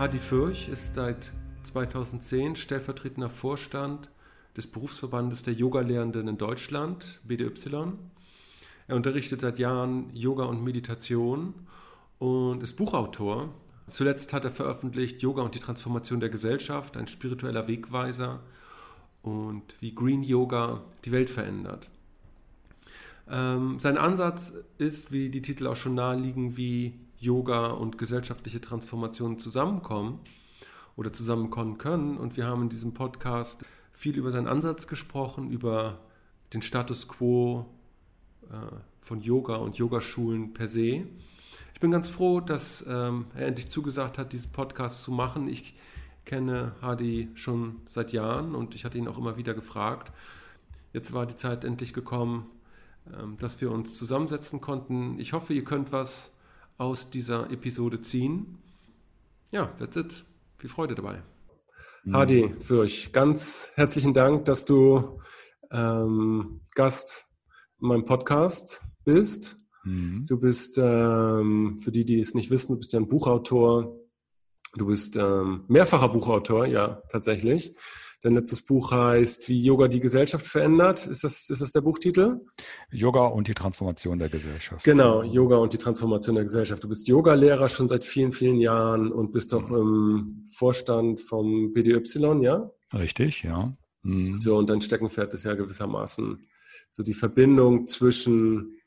[0.00, 1.30] Hadi Fürch ist seit
[1.62, 4.08] 2010 stellvertretender Vorstand
[4.56, 7.92] des Berufsverbandes der Yogalehrenden in Deutschland, BDY.
[8.88, 11.52] Er unterrichtet seit Jahren Yoga und Meditation
[12.18, 13.52] und ist Buchautor.
[13.88, 18.40] Zuletzt hat er veröffentlicht Yoga und die Transformation der Gesellschaft, ein spiritueller Wegweiser
[19.20, 21.90] und wie Green Yoga die Welt verändert.
[23.28, 29.38] Ähm, sein Ansatz ist, wie die Titel auch schon naheliegen, wie Yoga und gesellschaftliche Transformationen
[29.38, 30.18] zusammenkommen
[30.96, 32.16] oder zusammenkommen können.
[32.16, 36.00] Und wir haben in diesem Podcast viel über seinen Ansatz gesprochen, über
[36.52, 37.66] den Status quo
[38.50, 38.54] äh,
[39.00, 41.06] von Yoga und Yogaschulen per se.
[41.74, 45.48] Ich bin ganz froh, dass ähm, er endlich zugesagt hat, diesen Podcast zu machen.
[45.48, 45.74] Ich
[46.24, 50.12] kenne Hadi schon seit Jahren und ich hatte ihn auch immer wieder gefragt.
[50.92, 52.46] Jetzt war die Zeit endlich gekommen,
[53.18, 55.18] ähm, dass wir uns zusammensetzen konnten.
[55.18, 56.32] Ich hoffe, ihr könnt was
[56.80, 58.56] aus dieser Episode ziehen.
[59.52, 60.24] Ja, that's it.
[60.56, 61.22] Viel Freude dabei.
[62.04, 62.16] Mhm.
[62.16, 65.20] Hadi Fürch, ganz herzlichen Dank, dass du
[65.70, 67.26] ähm, Gast
[67.82, 69.58] in meinem Podcast bist.
[69.84, 70.24] Mhm.
[70.26, 73.98] Du bist, ähm, für die, die es nicht wissen, du bist ja ein Buchautor.
[74.74, 77.76] Du bist ähm, mehrfacher Buchautor, ja, tatsächlich.
[78.22, 81.06] Dein letztes Buch heißt Wie Yoga die Gesellschaft verändert.
[81.06, 82.40] Ist das, ist das der Buchtitel?
[82.90, 84.84] Yoga und die Transformation der Gesellschaft.
[84.84, 86.84] Genau, Yoga und die Transformation der Gesellschaft.
[86.84, 92.42] Du bist Yogalehrer schon seit vielen, vielen Jahren und bist auch im Vorstand vom BDY,
[92.42, 92.70] ja?
[92.92, 93.74] Richtig, ja.
[94.02, 94.40] Mhm.
[94.40, 96.46] So, und dein Steckenpferd ist ja gewissermaßen
[96.90, 98.79] so die Verbindung zwischen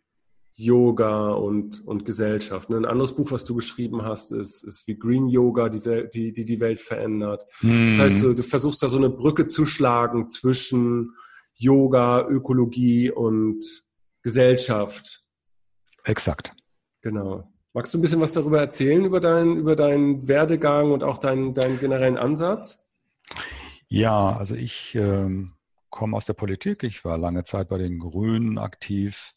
[0.56, 2.70] Yoga und, und Gesellschaft.
[2.70, 2.78] Ne?
[2.78, 6.46] Ein anderes Buch, was du geschrieben hast, ist, ist wie Green Yoga, die die, die,
[6.46, 7.44] die Welt verändert.
[7.62, 7.90] Mm.
[7.90, 11.16] Das heißt, du, du versuchst da so eine Brücke zu schlagen zwischen
[11.56, 13.64] Yoga, Ökologie und
[14.22, 15.24] Gesellschaft.
[16.04, 16.54] Exakt.
[17.02, 17.50] Genau.
[17.74, 21.56] Magst du ein bisschen was darüber erzählen, über, dein, über deinen Werdegang und auch deinen,
[21.56, 22.88] deinen generellen Ansatz?
[23.88, 25.54] Ja, also ich ähm,
[25.90, 26.84] komme aus der Politik.
[26.84, 29.34] Ich war lange Zeit bei den Grünen aktiv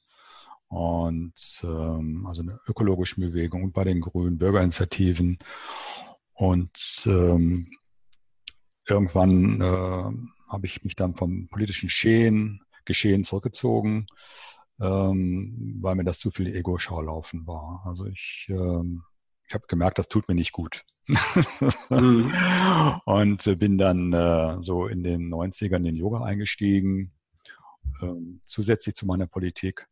[0.69, 5.39] und ähm, also eine ökologische Bewegung und bei den Grünen Bürgerinitiativen.
[6.35, 7.71] Und ähm,
[8.89, 14.07] irgendwann äh, habe ich mich dann vom politischen Geschehen, Geschehen zurückgezogen,
[14.81, 17.83] ähm, weil mir das zu viel Ego-Schaulaufen war.
[17.85, 19.03] Also ich, ähm,
[19.49, 20.85] ich habe gemerkt, das tut mir nicht gut.
[21.91, 22.33] mhm.
[23.05, 27.13] Und bin dann äh, so in den 90ern in den Yoga eingestiegen,
[28.03, 28.07] äh,
[28.43, 29.89] zusätzlich zu meiner Politik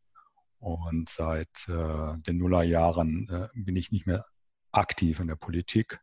[0.65, 4.25] und seit äh, den Nullerjahren äh, bin ich nicht mehr
[4.71, 5.99] aktiv in der Politik,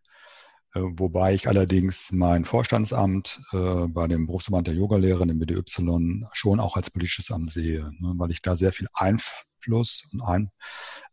[0.74, 6.60] äh, wobei ich allerdings mein Vorstandsamt äh, bei dem Berufsverband der Yogalehrer, dem BDY, schon
[6.60, 10.50] auch als politisches Amt sehe, ne, weil ich da sehr viel Einfluss und ein,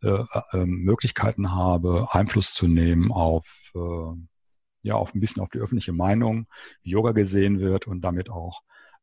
[0.04, 0.24] äh,
[0.54, 3.46] äh, Möglichkeiten habe, Einfluss zu nehmen auf,
[4.82, 6.48] ja, auf ein bisschen auf die öffentliche Meinung,
[6.84, 8.62] wie Yoga gesehen wird und damit auch,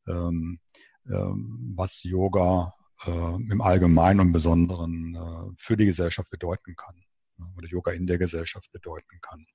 [0.08, 0.58] ähm,
[1.08, 6.96] ähm, was Yoga im Allgemeinen und im Besonderen äh, für die Gesellschaft bedeuten kann
[7.38, 9.46] ne, oder Yoga in der Gesellschaft bedeuten kann.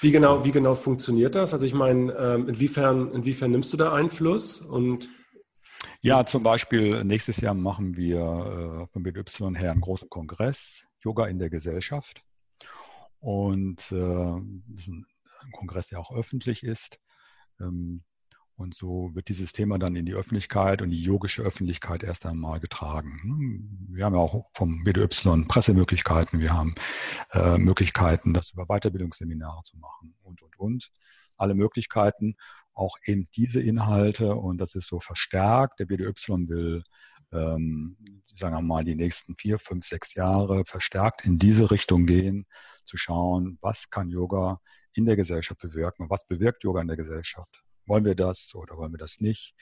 [0.00, 1.54] Wie genau, wie genau funktioniert das?
[1.54, 5.08] Also ich meine, ähm, inwiefern, inwiefern nimmst du da Einfluss und
[6.02, 9.22] ja, zum Beispiel nächstes Jahr machen wir äh, vom BY
[9.56, 12.22] her einen großen Kongress, Yoga in der Gesellschaft.
[13.18, 15.06] Und äh, das ist ein,
[15.42, 16.98] ein Kongress, der auch öffentlich ist.
[17.60, 18.02] Ähm,
[18.60, 22.60] und so wird dieses Thema dann in die Öffentlichkeit und die yogische Öffentlichkeit erst einmal
[22.60, 23.18] getragen.
[23.22, 26.74] Hm, wir haben ja auch vom BDY Pressemöglichkeiten, wir haben
[27.32, 30.90] äh, Möglichkeiten, das über Weiterbildungsseminare zu machen und, und, und.
[31.38, 32.34] Alle Möglichkeiten,
[32.74, 35.80] auch eben diese Inhalte und das ist so verstärkt.
[35.80, 36.12] Der BDY
[36.48, 36.82] will,
[37.32, 37.96] ähm,
[38.26, 42.44] sagen wir mal, die nächsten vier, fünf, sechs Jahre verstärkt in diese Richtung gehen,
[42.84, 44.60] zu schauen, was kann Yoga
[44.92, 48.92] in der Gesellschaft bewirken, was bewirkt Yoga in der Gesellschaft wollen wir das oder wollen
[48.92, 49.54] wir das nicht?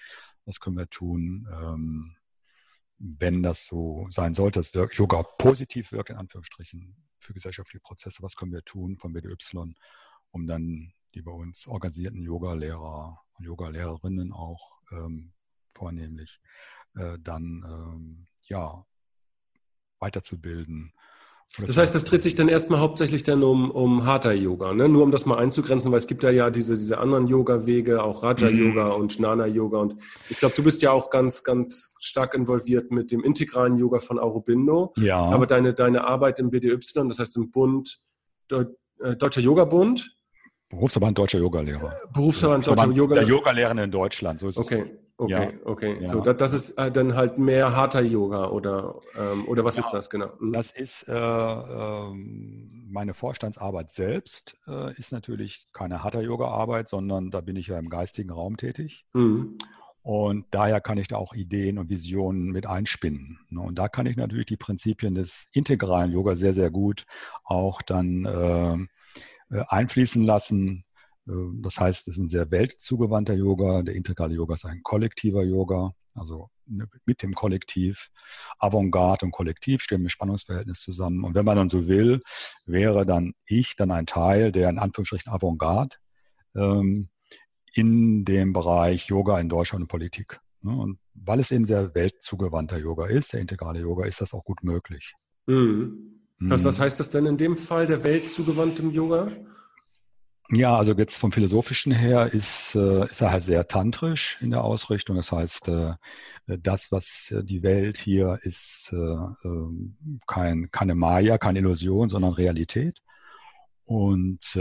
[0.45, 2.17] Was können wir tun, ähm,
[2.99, 8.23] wenn das so sein sollte, dass Yoga positiv wirkt, in Anführungsstrichen, für gesellschaftliche Prozesse?
[8.23, 9.75] Was können wir tun von BDY,
[10.31, 15.33] um dann die bei uns organisierten Yoga-Lehrer und Yoga-Lehrerinnen auch ähm,
[15.71, 16.41] vornehmlich
[16.97, 18.85] äh, dann ähm, ja
[20.01, 20.93] weiterzubilden,
[21.67, 24.89] das heißt, das dreht sich dann erstmal hauptsächlich dann um, um Hatha-Yoga, ne?
[24.89, 28.23] nur um das mal einzugrenzen, weil es gibt ja ja diese, diese anderen Yoga-Wege, auch
[28.23, 29.01] Raja-Yoga mhm.
[29.01, 29.79] und Jnana-Yoga.
[29.79, 29.97] Und
[30.29, 34.19] ich glaube, du bist ja auch ganz, ganz stark involviert mit dem integralen Yoga von
[34.19, 34.93] Aurobindo.
[34.97, 35.21] Ja.
[35.21, 36.79] Aber deine, deine Arbeit im BDY,
[37.09, 37.99] das heißt im Bund,
[38.51, 40.15] äh, Deutscher Yoga-Bund.
[40.69, 41.97] Berufsverband Deutscher Yogalehrer.
[42.13, 43.27] Berufsverband Deutscher Yogalehrer.
[43.27, 44.75] Der Yogalehrer in Deutschland, so ist okay.
[44.75, 44.83] es.
[44.83, 45.99] Okay, ja, okay.
[46.01, 46.09] Ja.
[46.09, 49.81] So, das, das, ist äh, dann halt mehr harter Yoga oder, ähm, oder was ja,
[49.81, 50.31] ist das genau?
[50.39, 50.53] Mhm.
[50.53, 52.13] Das ist äh, äh,
[52.89, 57.89] meine Vorstandsarbeit selbst, äh, ist natürlich keine harter Yoga-Arbeit, sondern da bin ich ja im
[57.89, 59.07] geistigen Raum tätig.
[59.13, 59.59] Mhm.
[60.03, 63.41] Und daher kann ich da auch Ideen und Visionen mit einspinnen.
[63.51, 63.61] Ne?
[63.61, 67.05] Und da kann ich natürlich die Prinzipien des integralen Yoga sehr, sehr gut
[67.45, 70.88] auch dann äh, äh einfließen lassen ähm,
[71.61, 73.83] das heißt, es ist ein sehr weltzugewandter Yoga.
[73.83, 78.09] Der integrale Yoga ist ein kollektiver Yoga, also ne, mit dem Kollektiv.
[78.59, 81.25] Avantgarde und Kollektiv stehen im Spannungsverhältnis zusammen.
[81.25, 82.21] Und wenn man dann so will,
[82.65, 85.97] wäre dann ich dann ein Teil der in Anführungsstrichen Avantgarde
[86.57, 87.11] ähm,
[87.75, 90.41] in dem Bereich Yoga in Deutschland und Politik.
[90.63, 90.75] Ne?
[90.75, 94.63] Und weil es eben sehr weltzugewandter Yoga ist, der integrale Yoga, ist das auch gut
[94.63, 95.15] möglich.
[95.47, 96.15] Mhm.
[96.41, 96.83] Was, was mhm.
[96.85, 99.31] heißt das denn in dem Fall, der weltzugewandtem Yoga?
[100.51, 104.65] Ja, also jetzt vom Philosophischen her ist, äh, ist er halt sehr tantrisch in der
[104.65, 105.17] Ausrichtung.
[105.17, 105.95] Das heißt, äh,
[106.47, 112.33] das, was äh, die Welt hier ist, äh, ähm, kein, keine Maya, keine Illusion, sondern
[112.33, 113.03] Realität.
[113.85, 114.55] Und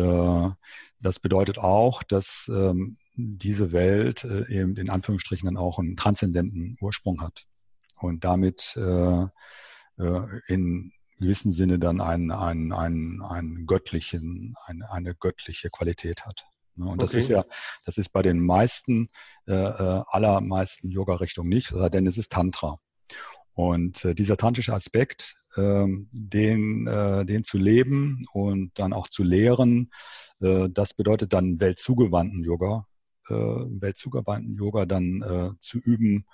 [1.02, 7.22] das bedeutet auch, dass ähm, diese Welt eben in Anführungsstrichen dann auch einen transzendenten Ursprung
[7.22, 7.46] hat
[7.98, 8.80] und damit
[10.48, 16.46] in gewissen Sinne dann einen, einen, einen, einen göttlichen, eine, eine göttliche Qualität hat.
[16.76, 16.88] Ne?
[16.88, 17.20] Und das okay.
[17.20, 17.44] ist ja,
[17.86, 19.10] das ist bei den meisten,
[19.48, 22.80] äh, äh allermeisten Yoga-Richtungen nicht, denn es ist Tantra.
[23.54, 29.24] Und äh, dieser tantrische Aspekt, äh, den, äh, den zu leben und dann auch zu
[29.24, 29.92] lehren,
[30.42, 32.86] äh, das bedeutet dann weltzugewandten Yoga,
[33.30, 36.28] äh, weltzugewandten Yoga dann äh, zu üben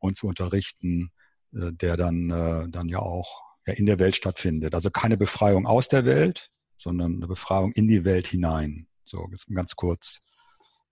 [0.00, 1.12] und zu unterrichten,
[1.52, 4.74] äh, der dann, äh, dann ja auch ja in der Welt stattfindet.
[4.74, 8.86] Also keine Befreiung aus der Welt, sondern eine Befreiung in die Welt hinein.
[9.04, 10.22] So, jetzt ganz kurz.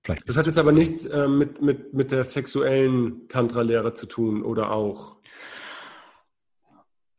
[0.02, 4.42] Vielleicht das hat jetzt aber nichts äh, mit, mit, mit der sexuellen Tantra-Lehre zu tun,
[4.42, 5.16] oder auch?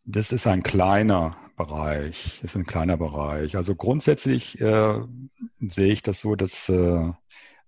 [0.04, 2.40] Das ist ein kleiner Bereich.
[2.42, 3.56] Das ist ein kleiner Bereich.
[3.56, 5.02] Also grundsätzlich äh,
[5.62, 7.12] sehe ich das so, dass äh,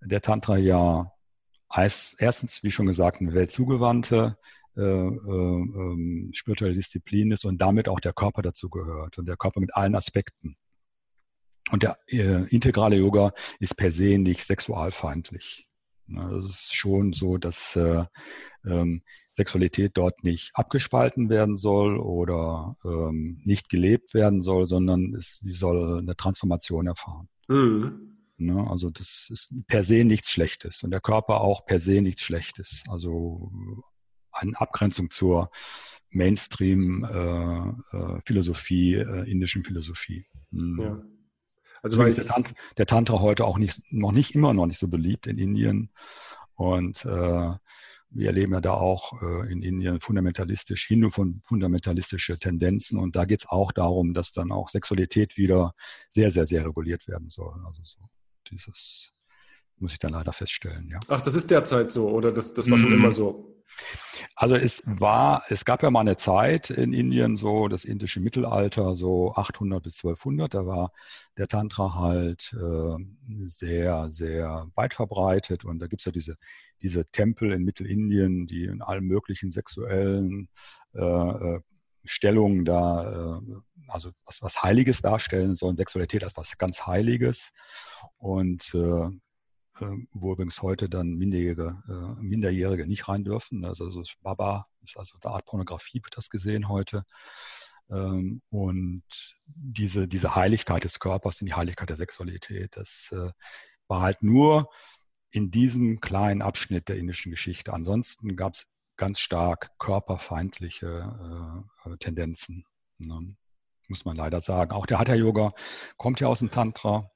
[0.01, 1.11] der Tantra ja
[1.69, 4.37] erstens, wie schon gesagt, eine weltzugewandte
[4.77, 9.37] äh, äh, ähm, spirituelle Disziplin ist und damit auch der Körper dazu gehört und der
[9.37, 10.55] Körper mit allen Aspekten.
[11.71, 15.67] Und der äh, integrale Yoga ist per se nicht sexualfeindlich.
[16.37, 18.05] Es ist schon so, dass äh,
[18.65, 19.01] ähm,
[19.33, 25.51] Sexualität dort nicht abgespalten werden soll oder ähm, nicht gelebt werden soll, sondern es, sie
[25.51, 27.27] soll eine Transformation erfahren.
[27.49, 28.17] Mhm.
[28.37, 28.65] Ne?
[28.69, 32.83] Also das ist per se nichts Schlechtes und der Körper auch per se nichts Schlechtes.
[32.87, 33.51] Also
[34.41, 35.49] in Abgrenzung zur
[36.09, 40.25] Mainstream-Philosophie, äh, äh, indischen Philosophie.
[40.51, 40.81] Mhm.
[40.81, 41.01] Ja.
[41.83, 44.87] Also weil der, Tant der, Tantra heute auch nicht, noch nicht immer noch nicht so
[44.87, 45.91] beliebt in Indien.
[46.55, 47.51] Und äh,
[48.09, 52.97] wir erleben ja da auch äh, in Indien fundamentalistisch, Hindu-fundamentalistische Tendenzen.
[52.97, 55.73] Und da geht es auch darum, dass dann auch Sexualität wieder
[56.09, 57.53] sehr, sehr, sehr reguliert werden soll.
[57.65, 57.99] Also so
[58.49, 59.13] dieses
[59.79, 60.89] muss ich dann leider feststellen.
[60.89, 60.99] Ja.
[61.07, 62.97] Ach, das ist derzeit so oder das, das war schon mhm.
[62.97, 63.56] immer so?
[64.35, 68.95] Also es war, es gab ja mal eine Zeit in Indien, so das indische Mittelalter,
[68.95, 70.91] so 800 bis 1200, da war
[71.37, 73.03] der Tantra halt äh,
[73.45, 75.65] sehr, sehr weit verbreitet.
[75.65, 76.35] Und da gibt es ja diese,
[76.81, 80.49] diese Tempel in Mittelindien, die in allen möglichen sexuellen
[80.93, 81.61] äh, äh
[82.09, 83.41] Stellungen da, äh,
[83.89, 87.51] also was, was Heiliges darstellen sollen, Sexualität als was ganz Heiliges.
[88.17, 89.09] Und äh,
[90.11, 93.65] wo übrigens heute dann Minderjährige, äh, Minderjährige nicht rein dürfen.
[93.65, 97.03] Also, also Baba ist also eine Art Pornografie, wird das gesehen heute.
[97.89, 99.03] Ähm, und
[99.45, 103.31] diese, diese Heiligkeit des Körpers und die Heiligkeit der Sexualität, das äh,
[103.87, 104.69] war halt nur
[105.29, 107.73] in diesem kleinen Abschnitt der indischen Geschichte.
[107.73, 112.65] Ansonsten gab es ganz stark körperfeindliche äh, Tendenzen.
[112.97, 113.35] Ne?
[113.87, 114.71] Muss man leider sagen.
[114.71, 115.53] Auch der Hatha-Yoga
[115.95, 117.09] kommt ja aus dem Tantra.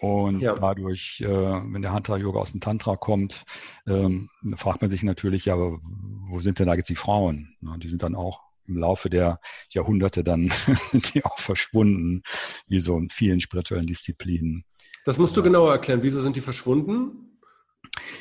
[0.00, 0.54] Und ja.
[0.54, 3.44] dadurch, äh, wenn der Hatha-Yoga aus dem Tantra kommt,
[3.86, 7.54] ähm, fragt man sich natürlich, ja, wo sind denn da jetzt die Frauen?
[7.60, 10.50] Ja, die sind dann auch im Laufe der Jahrhunderte dann
[10.92, 12.22] die auch verschwunden,
[12.66, 14.64] wie so in vielen spirituellen Disziplinen.
[15.04, 16.02] Das musst du genauer erklären.
[16.02, 17.29] Wieso sind die verschwunden?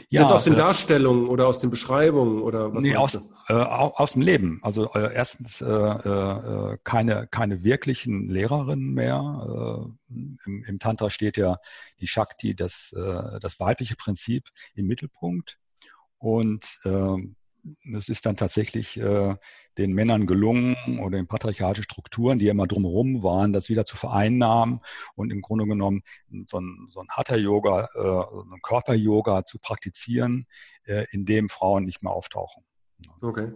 [0.09, 2.83] Ja, Jetzt aus den äh, Darstellungen oder aus den Beschreibungen oder was?
[2.83, 3.15] Nee, aus,
[3.47, 4.59] äh, aus dem Leben.
[4.63, 9.89] Also äh, erstens äh, äh, keine, keine wirklichen Lehrerinnen mehr.
[10.09, 10.13] Äh,
[10.47, 11.57] im, im, Tantra steht ja
[11.99, 15.57] die Shakti, das, das weibliche Prinzip im Mittelpunkt.
[16.17, 16.79] Und
[17.95, 19.35] es ist dann tatsächlich äh,
[19.77, 23.97] den Männern gelungen oder den patriarchalischen Strukturen, die ja immer drumherum waren, das wieder zu
[23.97, 24.81] vereinnahmen
[25.15, 26.03] und im Grunde genommen
[26.45, 30.47] so ein, so ein Hatha-Yoga, äh, so ein Körper-Yoga zu praktizieren,
[30.83, 32.63] äh, in dem Frauen nicht mehr auftauchen.
[33.21, 33.51] Okay.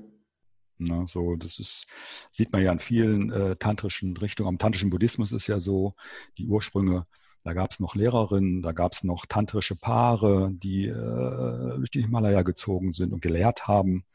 [0.78, 1.88] Na, so, das ist,
[2.32, 4.50] sieht man ja in vielen äh, tantrischen Richtungen.
[4.50, 5.96] Am tantrischen Buddhismus ist ja so,
[6.38, 7.06] die Ursprünge
[7.44, 12.02] da gab es noch Lehrerinnen, da gab es noch tantrische Paare, die äh, durch die
[12.02, 14.06] Himalaya gezogen sind und gelehrt haben.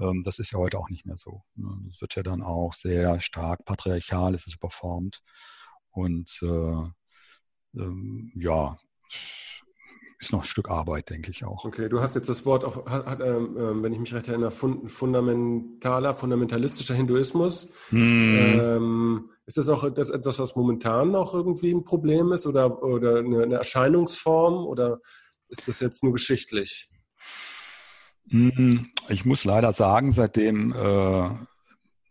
[0.00, 1.42] Ähm, das ist ja heute auch nicht mehr so.
[1.56, 1.76] Ne?
[1.88, 5.22] Das wird ja dann auch sehr stark patriarchal, es ist überformt.
[5.90, 8.76] Und äh, ähm, ja,
[10.22, 11.64] ist noch ein Stück Arbeit, denke ich auch.
[11.64, 14.52] Okay, du hast jetzt das Wort, auch, hat, ähm, ähm, wenn ich mich recht erinnere,
[14.52, 17.72] fundamentaler, fundamentalistischer Hinduismus.
[17.88, 18.60] Hm.
[18.60, 23.18] Ähm, ist das auch das etwas, was momentan noch irgendwie ein Problem ist oder, oder
[23.18, 25.00] eine, eine Erscheinungsform oder
[25.48, 26.88] ist das jetzt nur geschichtlich?
[28.28, 31.30] Hm, ich muss leider sagen, seitdem äh,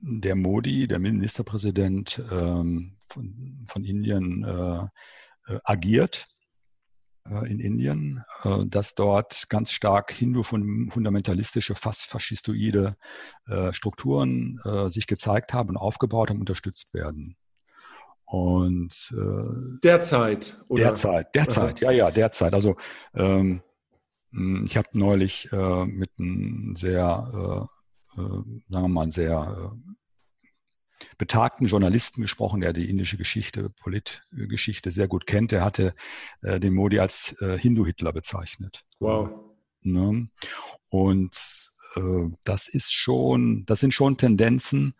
[0.01, 6.40] der Modi, der Ministerpräsident ähm, von, von, Indien, äh, äh agiert, äh,
[7.25, 12.96] in Indien, äh, dass dort ganz stark hindu-fundamentalistische, fast faschistoide
[13.48, 17.36] äh, Strukturen sich gezeigt haben und aufgebaut haben, unterstützt werden.
[18.25, 19.13] Und
[19.84, 20.84] derzeit, oder?
[20.84, 21.92] Derzeit, derzeit, Aha.
[21.92, 22.54] ja, ja, derzeit.
[22.54, 22.78] Also
[23.13, 23.62] ähm,
[24.66, 27.68] ich habe neulich äh, mit einem sehr,
[28.16, 29.74] äh, äh, sagen wir mal, sehr
[31.17, 35.51] betagten Journalisten gesprochen, der die indische Geschichte, Politgeschichte sehr gut kennt.
[35.51, 35.93] Der hatte
[36.41, 38.84] äh, den Modi als äh, Hindu-Hitler bezeichnet.
[39.00, 39.29] Wow.
[39.81, 40.29] Ne?
[40.89, 44.93] Und äh, das ist schon, das sind schon Tendenzen,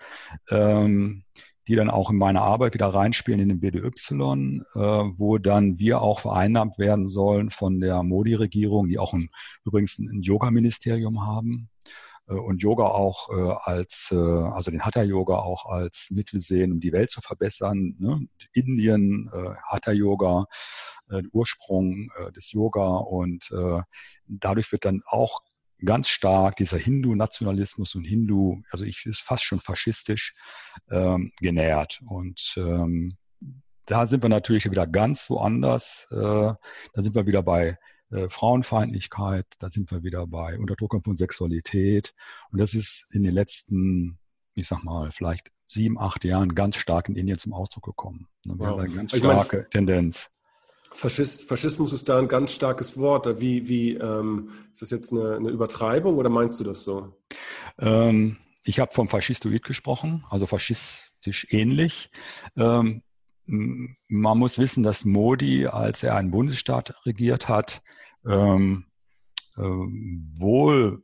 [0.50, 1.24] ähm,
[1.67, 6.01] die dann auch in meine Arbeit wieder reinspielen in den BDY, äh, wo dann wir
[6.01, 9.29] auch vereinnahmt werden sollen von der Modi-Regierung, die auch ein,
[9.65, 11.70] übrigens ein Yoga-Ministerium haben.
[12.32, 16.80] Äh, und Yoga auch äh, als, äh, also den Hatha-Yoga auch als Mittel sehen, um
[16.80, 17.96] die Welt zu verbessern.
[18.00, 18.28] Ne?
[18.54, 19.30] Indien,
[19.68, 20.46] Hatha-Yoga,
[21.32, 23.52] Ursprung des Yoga und
[24.28, 25.42] dadurch wird dann auch
[25.84, 30.34] ganz stark dieser Hindu-Nationalismus und Hindu, also ich ist fast schon faschistisch
[30.90, 32.02] ähm, genährt.
[32.08, 33.18] Und ähm,
[33.86, 36.08] da sind wir natürlich wieder ganz woanders.
[36.10, 36.58] Da
[36.96, 37.78] sind wir wieder bei
[38.12, 42.13] äh, Frauenfeindlichkeit, da sind wir wieder bei Unterdrückung von Sexualität.
[42.51, 44.20] Und das ist in den letzten,
[44.53, 48.27] ich sag mal, vielleicht sieben, acht Jahren ganz stark in Indien zum Ausdruck gekommen.
[48.44, 48.68] Wir wow.
[48.68, 50.30] haben eine ganz starke meine, Tendenz.
[50.91, 53.39] Faschist, Faschismus ist da ein ganz starkes Wort.
[53.39, 57.15] Wie, wie ähm, ist das jetzt eine, eine, Übertreibung oder meinst du das so?
[57.80, 62.12] Ähm, ich habe vom Faschistoid gesprochen, also faschistisch ähnlich.
[62.58, 63.03] Ähm,
[63.45, 67.81] man muss wissen, dass Modi, als er einen Bundesstaat regiert hat,
[68.25, 68.86] ähm,
[69.57, 71.03] äh, wohl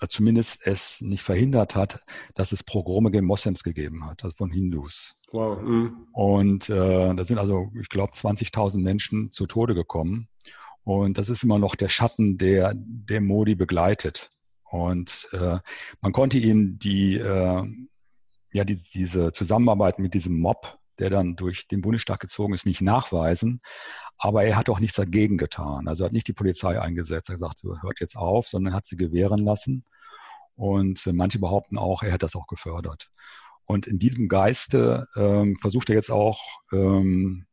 [0.00, 2.02] äh, zumindest es nicht verhindert hat,
[2.34, 5.14] dass es Pogrome gegen Moslems gegeben hat, also von Hindus.
[5.32, 5.60] Wow.
[5.60, 6.06] Mhm.
[6.12, 10.28] Und äh, da sind also, ich glaube, 20.000 Menschen zu Tode gekommen.
[10.82, 14.30] Und das ist immer noch der Schatten, der, der Modi begleitet.
[14.70, 15.58] Und äh,
[16.00, 17.62] man konnte ihm die, äh,
[18.52, 22.82] ja, die, diese Zusammenarbeit mit diesem Mob der dann durch den Bundestag gezogen ist, nicht
[22.82, 23.60] nachweisen.
[24.18, 25.88] Aber er hat auch nichts dagegen getan.
[25.88, 27.30] Also er hat nicht die Polizei eingesetzt.
[27.30, 29.84] Er hat gesagt, hört jetzt auf, sondern hat sie gewähren lassen.
[30.56, 33.10] Und äh, manche behaupten auch, er hat das auch gefördert.
[33.64, 36.40] Und in diesem Geiste ähm, versucht er jetzt auch
[36.72, 37.46] ähm,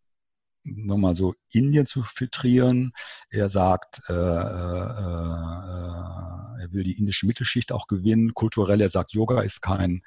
[0.64, 2.92] nochmal so Indien zu filtrieren.
[3.30, 4.24] Er sagt, äh, äh, äh,
[6.62, 8.34] er will die indische Mittelschicht auch gewinnen.
[8.34, 10.02] Kulturell, er sagt, Yoga ist kein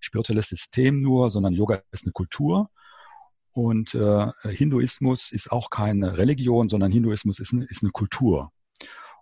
[0.00, 2.70] spirituelles System nur, sondern Yoga ist eine Kultur.
[3.52, 8.50] Und äh, Hinduismus ist auch keine Religion, sondern Hinduismus ist, eine, ist eine Kultur.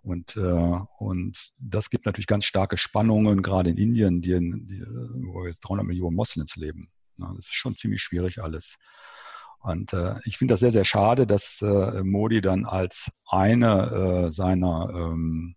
[0.01, 4.83] Und, äh, und das gibt natürlich ganz starke Spannungen, gerade in Indien, die, die,
[5.31, 6.89] wo jetzt 300 Millionen Moslems leben.
[7.17, 8.77] Ja, das ist schon ziemlich schwierig alles.
[9.59, 14.31] Und äh, ich finde das sehr, sehr schade, dass äh, Modi dann als eine äh,
[14.31, 15.55] seiner ähm,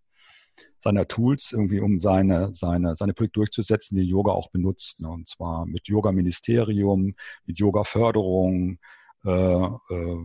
[0.87, 5.01] seiner Tools irgendwie, um seine, seine, seine Politik durchzusetzen, die Yoga auch benutzt.
[5.01, 5.09] Ne?
[5.09, 8.79] Und zwar mit Yoga-Ministerium, mit Yoga-Förderung,
[9.25, 10.19] äh, äh,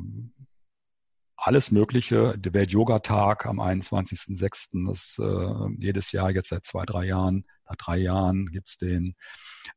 [1.36, 2.38] alles Mögliche.
[2.38, 4.86] Der Welt-Yoga-Tag am 21.06.
[4.86, 9.16] Das äh, jedes Jahr jetzt seit zwei, drei Jahren, nach drei Jahren gibt's den,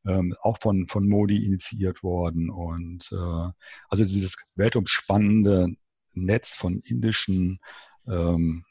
[0.05, 2.51] ähm, auch von, von Modi initiiert worden.
[2.51, 3.49] Und äh,
[3.89, 5.69] also dieses weltumspannende
[6.13, 7.59] Netz von indischen
[8.07, 8.63] ähm,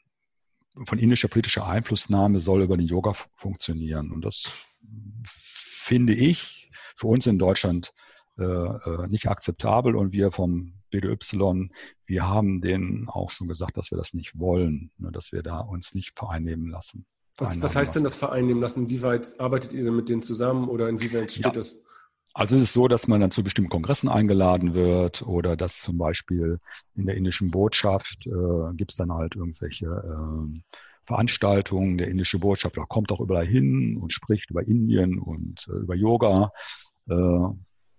[0.85, 4.11] von indischer politischer Einflussnahme soll über den Yoga funktionieren.
[4.11, 4.51] Und das
[5.25, 7.93] finde ich für uns in Deutschland
[8.37, 9.95] äh, äh nicht akzeptabel.
[9.95, 11.69] Und wir vom BDY,
[12.05, 15.59] wir haben denen auch schon gesagt, dass wir das nicht wollen, ne, dass wir da
[15.59, 17.05] uns nicht vereinnehmen lassen.
[17.37, 18.83] Was, was heißt denn das vereinnehmen lassen?
[18.83, 21.51] Inwieweit arbeitet ihr denn mit denen zusammen oder inwieweit steht ja.
[21.51, 21.83] das?
[22.37, 25.97] Also es ist so, dass man dann zu bestimmten Kongressen eingeladen wird oder dass zum
[25.97, 26.59] Beispiel
[26.93, 30.59] in der indischen Botschaft äh, gibt es dann halt irgendwelche äh,
[31.05, 31.97] Veranstaltungen.
[31.97, 36.51] Der indische Botschafter kommt auch überall hin und spricht über Indien und äh, über Yoga
[37.07, 37.13] äh,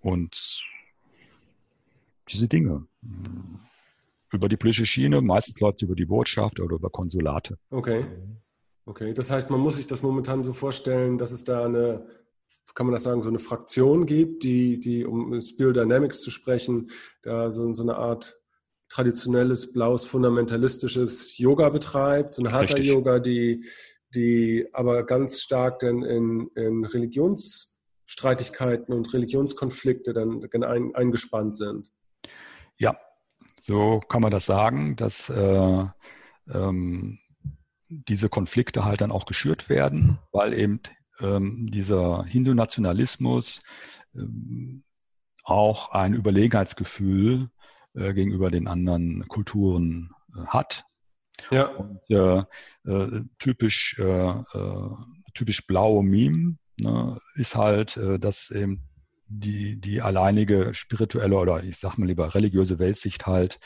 [0.01, 0.63] und
[2.29, 2.87] diese Dinge.
[4.33, 7.57] Über die politische Schiene, meistens läuft über die Botschaft oder über Konsulate.
[7.71, 8.05] Okay.
[8.85, 12.07] Okay, das heißt, man muss sich das momentan so vorstellen, dass es da eine
[12.77, 16.91] kann man das sagen, so eine Fraktion gibt, die, die um Spirodynamics zu sprechen,
[17.23, 18.39] da so, so eine Art
[18.91, 23.65] traditionelles, blaues, fundamentalistisches Yoga betreibt, so eine Hatha-Yoga, die,
[24.15, 31.91] die aber ganz stark dann in, in Religionsstreitigkeiten und Religionskonflikte dann ein, eingespannt sind.
[32.77, 32.99] Ja,
[33.63, 35.85] so kann man das sagen, dass äh,
[36.53, 37.21] ähm,
[37.89, 40.83] diese Konflikte halt dann auch geschürt werden, weil eben
[41.21, 43.63] ähm, dieser Hindu-Nationalismus
[44.15, 44.83] ähm,
[45.45, 47.51] auch ein Überlegenheitsgefühl
[47.95, 50.85] äh, gegenüber den anderen Kulturen äh, hat.
[51.51, 51.67] Ja.
[51.67, 52.43] Und, äh,
[52.91, 54.91] äh typisch, äh, äh,
[55.35, 58.89] typisch blaue Meme ne, ist halt, dass eben
[59.29, 63.59] die, die alleinige spirituelle oder ich sag mal lieber religiöse Weltsicht halt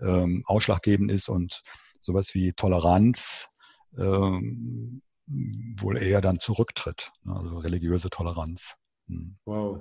[0.00, 1.60] ähm, ausschlaggebend ist und
[1.98, 3.48] sowas wie Toleranz
[3.96, 7.12] ähm, wohl eher dann zurücktritt.
[7.24, 8.76] Ne, also religiöse Toleranz.
[9.08, 9.36] Hm.
[9.44, 9.80] Wow.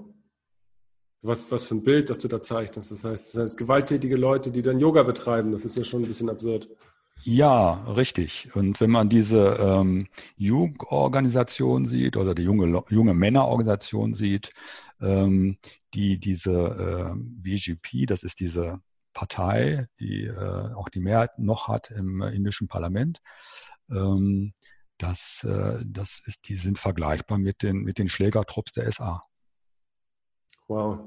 [1.21, 2.91] Was, was für ein Bild, das du da zeichnest.
[2.91, 6.07] Das heißt, das heißt, gewalttätige Leute, die dann Yoga betreiben, das ist ja schon ein
[6.07, 6.69] bisschen absurd.
[7.23, 8.55] Ja, richtig.
[8.55, 10.07] Und wenn man diese ähm,
[10.37, 14.51] Jugendorganisation sieht oder die junge, junge Männerorganisation sieht,
[15.01, 15.57] ähm,
[15.93, 18.79] die diese äh, BGP, das ist diese
[19.13, 23.19] Partei, die äh, auch die Mehrheit noch hat im indischen Parlament,
[23.89, 24.53] ähm,
[24.97, 29.21] das, äh, das ist, die sind vergleichbar mit den, mit den Schlägertrupps der SA.
[30.67, 30.99] Wow.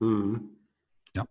[0.00, 0.56] Mhm.
[1.14, 1.24] Ja.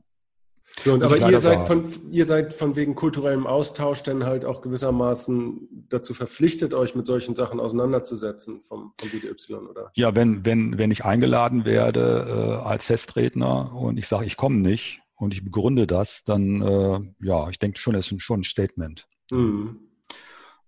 [0.84, 4.62] So, und aber ihr seid, von, ihr seid von wegen kulturellem Austausch dann halt auch
[4.62, 9.92] gewissermaßen dazu verpflichtet, euch mit solchen Sachen auseinanderzusetzen vom, vom BDY, oder?
[9.96, 14.58] Ja, wenn, wenn, wenn ich eingeladen werde äh, als Festredner und ich sage, ich komme
[14.58, 18.44] nicht und ich begründe das, dann äh, ja, ich denke schon, es ist schon ein
[18.44, 19.08] Statement.
[19.32, 19.89] Mhm.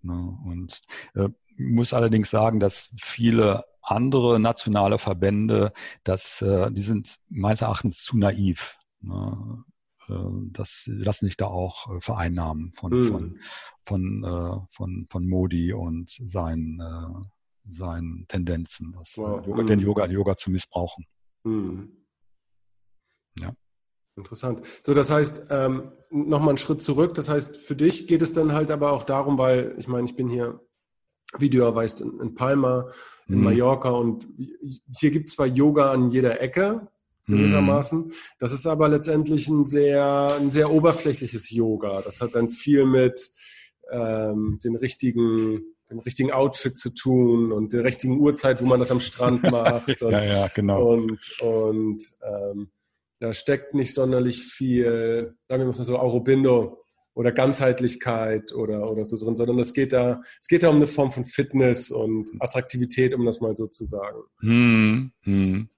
[0.03, 0.37] Ne?
[0.45, 0.81] Und
[1.15, 8.03] äh, muss allerdings sagen, dass viele andere nationale Verbände, das, äh, die sind meines Erachtens
[8.03, 8.77] zu naiv.
[9.01, 9.63] Ne?
[10.07, 10.13] Äh,
[10.51, 13.07] das lassen sich da auch äh, vereinnahmen von, mhm.
[13.07, 13.39] von,
[13.85, 19.45] von, äh, von, von Modi und seinen, äh, seinen Tendenzen, das, wow.
[19.45, 19.67] Yoga, mhm.
[19.67, 21.05] den Yoga, Yoga zu missbrauchen.
[21.43, 22.05] Mhm.
[23.39, 23.53] Ja.
[24.21, 24.61] Interessant.
[24.83, 27.15] So, das heißt, ähm, nochmal einen Schritt zurück.
[27.15, 30.15] Das heißt, für dich geht es dann halt aber auch darum, weil ich meine, ich
[30.15, 30.59] bin hier,
[31.39, 32.89] wie du ja weißt, in, in Palma,
[33.27, 33.43] in mhm.
[33.45, 34.27] Mallorca und
[34.95, 36.87] hier gibt es zwar Yoga an jeder Ecke,
[37.25, 37.99] gewissermaßen.
[38.07, 38.11] Mhm.
[38.37, 42.01] Das ist aber letztendlich ein sehr, ein sehr oberflächliches Yoga.
[42.01, 43.31] Das hat dann viel mit
[43.91, 48.91] ähm, den richtigen dem richtigen Outfit zu tun und der richtigen Uhrzeit, wo man das
[48.91, 50.01] am Strand macht.
[50.01, 50.93] Und, ja, ja, genau.
[50.93, 52.69] Und, und ähm,
[53.21, 59.15] da steckt nicht sonderlich viel, sagen wir mal so, Aurobindo oder Ganzheitlichkeit oder, oder so
[59.23, 63.13] drin, sondern es geht da, es geht da um eine Form von Fitness und Attraktivität,
[63.13, 64.21] um das mal so zu sagen.
[64.39, 65.69] Hm, hm.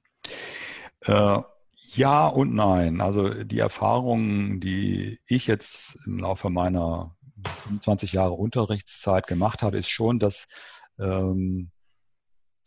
[1.01, 1.39] Äh,
[1.95, 3.01] ja und nein.
[3.01, 7.17] Also die Erfahrungen, die ich jetzt im Laufe meiner
[7.65, 10.47] 25 Jahre Unterrichtszeit gemacht habe, ist schon, dass
[10.97, 11.71] ähm,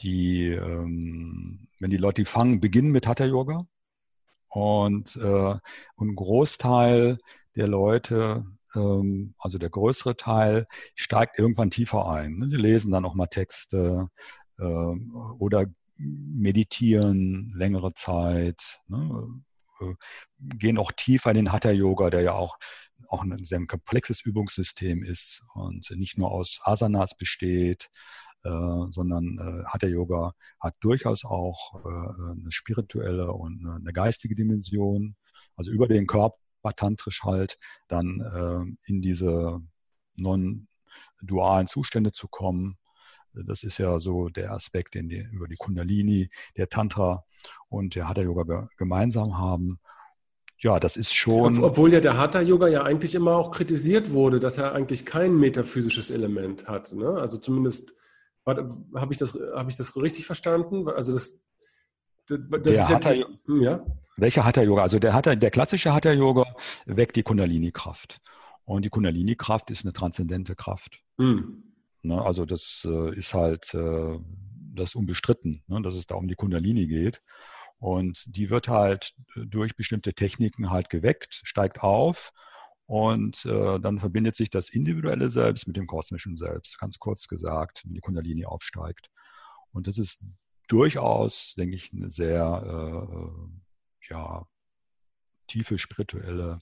[0.02, 3.66] die, ähm, wenn die Leute die fangen, beginnen mit Hatha Yoga
[4.48, 5.54] und, äh,
[5.98, 7.18] ein Großteil
[7.56, 12.38] der Leute, ähm, also der größere Teil, steigt irgendwann tiefer ein.
[12.38, 12.48] Ne?
[12.48, 14.08] Die lesen dann auch mal Texte
[14.58, 15.66] äh, oder
[15.98, 19.28] meditieren längere Zeit, ne?
[19.80, 19.94] äh,
[20.40, 22.58] gehen auch tiefer in den Hatha-Yoga, der ja auch
[23.08, 27.90] auch ein sehr komplexes Übungssystem ist und nicht nur aus Asanas besteht,
[28.90, 35.16] sondern äh, Hatha Yoga hat durchaus auch äh, eine spirituelle und eine geistige Dimension,
[35.56, 36.36] also über den Körper
[36.76, 39.60] tantrisch halt dann äh, in diese
[40.16, 42.78] non-dualen Zustände zu kommen.
[43.32, 47.24] Das ist ja so der Aspekt, den die über die Kundalini, der Tantra
[47.68, 49.78] und der Hatha Yoga gemeinsam haben.
[50.58, 51.62] Ja, das ist schon.
[51.62, 55.38] Obwohl ja der Hatha Yoga ja eigentlich immer auch kritisiert wurde, dass er eigentlich kein
[55.38, 56.94] metaphysisches Element hat.
[56.94, 57.08] Ne?
[57.08, 57.94] Also zumindest
[58.46, 60.88] habe ich, das, hab ich das richtig verstanden?
[60.88, 61.42] Also das,
[62.28, 63.86] das, das ist Hatha, ja, hm, ja?
[64.16, 64.82] Welcher Hatha-Yoga?
[64.82, 66.44] Also der, Hatha, der klassische Hatha-Yoga
[66.86, 68.20] weckt die Kundalini-Kraft.
[68.64, 71.00] Und die Kundalini-Kraft ist eine transzendente Kraft.
[71.18, 71.64] Mhm.
[72.02, 72.20] Ne?
[72.22, 74.18] Also das äh, ist halt äh,
[74.74, 75.82] das unbestritten, ne?
[75.82, 77.22] dass es da um die Kundalini geht.
[77.78, 82.32] Und die wird halt durch bestimmte Techniken halt geweckt, steigt auf
[82.86, 87.82] und äh, dann verbindet sich das individuelle Selbst mit dem kosmischen Selbst, ganz kurz gesagt,
[87.84, 89.10] wenn die Kundalini aufsteigt.
[89.72, 90.24] Und das ist
[90.68, 94.46] durchaus, denke ich, eine sehr äh, ja,
[95.48, 96.60] tiefe spirituelle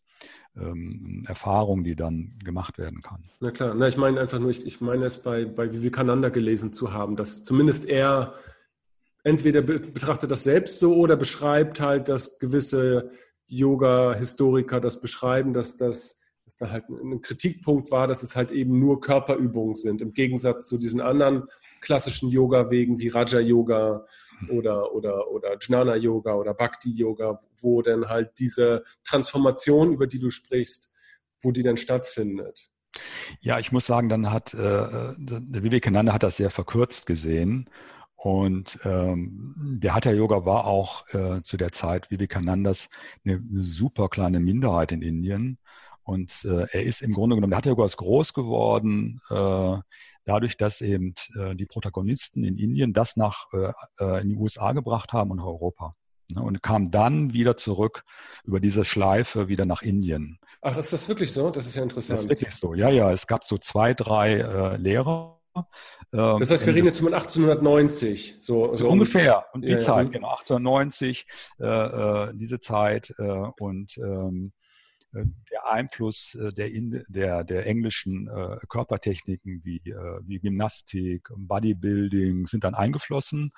[0.57, 3.31] ähm, Erfahrung, die dann gemacht werden kann.
[3.41, 6.73] Na klar, na, ich meine einfach nur, ich, ich meine es bei, bei Vivekananda gelesen
[6.73, 8.35] zu haben, dass zumindest er
[9.25, 13.11] entweder betrachtet das selbst so oder beschreibt halt, dass gewisse
[13.47, 18.79] Yoga-Historiker das beschreiben, dass das dass da halt ein Kritikpunkt war, dass es halt eben
[18.79, 21.45] nur Körperübungen sind, im Gegensatz zu diesen anderen
[21.81, 24.07] klassischen Yoga-Wegen wie Raja-Yoga
[24.51, 30.95] oder, oder, oder Jnana-Yoga oder Bhakti-Yoga, wo dann halt diese Transformation, über die du sprichst,
[31.41, 32.71] wo die dann stattfindet.
[33.41, 37.69] Ja, ich muss sagen, dann hat äh, der Vivekananda hat das sehr verkürzt gesehen.
[38.25, 42.89] Und ähm, der Hatha Yoga war auch äh, zu der Zeit Vivekanandas
[43.23, 45.59] eine, eine super kleine Minderheit in Indien.
[46.05, 49.77] Und äh, er ist im Grunde genommen, der Hatha Yoga ist groß geworden, äh,
[50.25, 54.73] dadurch, dass eben äh, die Protagonisten in Indien das nach äh, äh, in die USA
[54.73, 55.95] gebracht haben und nach Europa.
[56.33, 58.05] Ne, und kam dann wieder zurück
[58.45, 60.39] über diese Schleife wieder nach Indien.
[60.63, 61.51] Ach, ist das wirklich so?
[61.51, 62.21] Das ist ja interessant.
[62.21, 63.13] Das ist wirklich so, ja, ja.
[63.13, 65.34] Es gab so zwei, drei äh, Lehrer.
[65.55, 68.39] Ähm, das heißt, wir reden jetzt von 1890.
[68.41, 69.47] So, so ungefähr.
[69.53, 70.13] Und die ja, Zeit, ja.
[70.13, 71.27] genau, 1890,
[71.61, 73.15] äh, äh, diese Zeit.
[73.19, 73.23] Äh,
[73.59, 74.53] und ähm,
[75.15, 76.71] äh, der Einfluss äh, der,
[77.09, 83.53] der, der englischen äh, Körpertechniken wie, wie Gymnastik, Bodybuilding sind dann eingeflossen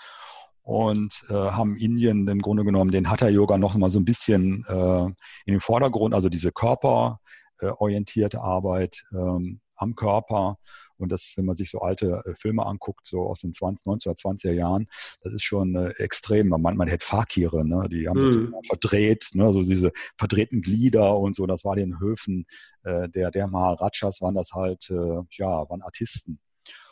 [0.67, 4.65] und äh, haben Indien im Grunde genommen den Hatha Yoga noch mal so ein bisschen
[4.67, 10.59] äh, in den Vordergrund, also diese körperorientierte Arbeit ähm, am Körper
[10.99, 14.53] und das, wenn man sich so alte äh, Filme anguckt, so aus den 20, 1920er
[14.53, 14.89] Jahren,
[15.23, 16.49] das ist schon äh, extrem.
[16.49, 17.89] Man, man hätte Fakire, ne?
[17.89, 18.55] die haben mhm.
[18.61, 19.53] sich verdreht, ne?
[19.53, 21.47] so diese verdrehten Glieder und so.
[21.47, 22.47] Das war den Höfen
[22.85, 26.39] äh, der, der Maharajas, waren das halt, äh, ja, waren Artisten.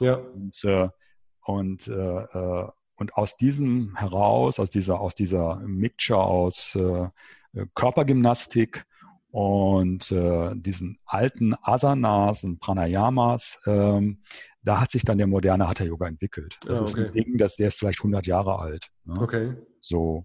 [0.00, 0.14] Ja.
[0.14, 0.88] Und, äh,
[1.44, 7.08] und äh, äh und aus diesem heraus, aus dieser, aus dieser Mixture aus äh,
[7.74, 8.84] Körpergymnastik
[9.34, 14.22] und äh, diesen alten Asanas und Pranayamas, ähm,
[14.62, 16.56] da hat sich dann der moderne Hatha Yoga entwickelt.
[16.64, 16.90] Das ah, okay.
[17.00, 18.90] ist ein Ding, das, der ist vielleicht 100 Jahre alt.
[19.04, 19.20] Ne?
[19.20, 19.54] Okay.
[19.80, 20.22] So.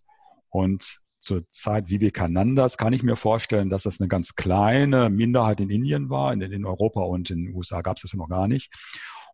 [0.49, 5.71] Und zur Zeit Vivekanandas kann ich mir vorstellen, dass das eine ganz kleine Minderheit in
[5.71, 6.31] Indien war.
[6.31, 8.71] In, in Europa und in den USA gab es das noch gar nicht.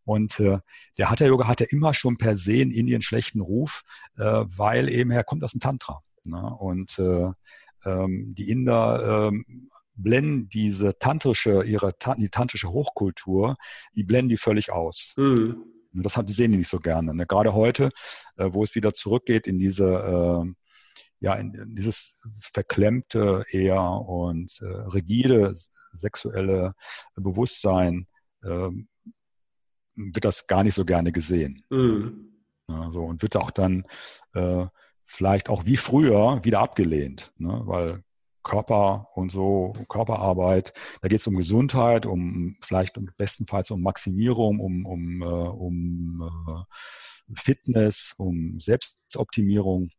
[0.06, 0.60] Und äh,
[0.98, 3.82] der Hatha Yoga hatte immer schon per se in Indien schlechten Ruf,
[4.16, 6.00] äh, weil eben er kommt aus dem Tantra.
[6.26, 6.42] Ne?
[6.60, 7.32] Und äh,
[7.86, 13.56] die Inder ähm, blenden diese tantrische, ihre die tantrische Hochkultur,
[13.95, 15.13] die blenden die völlig aus.
[15.17, 15.63] Mhm.
[15.93, 17.13] Das sehen die nicht so gerne.
[17.13, 17.26] Ne?
[17.26, 17.89] Gerade heute,
[18.36, 20.54] äh, wo es wieder zurückgeht in diese, äh,
[21.21, 25.54] ja, in, in, dieses verklemmte eher und äh, rigide
[25.93, 26.74] sexuelle
[27.15, 28.08] Bewusstsein,
[28.43, 28.69] äh,
[29.95, 31.63] wird das gar nicht so gerne gesehen.
[31.69, 32.32] Mhm.
[32.67, 33.86] Ja, so, und wird auch dann
[34.34, 34.65] äh,
[35.06, 37.62] vielleicht auch wie früher wieder abgelehnt, ne?
[37.65, 38.04] weil
[38.46, 44.86] Körper und so, Körperarbeit, da geht es um Gesundheit, um vielleicht bestenfalls um Maximierung, um,
[44.86, 49.89] um, äh, um äh, Fitness, um Selbstoptimierung.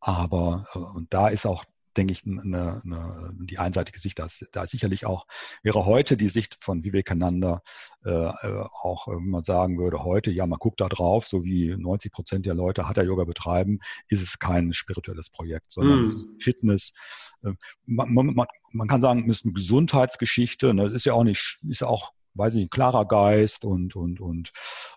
[0.00, 1.64] Aber äh, und da ist auch
[1.96, 4.18] denke ich, eine, eine, die einseitige Sicht.
[4.18, 5.26] Da ist, da ist sicherlich auch,
[5.62, 7.62] wäre heute die Sicht von Vivekananda
[8.04, 11.74] äh, äh auch, wenn man sagen würde, heute, ja, man guckt da drauf, so wie
[11.76, 16.40] 90 Prozent der Leute Hatha-Yoga betreiben, ist es kein spirituelles Projekt, sondern mm.
[16.40, 16.94] Fitness.
[17.42, 17.52] Äh,
[17.86, 20.74] man, man, man, kann sagen, es ist eine Gesundheitsgeschichte.
[20.74, 20.84] Ne?
[20.84, 24.52] Das ist ja auch nicht, ist ja auch weiß ich, klarer Geist und, und, und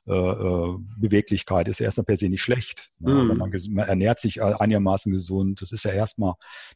[0.07, 2.91] äh, äh, Beweglichkeit ist erstmal per se nicht schlecht.
[2.99, 3.13] Ne?
[3.13, 3.37] Mhm.
[3.37, 6.33] Man, man, ernährt sich einigermaßen gesund, das ist ja erstmal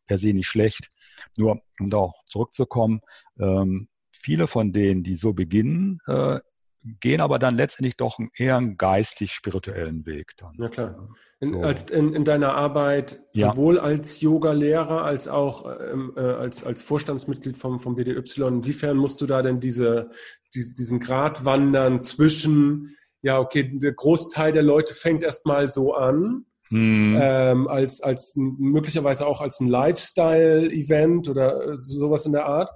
[0.07, 0.91] per se nicht schlecht.
[1.37, 3.01] Nur, um da auch zurückzukommen,
[3.39, 6.39] ähm, viele von denen, die so beginnen, äh,
[6.83, 10.31] gehen aber dann letztendlich doch eher einen geistig-spirituellen Weg.
[10.37, 10.55] Dann.
[10.57, 11.09] Ja klar.
[11.39, 11.61] In, so.
[11.61, 13.51] als, in, in, deiner Arbeit, ja.
[13.51, 19.21] sowohl als Yoga-Lehrer als auch ähm, äh, als, als Vorstandsmitglied vom, vom BDY, inwiefern musst
[19.21, 20.11] du da denn diese,
[20.53, 26.45] die, diesen Grad wandern zwischen, ja, okay, der Großteil der Leute fängt erstmal so an,
[26.69, 27.17] hm.
[27.19, 32.69] Ähm, als, als möglicherweise auch als ein Lifestyle-Event oder sowas in der Art.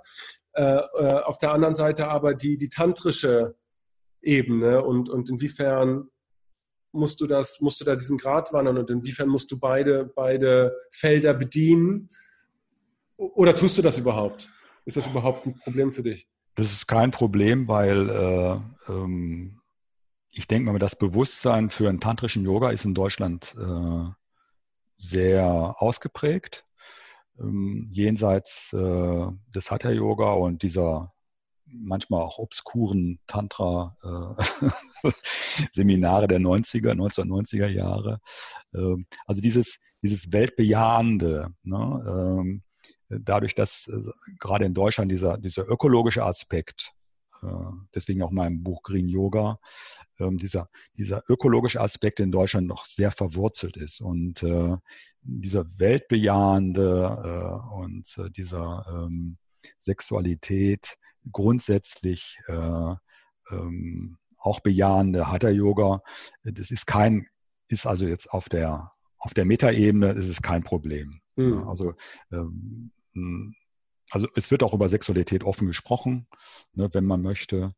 [0.52, 3.56] Äh, äh, auf der anderen Seite aber die, die tantrische
[4.26, 6.10] Ebene und, und inwiefern
[6.92, 10.76] musst du das, musst du da diesen Grad wandern und inwiefern musst du beide, beide
[10.92, 12.10] Felder bedienen?
[13.18, 14.50] Oder tust du das überhaupt?
[14.86, 16.28] Ist das überhaupt ein Problem für dich?
[16.56, 19.62] Das ist kein Problem, weil äh, ähm,
[20.32, 24.10] ich denke mal, das Bewusstsein für einen tantrischen Yoga ist in Deutschland äh,
[24.98, 26.66] sehr ausgeprägt.
[27.40, 31.14] Ähm, jenseits äh, des Hatha-Yoga und dieser
[31.68, 38.20] manchmal auch obskuren Tantra-Seminare äh, der 90er, 1990er Jahre.
[38.74, 42.42] Ähm, also dieses, dieses Weltbejahende, ne?
[42.42, 42.64] ähm,
[43.10, 44.02] dadurch, dass äh,
[44.40, 46.94] gerade in Deutschland dieser, dieser ökologische Aspekt,
[47.42, 47.48] äh,
[47.94, 49.60] deswegen auch mein Buch Green Yoga,
[50.20, 54.02] ähm, dieser, dieser ökologische Aspekt in Deutschland noch sehr verwurzelt ist.
[54.02, 54.46] Und
[55.22, 59.10] dieser weltbejahende und dieser
[59.80, 60.98] Sexualität
[61.32, 62.96] grundsätzlich äh,
[63.52, 66.02] ähm, auch bejahende Hatha-Yoga,
[66.44, 67.28] das ist kein,
[67.68, 71.20] ist also jetzt auf der auf der Metaebene ist es kein Problem.
[71.36, 71.68] Mhm.
[71.68, 71.94] Also
[72.32, 72.92] ähm,
[74.12, 76.28] also es wird auch über Sexualität offen gesprochen,
[76.74, 77.74] ne, wenn man möchte.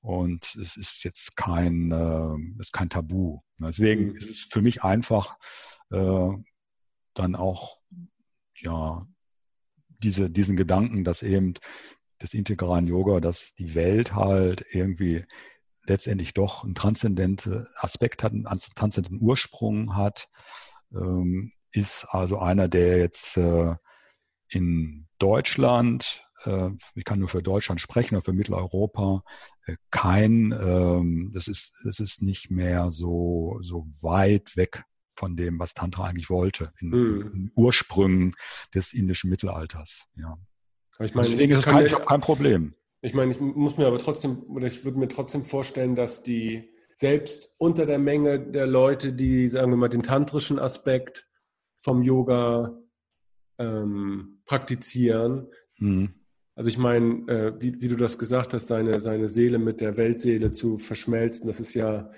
[0.00, 3.40] Und es ist jetzt kein, äh, ist kein Tabu.
[3.58, 4.16] Deswegen mhm.
[4.16, 5.36] ist es für mich einfach
[5.90, 6.28] äh,
[7.14, 7.78] dann auch
[8.56, 9.06] ja
[9.88, 11.54] diese, diesen Gedanken, dass eben
[12.22, 15.24] des integralen Yoga, dass die Welt halt irgendwie
[15.84, 20.28] letztendlich doch einen transzendenten Aspekt hat, einen transzendenten Ursprung hat,
[20.94, 23.74] ähm, ist also einer, der jetzt äh,
[24.48, 29.22] in Deutschland äh, ich kann nur für Deutschland sprechen oder für Mitteleuropa,
[29.66, 35.58] äh, kein, ähm, das ist, das ist nicht mehr so, so weit weg von dem,
[35.58, 37.32] was Tantra eigentlich wollte, in, mhm.
[37.34, 38.34] in Ursprüngen
[38.74, 40.06] des indischen Mittelalters.
[40.16, 40.34] Ja.
[41.04, 42.74] Ich meine, deswegen ist es kein, kein Problem.
[43.00, 46.70] Ich meine, ich muss mir aber trotzdem, oder ich würde mir trotzdem vorstellen, dass die
[46.94, 51.28] selbst unter der Menge der Leute, die, sagen wir mal, den tantrischen Aspekt
[51.80, 52.78] vom Yoga
[53.58, 56.14] ähm, praktizieren, mhm.
[56.54, 59.96] Also ich meine, äh, wie, wie, du das gesagt hast, seine, seine Seele mit der
[59.96, 62.10] Weltseele zu verschmelzen, das ist ja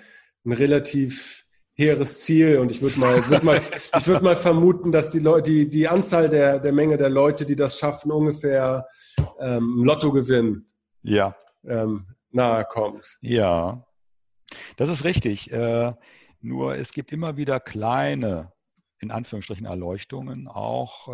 [0.43, 1.44] ein relativ
[1.75, 3.57] hehres Ziel und ich würde mal, würd mal,
[3.97, 7.45] ich würde mal vermuten, dass die Leute, die, die Anzahl der, der Menge der Leute,
[7.45, 8.87] die das schaffen, ungefähr
[9.39, 10.65] ähm, Lottogewinn
[11.03, 11.35] ja.
[11.65, 13.17] ähm, nahe kommt.
[13.21, 13.85] Ja,
[14.77, 15.51] das ist richtig.
[15.51, 15.93] Äh,
[16.41, 18.53] nur es gibt immer wieder kleine
[18.99, 21.07] in Anführungsstrichen Erleuchtungen auch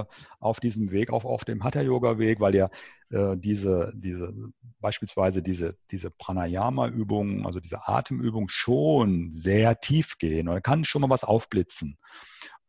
[0.00, 0.04] äh,
[0.40, 2.70] auf diesem Weg, auch auf dem Hatha-Yoga-Weg, weil ja
[3.10, 4.32] äh, diese, diese,
[4.80, 10.48] beispielsweise diese, diese Pranayama-Übungen, also diese Atemübungen schon sehr tief gehen.
[10.48, 11.98] Und da kann schon mal was aufblitzen.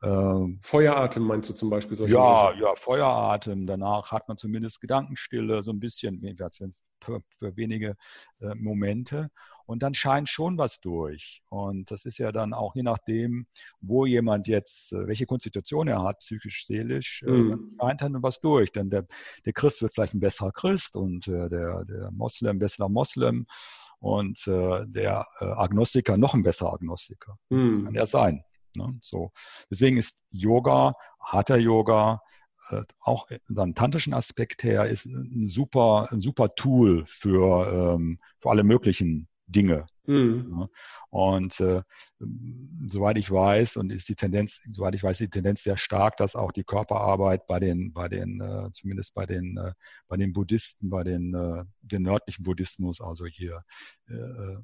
[0.03, 1.97] Ähm, Feueratem meinst du zum Beispiel?
[1.97, 2.61] Solche ja, Leute?
[2.61, 3.65] ja, Feueratem.
[3.65, 6.21] Danach hat man zumindest Gedankenstille, so ein bisschen,
[7.03, 7.95] für, für wenige
[8.39, 9.29] äh, Momente
[9.67, 11.43] und dann scheint schon was durch.
[11.49, 13.47] Und das ist ja dann auch je nachdem,
[13.81, 17.77] wo jemand jetzt, äh, welche Konstitution er hat, psychisch, seelisch, äh, mhm.
[17.79, 18.71] scheint dann was durch.
[18.71, 19.05] Denn der,
[19.45, 23.45] der Christ wird vielleicht ein besserer Christ und äh, der, der Moslem besserer Moslem
[23.99, 27.37] und äh, der äh, Agnostiker noch ein besserer Agnostiker.
[27.49, 27.85] Mhm.
[27.85, 28.43] Kann er sein.
[28.77, 28.97] Ne?
[29.01, 29.31] So.
[29.69, 32.21] Deswegen ist Yoga, Hatha Yoga,
[32.69, 38.49] äh, auch dann tantrischen Aspekt her, ist ein super, ein super Tool für, ähm, für
[38.49, 39.87] alle möglichen Dinge.
[40.05, 40.67] Mhm.
[41.09, 41.81] Und äh,
[42.87, 46.35] soweit ich weiß, und ist die Tendenz, soweit ich weiß, die Tendenz sehr stark, dass
[46.35, 49.73] auch die Körperarbeit bei den, bei den, äh, zumindest bei den, äh,
[50.07, 53.63] bei den Buddhisten, bei den, äh, den nördlichen Buddhismus, also hier
[54.07, 54.57] äh,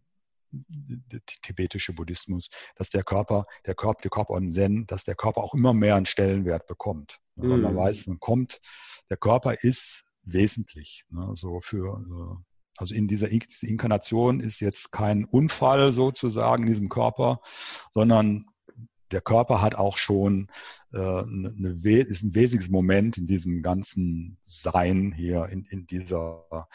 [0.54, 5.42] der tibetische Buddhismus, dass der Körper, der Körper, der Körper und Zen, dass der Körper
[5.44, 7.20] auch immer mehr einen Stellenwert bekommt.
[7.36, 7.50] Mhm.
[7.50, 8.62] Weil man weiß, man kommt,
[9.10, 15.26] der Körper ist wesentlich, ne, so für äh, also in dieser Inkarnation ist jetzt kein
[15.26, 17.42] Unfall sozusagen in diesem Körper,
[17.92, 18.46] sondern
[19.12, 20.50] der Körper hat auch schon
[20.92, 26.68] äh, eine, ist ein wesentliches Moment in diesem ganzen Sein hier, in, in dieser,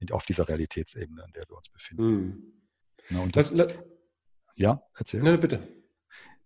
[0.00, 2.62] in, auf dieser Realitätsebene, in der wir uns befinden.
[3.10, 3.72] Ja, und das, das,
[4.56, 5.22] ja, erzähl.
[5.22, 5.66] Nein, bitte.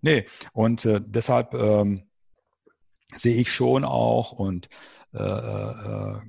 [0.02, 2.02] Nee, und äh, deshalb ähm,
[3.14, 4.68] sehe ich schon auch und
[5.12, 6.20] äh, äh,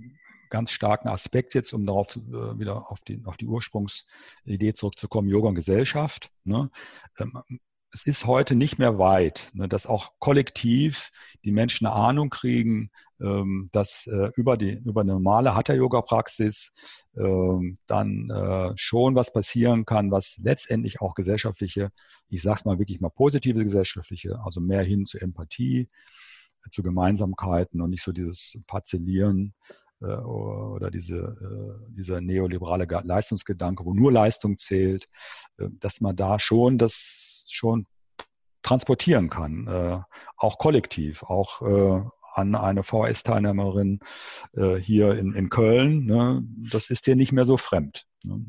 [0.51, 5.49] ganz starken Aspekt jetzt, um darauf äh, wieder auf die, auf die Ursprungsidee zurückzukommen, Yoga
[5.49, 6.31] und Gesellschaft.
[6.43, 6.69] Ne?
[7.17, 7.41] Ähm,
[7.93, 11.11] es ist heute nicht mehr weit, ne, dass auch kollektiv
[11.43, 16.73] die Menschen eine Ahnung kriegen, ähm, dass äh, über, die, über eine normale Hatha-Yoga-Praxis
[17.17, 21.91] ähm, dann äh, schon was passieren kann, was letztendlich auch gesellschaftliche,
[22.29, 25.89] ich sage es mal wirklich mal positive gesellschaftliche, also mehr hin zu Empathie,
[26.69, 29.53] zu Gemeinsamkeiten und nicht so dieses Parzellieren
[30.05, 35.07] oder diese, äh, dieser neoliberale Leistungsgedanke, wo nur Leistung zählt,
[35.57, 37.85] äh, dass man da schon das schon
[38.63, 40.05] transportieren kann,
[40.37, 41.61] auch kollektiv, auch
[42.35, 43.99] an eine VS-Teilnehmerin
[44.79, 46.05] hier in, in Köln.
[46.05, 46.43] Ne?
[46.71, 48.05] Das ist dir nicht mehr so fremd.
[48.23, 48.45] Ne?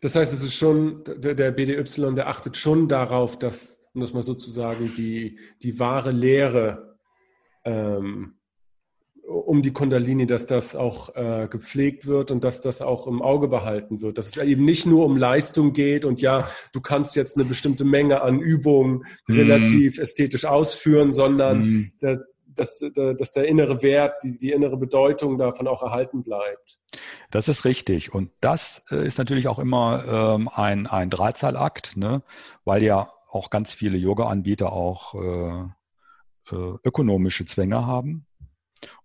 [0.00, 4.14] Das heißt, es ist schon, der, der BDY, der achtet schon darauf, dass, um das
[4.14, 6.96] mal sozusagen, die, die wahre Lehre
[7.64, 8.36] ähm,
[9.26, 13.48] um die Kundalini, dass das auch äh, gepflegt wird und dass das auch im Auge
[13.48, 14.18] behalten wird.
[14.18, 17.84] Dass es eben nicht nur um Leistung geht und ja, du kannst jetzt eine bestimmte
[17.84, 19.32] Menge an Übungen mm.
[19.32, 21.92] relativ ästhetisch ausführen, sondern mm.
[22.02, 26.78] der, dass, dass der innere Wert, die, die innere Bedeutung davon auch erhalten bleibt.
[27.30, 28.12] Das ist richtig.
[28.12, 32.22] Und das äh, ist natürlich auch immer ähm, ein, ein Drahtseilakt, ne?
[32.64, 38.26] weil ja auch ganz viele Yoga-Anbieter auch äh, äh, ökonomische Zwänge haben.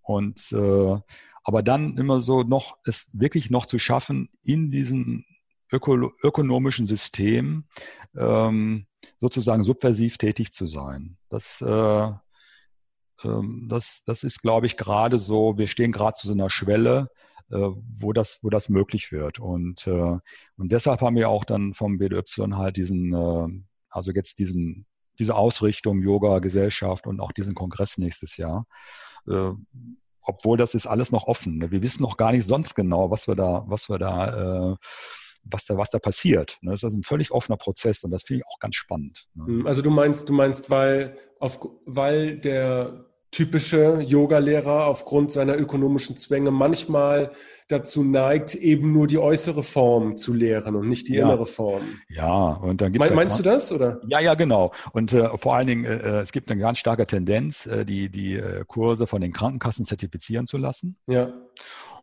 [0.08, 0.98] Und äh,
[1.44, 5.26] aber dann immer so noch es wirklich noch zu schaffen, in diesem
[5.72, 7.66] öko ökonomischen System
[8.16, 11.18] ähm, sozusagen subversiv tätig zu sein.
[11.30, 12.12] Das, äh,
[13.24, 17.10] ähm, das, das ist, glaube ich, gerade so, wir stehen gerade zu so einer Schwelle,
[17.50, 19.40] äh, wo das, wo das möglich wird.
[19.40, 20.20] Und, äh,
[20.58, 24.86] und deshalb haben wir auch dann vom BDY halt diesen, äh, also jetzt diesen,
[25.20, 28.66] diese Ausrichtung Yoga, Gesellschaft und auch diesen Kongress nächstes Jahr
[29.28, 29.52] äh,
[30.22, 31.58] obwohl das ist alles noch offen.
[31.58, 31.72] Ne?
[31.72, 34.76] Wir wissen noch gar nicht sonst genau, was wir da, was wir da, äh,
[35.44, 36.58] was da, was da passiert.
[36.62, 36.72] Ne?
[36.72, 39.28] Das ist also ein völlig offener Prozess und das finde ich auch ganz spannend.
[39.34, 39.46] Ne?
[39.46, 46.18] Hm, also du meinst, du meinst, weil auf, weil der typische Yoga-Lehrer aufgrund seiner ökonomischen
[46.18, 47.32] Zwänge manchmal
[47.68, 51.26] dazu neigt, eben nur die äußere Form zu lehren und nicht die ja.
[51.26, 52.00] innere Form.
[52.08, 54.00] Ja, und dann gibt's Me Meinst du das, oder?
[54.08, 54.72] Ja, ja, genau.
[54.94, 58.10] Und äh, vor allen Dingen, äh, äh, es gibt eine ganz starke Tendenz, äh, die,
[58.10, 60.98] die äh, Kurse von den Krankenkassen zertifizieren zu lassen.
[61.08, 61.34] Ja.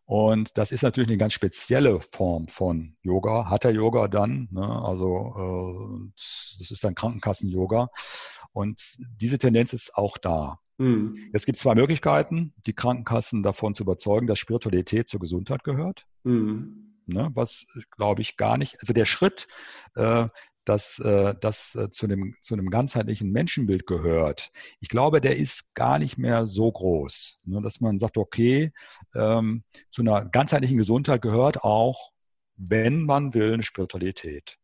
[0.07, 4.83] Und das ist natürlich eine ganz spezielle Form von Yoga, Hatha-Yoga dann, ne?
[4.85, 6.13] also äh,
[6.59, 7.89] das ist dann Krankenkassen-Yoga.
[8.53, 10.59] Und diese Tendenz ist auch da.
[10.79, 11.31] Mhm.
[11.33, 16.07] Es gibt zwei Möglichkeiten, die Krankenkassen davon zu überzeugen, dass Spiritualität zur Gesundheit gehört.
[16.25, 16.95] Mhm.
[17.07, 19.47] Ne, was, glaube ich, gar nicht, also der Schritt,
[19.95, 20.27] äh,
[20.65, 25.75] dass äh, das äh, zu, einem, zu einem ganzheitlichen Menschenbild gehört, ich glaube, der ist
[25.75, 27.43] gar nicht mehr so groß.
[27.45, 28.73] Ne, dass man sagt, okay,
[29.15, 32.13] ähm, zu einer ganzheitlichen Gesundheit gehört auch,
[32.57, 34.59] wenn man will, eine Spiritualität.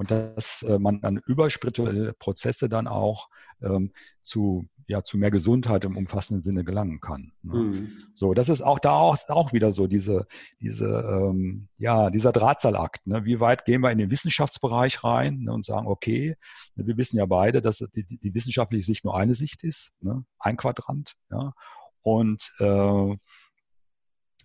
[0.00, 3.28] Und dass äh, man dann über spirituelle Prozesse dann auch
[3.60, 7.32] ähm, zu ja zu mehr Gesundheit im umfassenden Sinne gelangen kann.
[7.42, 7.54] Ne?
[7.54, 7.92] Mhm.
[8.14, 10.26] So, das ist auch da auch, auch wieder so diese,
[10.58, 13.06] diese, ähm, ja, dieser Drahtseilakt.
[13.06, 13.26] Ne?
[13.26, 16.34] Wie weit gehen wir in den Wissenschaftsbereich rein ne, und sagen, okay,
[16.76, 20.24] wir wissen ja beide, dass die, die wissenschaftliche Sicht nur eine Sicht ist, ne?
[20.38, 21.52] ein Quadrant, ja.
[22.00, 23.16] Und äh,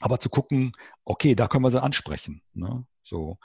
[0.02, 0.74] aber zu gucken,
[1.06, 2.42] okay, da können wir sie ansprechen.
[2.54, 2.86] Ne?
[3.06, 3.38] So.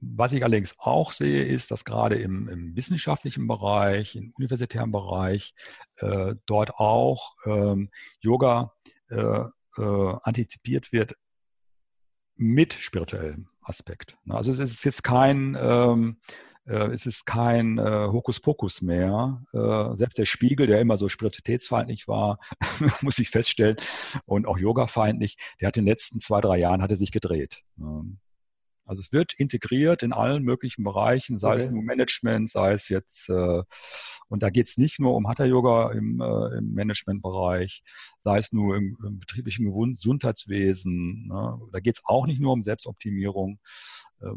[0.00, 5.54] Was ich allerdings auch sehe, ist, dass gerade im, im wissenschaftlichen Bereich, im universitären Bereich,
[5.96, 8.72] äh, dort auch ähm, Yoga
[9.10, 9.44] äh,
[9.78, 11.14] äh, antizipiert wird
[12.36, 14.16] mit spirituellem Aspekt.
[14.24, 14.34] Ne?
[14.34, 16.20] Also es ist jetzt kein, ähm,
[16.66, 19.42] äh, es ist kein äh, Hokuspokus mehr.
[19.52, 22.38] Äh, selbst der Spiegel, der immer so spiritualitätsfeindlich war,
[23.02, 23.76] muss ich feststellen,
[24.26, 27.62] und auch Yoga-feindlich, der hat in den letzten zwei, drei Jahren hat er sich gedreht.
[27.78, 28.18] Ähm,
[28.88, 31.64] also es wird integriert in allen möglichen Bereichen, sei okay.
[31.64, 33.62] es nur Management, sei es jetzt, äh,
[34.28, 37.82] und da geht es nicht nur um Hatha-Yoga im, äh, im Managementbereich,
[38.18, 41.60] sei es nur im, im betrieblichen Gesundheitswesen, ne?
[41.70, 43.60] da geht es auch nicht nur um Selbstoptimierung,
[44.22, 44.32] äh,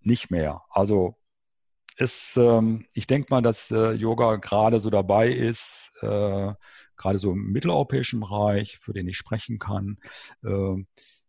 [0.00, 0.62] nicht mehr.
[0.70, 1.14] Also
[1.96, 6.52] es, ähm, ich denke mal, dass äh, Yoga gerade so dabei ist, äh,
[6.96, 9.98] gerade so im mitteleuropäischen Bereich, für den ich sprechen kann,
[10.44, 10.84] äh,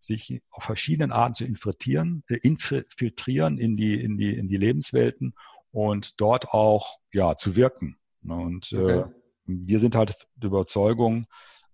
[0.08, 5.34] sich auf verschiedenen Arten zu infiltrieren, äh, infiltrieren in die, in die, in die Lebenswelten
[5.72, 7.98] und dort auch ja, zu wirken.
[8.22, 8.36] Ne?
[8.36, 9.00] Und äh, okay.
[9.00, 9.14] äh,
[9.46, 11.28] wir sind halt der Überzeugung,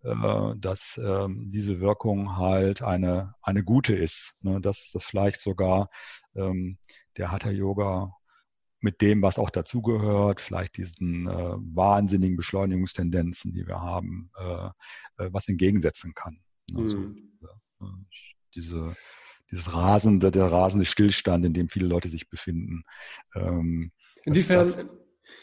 [0.03, 4.35] äh, dass äh, diese Wirkung halt eine, eine gute ist.
[4.41, 4.59] Ne?
[4.59, 5.89] Dass vielleicht sogar
[6.35, 6.77] ähm,
[7.17, 8.13] der Hatha Yoga
[8.83, 15.29] mit dem, was auch dazugehört, vielleicht diesen äh, wahnsinnigen Beschleunigungstendenzen, die wir haben, äh, äh,
[15.31, 16.41] was entgegensetzen kann.
[16.75, 17.31] Also, mhm.
[18.55, 18.95] Diese,
[19.51, 22.83] dieses rasende, der rasende Stillstand, in dem viele Leute sich befinden.
[23.35, 23.91] Ähm,
[24.25, 24.85] inwiefern, das,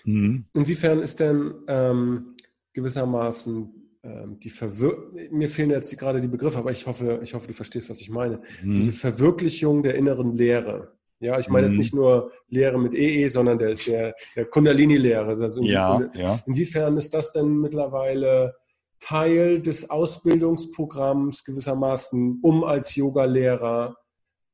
[0.05, 0.47] hm?
[0.55, 2.36] inwiefern ist denn ähm,
[2.72, 4.97] gewissermaßen ähm, die Verwir
[5.30, 8.09] mir fehlen jetzt gerade die Begriffe, aber ich hoffe, ich hoffe, du verstehst, was ich
[8.09, 8.41] meine.
[8.61, 8.72] Hm.
[8.72, 10.93] Diese Verwirklichung der inneren Lehre.
[11.18, 11.78] Ja, ich meine jetzt hm.
[11.78, 15.26] nicht nur Lehre mit EE, sondern der, der, der Kundalini-Lehre.
[15.26, 16.41] Also ja, ja.
[16.47, 18.55] Inwiefern ist das denn mittlerweile
[19.01, 23.96] Teil des Ausbildungsprogramms gewissermaßen, um als Yogalehrer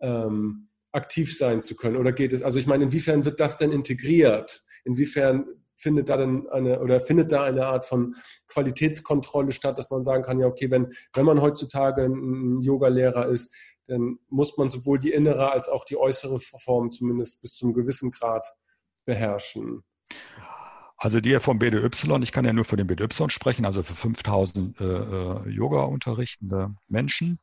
[0.01, 1.97] ähm, aktiv sein zu können?
[1.97, 4.65] Oder geht es, also ich meine, inwiefern wird das denn integriert?
[4.85, 5.47] Inwiefern
[5.79, 8.15] findet da denn eine oder findet da eine Art von
[8.49, 13.55] Qualitätskontrolle statt, dass man sagen kann, ja, okay, wenn, wenn man heutzutage ein Yogalehrer ist,
[13.87, 18.11] dann muss man sowohl die innere als auch die äußere Form zumindest bis zum gewissen
[18.11, 18.47] Grad
[19.05, 19.85] beherrschen.
[20.99, 24.81] Also die vom BDY, ich kann ja nur für den BDY sprechen, also für 5000
[24.81, 27.39] äh, äh, Yoga unterrichtende Menschen,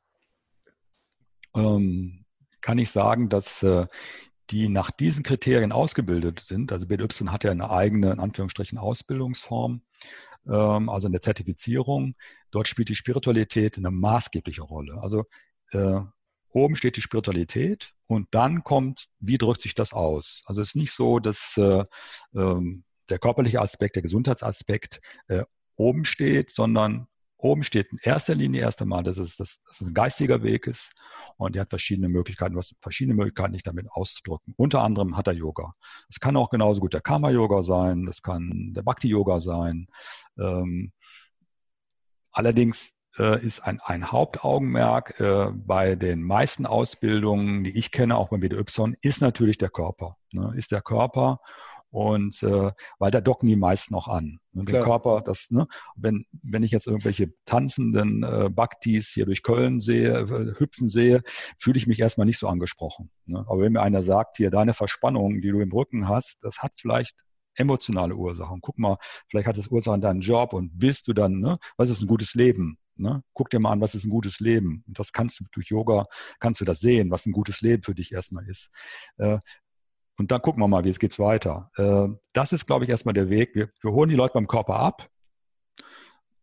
[1.55, 2.25] ähm,
[2.61, 3.85] kann ich sagen, dass äh,
[4.49, 9.83] die nach diesen Kriterien ausgebildet sind, also BDY hat ja eine eigene, in Anführungsstrichen, Ausbildungsform,
[10.47, 12.15] ähm, also eine Zertifizierung.
[12.51, 14.97] Dort spielt die Spiritualität eine maßgebliche Rolle.
[14.99, 15.25] Also
[15.71, 16.01] äh,
[16.49, 20.43] oben steht die Spiritualität und dann kommt, wie drückt sich das aus?
[20.45, 21.85] Also es ist nicht so, dass äh,
[22.35, 25.43] ähm, der körperliche Aspekt, der Gesundheitsaspekt äh,
[25.75, 27.07] oben steht, sondern
[27.43, 30.65] oben steht in erster Linie erst einmal, dass es, dass, dass es ein geistiger Weg
[30.65, 30.93] ist
[31.37, 34.53] und er hat verschiedene Möglichkeiten, was verschiedene Möglichkeiten nicht damit auszudrücken.
[34.55, 35.73] Unter anderem hat er Yoga.
[36.09, 39.87] Es kann auch genauso gut der Karma-Yoga sein, das kann der Bhakti-Yoga sein.
[40.39, 40.93] Ähm,
[42.31, 48.29] allerdings äh, ist ein, ein Hauptaugenmerk äh, bei den meisten Ausbildungen, die ich kenne, auch
[48.29, 50.15] beim BDY, ist natürlich der Körper.
[50.31, 50.53] Ne?
[50.55, 51.39] Ist der Körper
[51.93, 54.39] und äh, weil da docken die meisten auch an.
[54.55, 59.43] Und der Körper, das, ne, wenn, wenn ich jetzt irgendwelche tanzenden äh, Bhaktis hier durch
[59.43, 61.21] Köln sehe, äh, hüpfen sehe,
[61.59, 63.11] fühle ich mich erstmal nicht so angesprochen.
[63.27, 63.45] Ne?
[63.47, 66.71] Aber wenn mir einer sagt, hier deine Verspannung, die du im Rücken hast, das hat
[66.81, 67.15] vielleicht
[67.55, 68.59] emotionale Ursachen.
[68.61, 68.97] Guck mal,
[69.29, 72.33] vielleicht hat es Ursachen deinen Job und bist du dann, ne, was ist ein gutes
[72.33, 72.79] Leben?
[72.95, 73.23] Ne?
[73.33, 74.83] Guck dir mal an, was ist ein gutes Leben?
[74.87, 76.05] Und das kannst du durch Yoga,
[76.39, 78.69] kannst du das sehen, was ein gutes Leben für dich erstmal ist.
[79.17, 79.39] Äh,
[80.17, 81.71] und dann gucken wir mal, wie es geht weiter.
[81.77, 83.55] Äh, das ist, glaube ich, erstmal der Weg.
[83.55, 85.09] Wir, wir holen die Leute beim Körper ab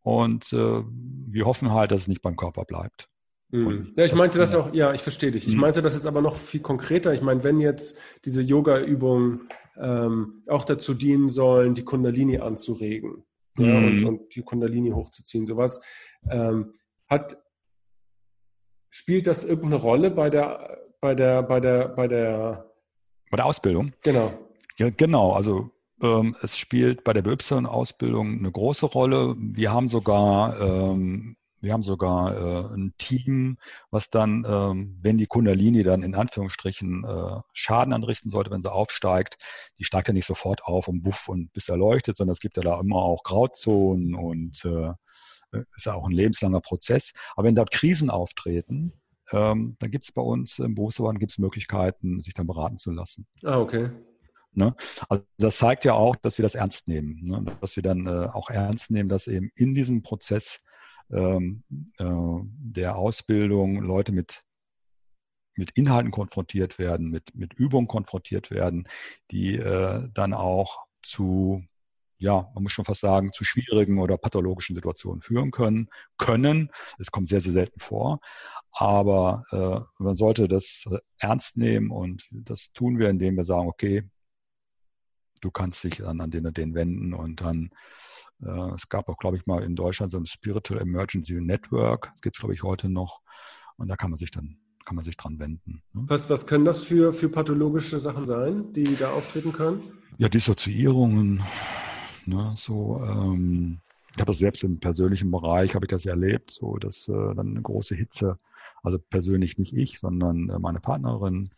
[0.03, 3.09] und äh, wir hoffen halt, dass es nicht beim Körper bleibt.
[3.51, 3.93] Mhm.
[3.97, 5.47] Ja, ich meinte das auch, ja, ich verstehe dich.
[5.47, 5.61] Ich mhm.
[5.61, 7.13] meinte das jetzt aber noch viel konkreter.
[7.13, 13.25] Ich meine, wenn jetzt diese Yoga-Übungen ähm, auch dazu dienen sollen, die Kundalini anzuregen
[13.57, 13.65] mhm.
[13.65, 15.81] ja, und, und, die Kundalini hochzuziehen, sowas,
[16.29, 16.73] ähm,
[17.09, 17.37] hat,
[18.91, 22.70] spielt das irgendeine Rolle bei der, bei der, bei der, bei der
[23.31, 23.93] bei der Ausbildung?
[24.03, 24.33] Genau.
[24.77, 25.33] Ja, genau.
[25.33, 25.71] Also
[26.03, 29.35] ähm, es spielt bei der BY-Ausbildung eine große Rolle.
[29.39, 33.59] Wir haben sogar, ähm, wir haben sogar äh, ein Team,
[33.91, 38.73] was dann, ähm, wenn die Kundalini dann in Anführungsstrichen äh, Schaden anrichten sollte, wenn sie
[38.73, 39.37] aufsteigt,
[39.79, 42.63] die steigt ja nicht sofort auf und buff und bis erleuchtet, sondern es gibt ja
[42.63, 44.93] da immer auch Grauzonen und äh,
[45.77, 47.13] ist ja auch ein lebenslanger Prozess.
[47.35, 49.00] Aber wenn dort Krisen auftreten,
[49.33, 53.27] ähm, dann gibt es bei uns im Berufsverband gibt's Möglichkeiten, sich dann beraten zu lassen.
[53.45, 53.91] Ah, okay.
[54.53, 54.75] Ne?
[55.09, 57.45] Also das zeigt ja auch, dass wir das ernst nehmen, ne?
[57.61, 60.65] dass wir dann äh, auch ernst nehmen, dass eben in diesem Prozess
[61.11, 61.63] ähm,
[61.99, 62.05] äh,
[62.59, 64.43] der Ausbildung Leute mit
[65.57, 68.89] mit Inhalten konfrontiert werden, mit, mit Übungen konfrontiert werden,
[69.31, 71.65] die äh, dann auch zu
[72.21, 75.89] ja, man muss schon fast sagen, zu schwierigen oder pathologischen Situationen führen können.
[76.19, 76.71] Können.
[76.99, 78.21] Es kommt sehr, sehr selten vor.
[78.73, 80.85] Aber äh, man sollte das
[81.19, 84.09] ernst nehmen und das tun wir, indem wir sagen, okay,
[85.41, 87.71] du kannst dich dann an den und den wenden und dann
[88.43, 92.11] äh, es gab auch, glaube ich, mal in Deutschland so ein Spiritual Emergency Network.
[92.13, 93.23] Das gibt es, glaube ich, heute noch.
[93.77, 95.83] Und da kann man sich dann kann man sich dran wenden.
[95.93, 96.05] Ne?
[96.09, 99.83] Was, was können das für, für pathologische Sachen sein, die da auftreten können?
[100.19, 101.43] Ja, Dissoziierungen,
[102.27, 102.55] Ne?
[102.57, 103.81] So, ähm,
[104.13, 107.51] ich habe das selbst im persönlichen Bereich, habe ich das erlebt, so dass äh, dann
[107.51, 108.39] eine große Hitze,
[108.83, 111.51] also persönlich nicht ich, sondern äh, meine Partnerin,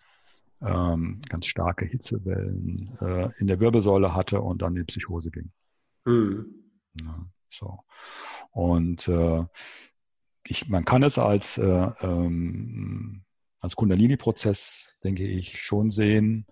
[0.61, 5.51] ähm, ganz starke Hitzewellen äh, in der Wirbelsäule hatte und dann in die Psychose ging.
[6.05, 6.47] Mhm.
[7.01, 7.79] Ja, so.
[8.51, 9.45] Und äh,
[10.45, 13.23] ich, man kann es als, äh, ähm,
[13.61, 16.47] als Kundalini-Prozess, denke ich, schon sehen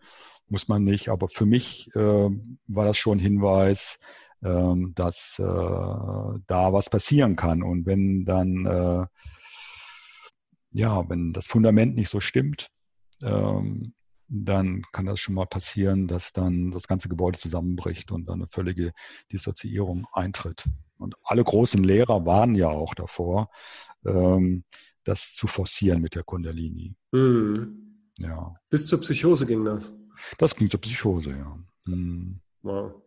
[0.51, 1.09] muss man nicht.
[1.09, 2.31] Aber für mich äh,
[2.67, 3.99] war das schon ein Hinweis,
[4.43, 7.63] äh, dass äh, da was passieren kann.
[7.63, 9.07] Und wenn dann, äh,
[10.73, 12.69] ja, wenn das Fundament nicht so stimmt,
[13.23, 13.93] ähm,
[14.29, 18.49] dann kann das schon mal passieren, dass dann das ganze Gebäude zusammenbricht und dann eine
[18.49, 18.93] völlige
[19.33, 20.67] Dissoziierung eintritt.
[20.99, 23.51] Und alle großen Lehrer waren ja auch davor,
[24.07, 24.65] ähm,
[25.03, 26.95] das zu forcieren mit der Kundalini.
[27.11, 27.91] Mhm.
[28.19, 28.55] Ja.
[28.69, 29.93] Bis zur Psychose ging das.
[30.39, 31.59] Das klingt zur Psychose, ja.
[31.87, 32.41] Hm.
[32.63, 33.03] Wow.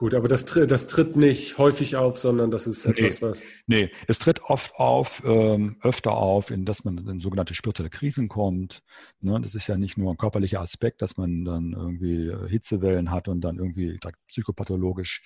[0.00, 3.42] Gut, aber das, das tritt nicht häufig auf, sondern das ist etwas, nee, was.
[3.66, 8.26] Nee, es tritt oft auf, ähm, öfter auf, in dass man in sogenannte spirituelle Krisen
[8.26, 8.82] kommt.
[9.20, 9.38] Ne?
[9.42, 13.28] Das ist ja nicht nur ein körperlicher Aspekt, dass man dann irgendwie äh, Hitzewellen hat
[13.28, 15.22] und dann irgendwie psychopathologisch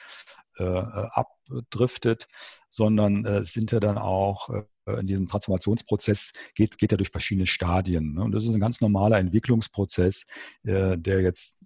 [0.59, 2.27] äh, äh, abdriftet,
[2.69, 4.65] sondern äh, sind ja dann auch äh,
[4.99, 8.15] in diesem Transformationsprozess geht, geht er durch verschiedene Stadien.
[8.15, 8.25] Ne?
[8.25, 10.27] Und das ist ein ganz normaler Entwicklungsprozess,
[10.65, 11.64] äh, der jetzt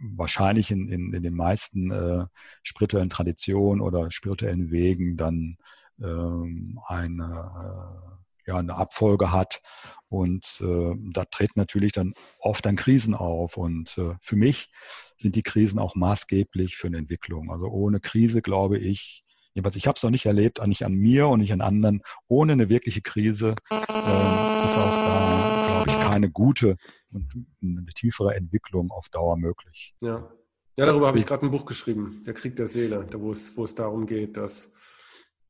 [0.00, 2.26] wahrscheinlich in, in, in den meisten äh,
[2.62, 5.56] spirituellen Traditionen oder spirituellen Wegen dann
[6.00, 9.60] ähm, eine, ja eine Abfolge hat.
[10.08, 13.56] Und äh, da treten natürlich dann oft dann Krisen auf.
[13.56, 14.70] Und äh, für mich
[15.16, 17.50] sind die Krisen auch maßgeblich für eine Entwicklung.
[17.50, 19.24] Also ohne Krise glaube ich,
[19.54, 22.52] jedenfalls ich habe es noch nicht erlebt, nicht an mir und nicht an anderen, ohne
[22.52, 26.76] eine wirkliche Krise äh, ist auch da, glaube ich, keine gute
[27.12, 29.94] und eine tiefere Entwicklung auf Dauer möglich.
[30.00, 30.30] Ja.
[30.76, 33.62] Ja, darüber habe ich gerade ein Buch geschrieben, Der Krieg der Seele, wo es, wo
[33.62, 34.72] es darum geht, dass,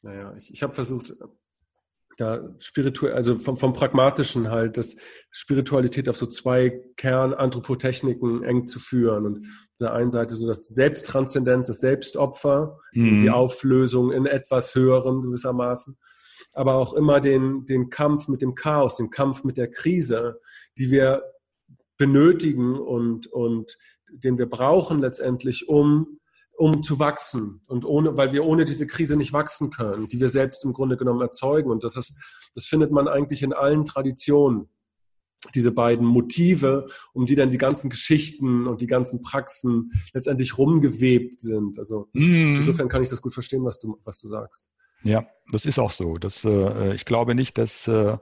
[0.02, 1.14] naja, ich, ich habe versucht,
[2.16, 4.96] da spirituell, also vom, vom Pragmatischen halt, dass
[5.30, 9.26] Spiritualität auf so zwei Kernanthropotechniken eng zu führen.
[9.26, 13.18] Und auf der einen Seite so das Selbsttranszendenz, das Selbstopfer, mhm.
[13.18, 15.96] die Auflösung in etwas Höheren gewissermaßen,
[16.52, 20.40] aber auch immer den, den Kampf mit dem Chaos, den Kampf mit der Krise,
[20.78, 21.22] die wir
[21.96, 23.76] benötigen und, und
[24.10, 26.20] den wir brauchen letztendlich, um,
[26.56, 30.28] um zu wachsen und ohne, weil wir ohne diese Krise nicht wachsen können, die wir
[30.28, 31.70] selbst im Grunde genommen erzeugen.
[31.70, 32.16] Und das ist,
[32.54, 34.68] das findet man eigentlich in allen Traditionen.
[35.54, 41.42] Diese beiden Motive, um die dann die ganzen Geschichten und die ganzen Praxen letztendlich rumgewebt
[41.42, 41.78] sind.
[41.78, 42.56] Also mhm.
[42.58, 44.70] insofern kann ich das gut verstehen, was du, was du sagst.
[45.02, 46.16] Ja, das ist auch so.
[46.16, 48.16] Das, äh, ich glaube nicht, dass äh,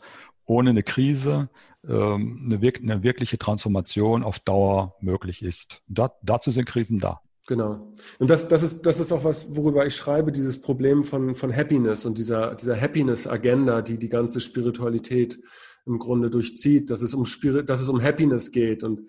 [0.46, 1.48] ohne eine Krise
[1.88, 5.82] ähm, eine, wirk eine, wirkliche Transformation auf Dauer möglich ist.
[5.86, 7.20] Da, dazu sind Krisen da.
[7.48, 7.92] Genau.
[8.20, 11.54] Und das, das, ist, das ist auch was, worüber ich schreibe, dieses Problem von, von
[11.54, 15.40] Happiness und dieser, dieser Happiness-Agenda, die die ganze Spiritualität
[15.84, 18.84] im Grunde durchzieht, dass es um, Spirit, dass es um Happiness geht.
[18.84, 19.08] Und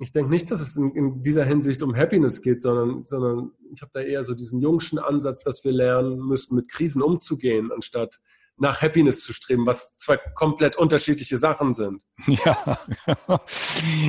[0.00, 3.80] ich denke nicht, dass es in, in, dieser Hinsicht um Happiness geht, sondern, sondern ich
[3.80, 8.20] habe da eher so diesen jungschen Ansatz, dass wir lernen müssen, mit Krisen umzugehen, anstatt
[8.58, 12.02] nach Happiness zu streben, was zwei komplett unterschiedliche Sachen sind.
[12.26, 12.78] Ja,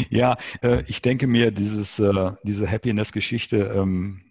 [0.09, 4.21] ja äh, ich denke mir, dieses, äh, diese Happiness-Geschichte, ähm,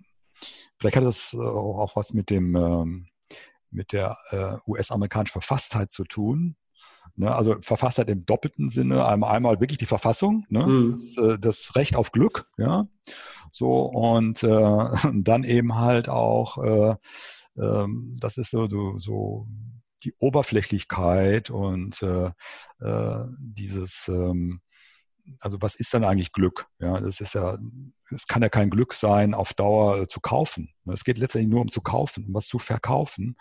[0.79, 3.09] vielleicht hat das äh, auch was mit dem ähm,
[3.71, 4.17] mit der
[4.67, 6.57] US-amerikanischen Verfasstheit zu tun.
[7.17, 7.35] Ne?
[7.35, 10.67] Also Verfasstheit im doppelten Sinne, einmal, wirklich die Verfassung, ne?
[10.67, 10.91] Mhm.
[10.93, 12.87] das, das, Recht auf Glück, ja,
[13.51, 14.49] so und äh,
[15.15, 16.97] dann eben halt auch, äh,
[17.57, 17.87] äh,
[18.19, 19.47] das ist so, so, so
[20.05, 22.31] die Oberflächlichkeit und äh,
[22.81, 24.61] äh, dieses, ähm,
[25.41, 26.67] also was ist dann eigentlich Glück?
[26.79, 27.59] Ja, das ist ja,
[28.15, 30.75] es kann ja kein Glück sein, auf Dauer äh, zu kaufen.
[30.87, 33.37] Es geht letztendlich nur um zu kaufen, um was zu verkaufen.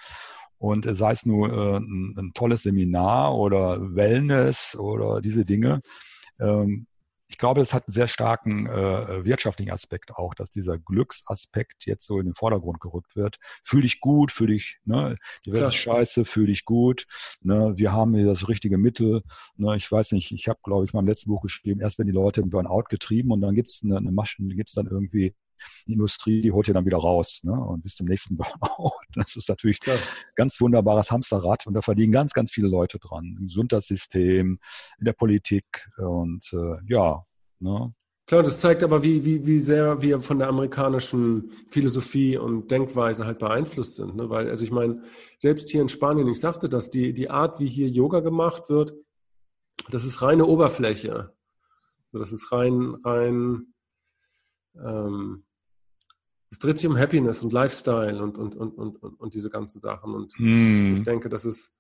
[0.58, 5.82] Und sei es nur äh, ein, ein, tolles Seminar oder Wellness oder diese Dinge.
[6.40, 6.88] Ähm,
[7.28, 12.06] ich glaube, das hat einen sehr starken äh, wirtschaftlichen Aspekt auch, dass dieser Glücksaspekt jetzt
[12.06, 13.38] so in den Vordergrund gerückt wird.
[13.64, 15.70] Fühl dich gut, fühl dich, ne, die Welt Klar.
[15.70, 17.08] ist scheiße, fühl dich gut.
[17.42, 19.24] Ne, wir haben hier das richtige Mittel.
[19.58, 22.08] Ne, ich weiß nicht, ich habe, glaube ich, mal im letzten Buch geschrieben, erst wenn
[22.08, 25.36] die Leute im Burnout getrieben und dann gibt's eine, eine Maschine, gibt's dann irgendwie
[25.88, 27.54] die Industrie, die holt ihr dann wieder raus ne?
[27.54, 28.94] und bis zum nächsten Burnout.
[29.14, 29.98] Das ist natürlich Klar.
[30.36, 33.36] ganz wunderbares Hamsterrad und da verdienen ganz, ganz viele Leute dran.
[33.40, 34.60] Im Gesundheitssystem,
[35.00, 35.66] in der Politik
[35.98, 37.24] und äh, ja.
[37.60, 37.94] Ne?
[38.28, 43.26] Klar, das zeigt aber, wie, wie, wie sehr wir von der amerikanischen Philosophie und Denkweise
[43.26, 44.16] halt beeinflusst sind.
[44.16, 44.30] Ne?
[44.32, 45.04] Weil, also ich meine,
[45.38, 48.94] selbst hier in Spanien, ich sagte das, die, die Art, wie hier Yoga gemacht wird,
[49.92, 51.34] das ist reine Oberfläche.
[52.12, 53.75] Das ist rein, rein
[54.84, 55.44] ähm,
[56.52, 60.14] es dreht sich um Happiness und Lifestyle und, und, und, und, und diese ganzen Sachen.
[60.14, 60.94] Und mm.
[60.94, 61.76] ich denke, das ist.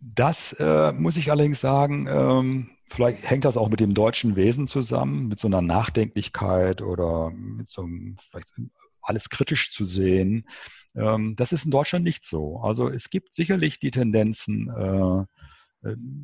[0.00, 4.66] Das äh, muss ich allerdings sagen, ähm, vielleicht hängt das auch mit dem deutschen Wesen
[4.66, 8.52] zusammen, mit so einer Nachdenklichkeit oder mit so einem, vielleicht
[9.00, 10.46] alles kritisch zu sehen.
[10.94, 12.58] Ähm, das ist in Deutschland nicht so.
[12.58, 15.24] Also es gibt sicherlich die Tendenzen, äh,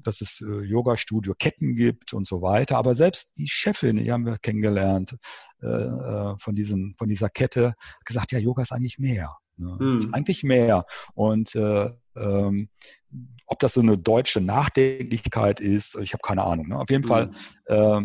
[0.02, 2.76] dass es äh, Yoga-Studio-Ketten gibt und so weiter.
[2.78, 5.16] Aber selbst die Chefin, die haben wir kennengelernt,
[5.60, 9.36] äh, von, diesen, von dieser Kette, gesagt, ja, Yoga ist eigentlich mehr.
[9.56, 9.98] Ne?
[9.98, 10.86] Ist eigentlich mehr.
[11.14, 12.68] Und äh, ähm,
[13.46, 16.68] ob das so eine deutsche Nachdenklichkeit ist, ich habe keine Ahnung.
[16.68, 16.78] Ne?
[16.78, 17.08] Auf jeden mhm.
[17.08, 17.30] Fall
[17.66, 18.00] äh,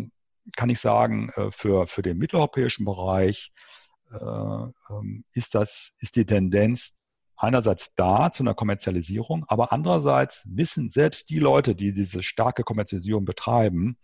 [0.56, 3.52] kann ich sagen, äh, für, für den mitteleuropäischen Bereich
[4.12, 6.96] äh, ähm, ist das, ist die Tendenz
[7.36, 13.24] einerseits da zu einer Kommerzialisierung, aber andererseits wissen selbst die Leute, die diese starke Kommerzialisierung
[13.24, 13.98] betreiben,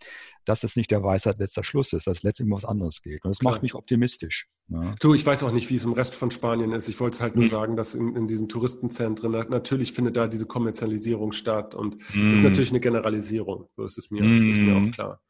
[0.45, 3.23] dass es nicht der Weisheit letzter Schluss ist, dass es letztendlich um was anderes geht.
[3.23, 3.53] Und das Klar.
[3.53, 4.47] macht mich optimistisch.
[4.67, 4.95] Ja.
[4.99, 6.87] Du, ich weiß auch nicht, wie es im Rest von Spanien ist.
[6.89, 7.51] Ich wollte halt nur hm.
[7.51, 12.31] sagen, dass in, in, diesen Touristenzentren natürlich findet da diese Kommerzialisierung statt und hm.
[12.31, 13.69] das ist natürlich eine Generalisierung.
[13.75, 14.49] So ist es mir, hm.
[14.49, 15.21] ist mir auch klar.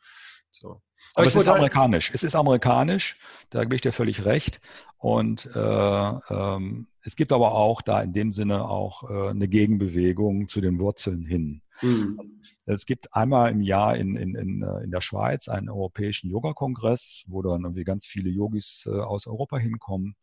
[0.51, 0.70] So.
[0.70, 0.82] Aber,
[1.16, 2.12] Aber es ist amerikanisch.
[2.14, 3.18] Es ist amerikanisch,
[3.49, 4.62] da gebe ich dir völlig recht.
[5.04, 10.47] Und äh, ähm, es gibt aber auch da in dem Sinne auch äh, eine Gegenbewegung
[10.47, 11.62] zu den Wurzeln hin.
[11.82, 12.39] Mhm.
[12.66, 17.26] Es gibt einmal im Jahr in, in, in, äh, in der Schweiz einen europäischen Yoga-Kongress,
[17.28, 20.16] wo dann irgendwie ganz viele Yogis äh, aus Europa hinkommen.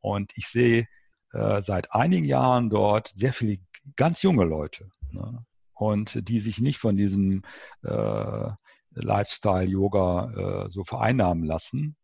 [0.00, 0.88] Und ich sehe
[1.32, 3.58] äh, seit einigen Jahren dort sehr viele
[3.94, 4.90] ganz junge Leute.
[5.12, 5.46] Ne?
[5.74, 7.42] Und die sich nicht von diesem
[7.84, 8.50] äh,
[8.94, 11.94] Lifestyle-Yoga äh, so vereinnahmen lassen,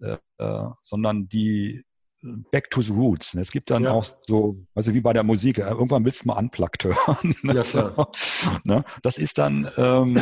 [0.00, 1.84] äh, äh sondern die
[2.50, 3.34] back to the roots.
[3.34, 3.42] Ne?
[3.42, 3.92] Es gibt dann ja.
[3.92, 7.34] auch so, also wie bei der Musik, äh, irgendwann willst du mal unplugged hören.
[7.42, 7.54] Ne?
[7.54, 8.10] Ja, klar.
[8.64, 8.84] ne?
[9.02, 10.18] Das ist dann, ähm,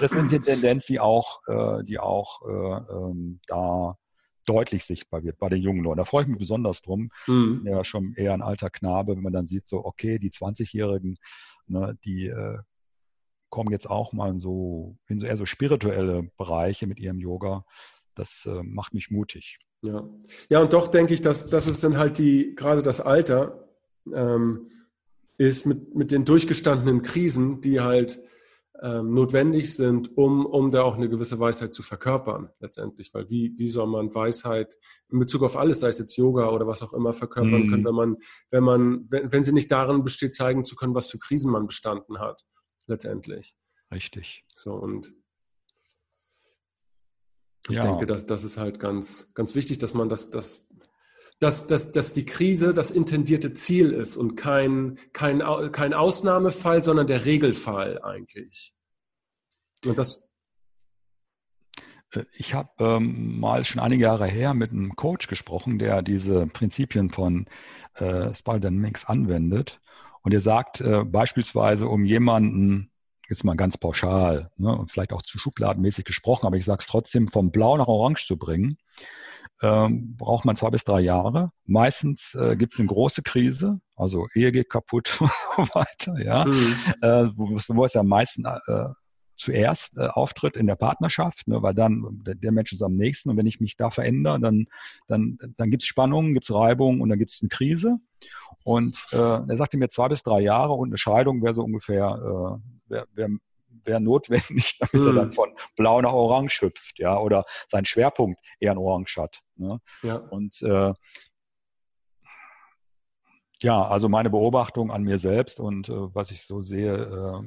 [0.00, 3.96] das sind die Tendenz, die auch, äh, die auch äh, ähm, da
[4.44, 5.98] deutlich sichtbar wird bei den jungen Leuten.
[5.98, 7.10] Da freue ich mich besonders drum.
[7.26, 7.62] Mhm.
[7.66, 11.16] Ja, schon eher ein alter Knabe, wenn man dann sieht, so, okay, die 20-Jährigen,
[11.66, 12.58] ne, die äh,
[13.50, 17.64] kommen jetzt auch mal in so, in so eher so spirituelle Bereiche mit ihrem Yoga.
[18.18, 19.58] Das äh, macht mich mutig.
[19.82, 20.08] Ja.
[20.50, 23.68] ja, und doch denke ich, dass, dass es dann halt die, gerade das Alter
[24.12, 24.70] ähm,
[25.36, 28.20] ist mit, mit den durchgestandenen Krisen, die halt
[28.82, 33.14] ähm, notwendig sind, um, um da auch eine gewisse Weisheit zu verkörpern, letztendlich.
[33.14, 34.76] Weil wie, wie soll man Weisheit
[35.10, 37.70] in Bezug auf alles, sei es jetzt Yoga oder was auch immer, verkörpern mhm.
[37.70, 38.16] können, wenn man,
[38.50, 41.66] wenn man, wenn, wenn sie nicht darin besteht, zeigen zu können, was für Krisen man
[41.66, 42.44] bestanden hat,
[42.86, 43.56] letztendlich.
[43.92, 44.44] Richtig.
[44.54, 45.12] So, und
[47.68, 47.82] ich ja.
[47.82, 50.74] denke, dass das ist halt ganz, ganz wichtig, dass man das, das,
[51.38, 55.42] dass, dass, dass die Krise das intendierte Ziel ist und kein, kein,
[55.72, 58.74] kein Ausnahmefall, sondern der Regelfall eigentlich.
[59.86, 60.32] Und das.
[62.12, 66.46] Äh, ich habe ähm, mal schon einige Jahre her mit einem Coach gesprochen, der diese
[66.46, 67.46] Prinzipien von
[67.94, 69.80] äh, Spiral Dynamics anwendet.
[70.22, 72.90] Und er sagt äh, beispielsweise, um jemanden
[73.28, 76.86] jetzt mal ganz pauschal ne, und vielleicht auch zu schubladenmäßig gesprochen, aber ich sage es
[76.86, 78.78] trotzdem, vom Blau nach Orange zu bringen,
[79.62, 81.50] ähm, braucht man zwei bis drei Jahre.
[81.64, 86.44] Meistens äh, gibt es eine große Krise, also Ehe geht kaputt und so weiter, ja,
[86.44, 86.76] mhm.
[87.02, 88.88] äh, wo, wo es ja am meisten äh,
[89.38, 93.30] zuerst äh, auftritt in der Partnerschaft, ne, weil dann der, der, Mensch ist am nächsten
[93.30, 94.66] und wenn ich mich da verändere, dann,
[95.06, 97.98] dann, dann gibt es Spannungen, gibt es Reibung und dann gibt es eine Krise.
[98.64, 102.58] Und äh, er sagte mir zwei bis drei Jahre und eine Scheidung wäre so ungefähr
[102.58, 103.28] äh, wäre wär,
[103.84, 105.06] wär notwendig, damit hm.
[105.06, 105.32] er dann hm.
[105.32, 109.40] von blau nach orange hüpft, ja, oder seinen Schwerpunkt eher in orange hat.
[109.56, 109.80] Ne?
[110.02, 110.16] Ja.
[110.16, 110.92] Und äh,
[113.62, 117.42] ja, also meine Beobachtung an mir selbst und äh, was ich so sehe, äh,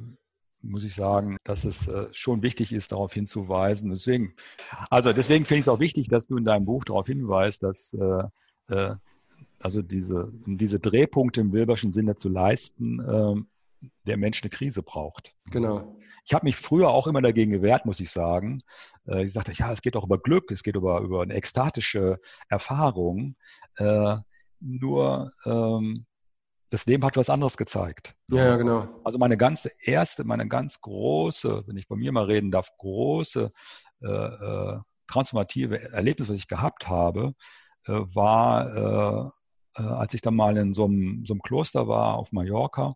[0.62, 3.90] muss ich sagen, dass es äh, schon wichtig ist, darauf hinzuweisen.
[3.90, 4.34] Deswegen,
[4.90, 7.92] also deswegen finde ich es auch wichtig, dass du in deinem Buch darauf hinweist, dass
[7.94, 8.24] äh,
[8.68, 8.94] äh,
[9.60, 13.48] also diese, diese Drehpunkte im Wilberschen Sinne zu leisten, ähm,
[14.06, 15.34] der Mensch eine Krise braucht.
[15.46, 15.96] Genau.
[16.24, 18.58] Ich habe mich früher auch immer dagegen gewehrt, muss ich sagen.
[19.06, 22.20] Äh, ich sagte, ja, es geht auch über Glück, es geht über, über eine ekstatische
[22.48, 23.36] Erfahrung.
[23.76, 24.16] Äh,
[24.60, 26.06] nur ähm,
[26.72, 28.14] das Leben hat was anderes gezeigt.
[28.30, 28.88] Ja, ja, genau.
[29.04, 33.52] Also meine ganze erste, meine ganz große, wenn ich von mir mal reden darf, große
[34.00, 37.34] äh, äh, transformative Erlebnis, was ich gehabt habe,
[37.84, 39.30] äh, war,
[39.76, 42.94] äh, als ich dann mal in so einem, so einem Kloster war auf Mallorca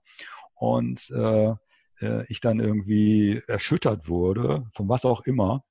[0.55, 1.55] und äh,
[2.01, 5.65] äh, ich dann irgendwie erschüttert wurde, von was auch immer.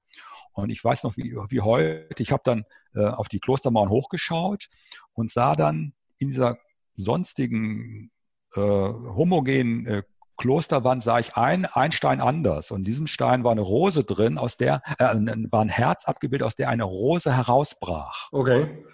[0.52, 4.70] Und ich weiß noch wie, wie heute, ich habe dann äh, auf die Klostermauern hochgeschaut
[5.14, 6.56] und sah dann in dieser
[6.98, 8.10] sonstigen
[8.56, 10.04] äh, homogenen äh,
[10.38, 12.72] Klosterwand sah ich ein, ein Stein anders.
[12.72, 15.16] Und in diesem Stein war eine Rose drin, aus der, äh,
[15.50, 18.30] war ein Herz abgebildet, aus der eine Rose herausbrach.
[18.32, 18.86] Okay.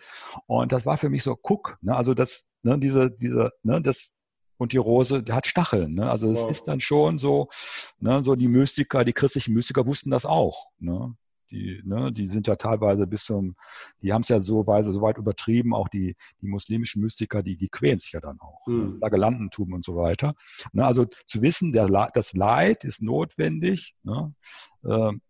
[0.46, 4.16] Und das war für mich so, guck, ne, also das, ne, diese, diese, ne, das,
[4.58, 5.96] und die Rose die hat Stacheln.
[5.96, 6.10] Ne?
[6.10, 6.52] Also es wow.
[6.52, 7.50] ist dann schon so,
[8.00, 10.68] ne, so die Mystiker, die christlichen Mystiker wussten das auch.
[10.78, 11.16] Ne?
[11.52, 13.56] Die, ne, die sind ja teilweise bis zum,
[14.02, 17.58] die haben es ja so weise so weit übertrieben, auch die, die muslimischen Mystiker, die,
[17.58, 18.66] die quälen sich ja dann auch.
[18.68, 18.78] Mhm.
[18.78, 18.84] Ne?
[18.84, 19.00] Hm.
[19.02, 20.34] Lagelandentum und so weiter.
[20.74, 24.34] Ne, also zu wissen, der, das Leid ist notwendig, ne,
[24.86, 25.22] ähm,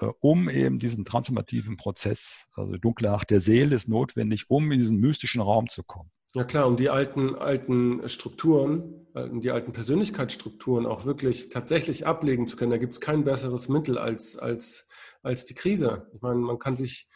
[0.00, 4.78] äh, um eben diesen transformativen Prozess, also dunkle Nacht der Seele ist notwendig, um in
[4.78, 6.10] diesen mystischen Raum zu kommen.
[6.34, 12.46] Ja klar, um die alten, alten Strukturen, um die alten Persönlichkeitsstrukturen auch wirklich tatsächlich ablegen
[12.46, 14.87] zu können, da gibt es kein besseres Mittel als, als,
[15.28, 16.10] als die Krise.
[16.14, 17.08] Ich meine, man kann sich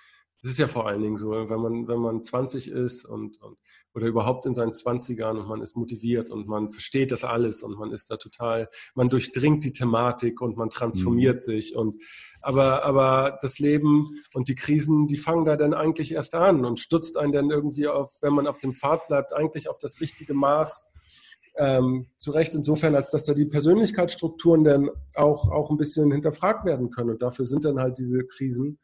[0.43, 3.59] das ist ja vor allen Dingen so, wenn man, wenn man 20 ist und, und
[3.95, 7.79] oder überhaupt in seinen 20ern und man ist motiviert und man versteht das alles und
[7.79, 11.41] man ist da total, man durchdringt die Thematik und man transformiert mhm.
[11.41, 12.03] sich und
[12.41, 16.81] aber, aber das Leben und die Krisen, die fangen da dann eigentlich erst an und
[16.81, 20.35] stutzt einen dann irgendwie auf, wenn man auf dem Pfad bleibt, eigentlich auf das richtige
[20.35, 20.92] Maß
[21.57, 26.91] ähm, zurecht, insofern, als dass da die Persönlichkeitsstrukturen dann auch, auch ein bisschen hinterfragt werden
[26.91, 27.11] können.
[27.11, 28.79] Und dafür sind dann halt diese Krisen.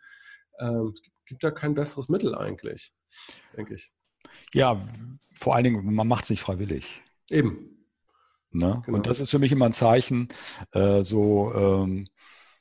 [0.61, 0.95] Ähm,
[1.25, 2.93] gibt da kein besseres Mittel eigentlich,
[3.57, 3.93] denke ich.
[4.53, 4.85] Ja,
[5.35, 7.03] vor allen Dingen, man macht es nicht freiwillig.
[7.31, 7.87] Eben.
[8.51, 8.83] Ne?
[8.85, 8.97] Genau.
[8.97, 10.29] Und das ist für mich immer ein Zeichen,
[10.73, 12.09] äh, so, ähm,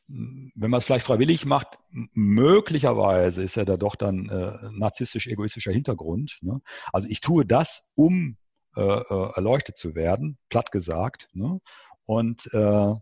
[0.07, 1.79] wenn man es vielleicht freiwillig macht,
[2.13, 6.37] möglicherweise ist ja da doch dann äh, narzisstisch-egoistischer Hintergrund.
[6.41, 6.61] Ne?
[6.93, 8.37] Also ich tue das, um
[8.77, 11.29] äh, äh, erleuchtet zu werden, platt gesagt.
[11.33, 11.59] Ne?
[12.05, 12.93] Und äh,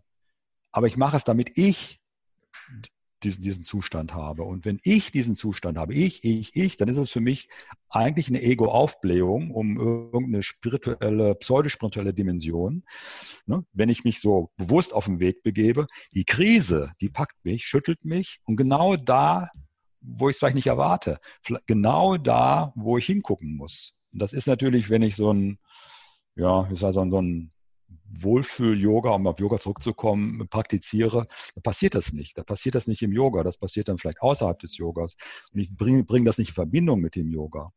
[0.72, 2.00] aber ich mache es, damit ich
[3.22, 4.44] diesen, diesen Zustand habe.
[4.44, 7.48] Und wenn ich diesen Zustand habe, ich, ich, ich, dann ist es für mich
[7.90, 12.84] eigentlich eine Ego-Aufblähung um irgendeine spirituelle, pseudospirituelle Dimension.
[13.46, 13.64] Ne?
[13.72, 18.04] Wenn ich mich so bewusst auf den Weg begebe, die Krise, die packt mich, schüttelt
[18.04, 19.50] mich und genau da,
[20.00, 21.18] wo ich es vielleicht nicht erwarte,
[21.66, 23.92] genau da, wo ich hingucken muss.
[24.12, 25.58] Und das ist natürlich, wenn ich so ein,
[26.36, 27.52] ja, ich sag so ein,
[28.08, 32.38] Wohlfühl-Yoga, um auf Yoga zurückzukommen, praktiziere, dann passiert das nicht.
[32.38, 33.42] Da passiert das nicht im Yoga.
[33.42, 35.16] Das passiert dann vielleicht außerhalb des Yogas.
[35.52, 37.72] Und ich bringe bring das nicht in Verbindung mit dem Yoga.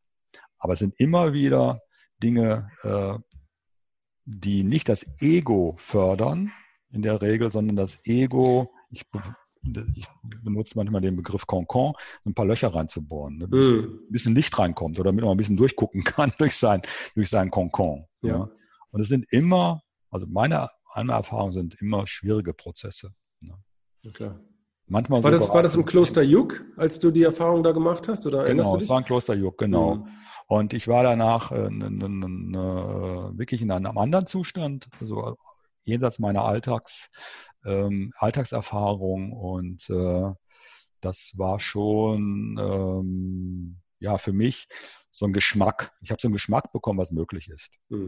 [0.57, 1.82] Aber es sind immer wieder
[2.22, 3.18] Dinge, äh,
[4.26, 6.51] die nicht das Ego fördern,
[6.91, 9.03] in der Regel, sondern das Ego, ich,
[9.95, 10.07] ich
[10.43, 11.93] benutze manchmal den Begriff Concon,
[12.26, 13.76] ein paar Löcher reinzubohren, ne, bis mm.
[13.76, 16.82] ein bisschen Licht reinkommt oder damit man ein bisschen durchgucken kann durch sein,
[17.14, 18.05] durch sein Concon.
[18.22, 18.38] Ja.
[18.38, 18.49] ja.
[18.91, 19.82] Und es sind immer
[20.12, 23.12] also meine, meine Erfahrungen sind immer schwierige Prozesse.
[23.41, 23.53] Ne?
[24.03, 24.39] Ja, klar.
[24.88, 28.26] Manchmal war, das, war das im Kloster Juck, als du die Erfahrung da gemacht hast?
[28.26, 29.95] Oder genau, es war im Kloster Juck, genau.
[29.95, 30.07] Mhm.
[30.47, 35.38] Und ich war danach äh, wirklich in einem anderen Zustand, also
[35.84, 37.10] jenseits meiner Alltags,
[37.66, 39.32] ähm, Alltagserfahrung.
[39.34, 40.32] Und äh,
[41.01, 44.68] das war schon ähm, ja für mich
[45.12, 45.91] so ein Geschmack.
[46.01, 47.72] Ich habe so einen Geschmack bekommen, was möglich ist.
[47.89, 48.07] Mhm.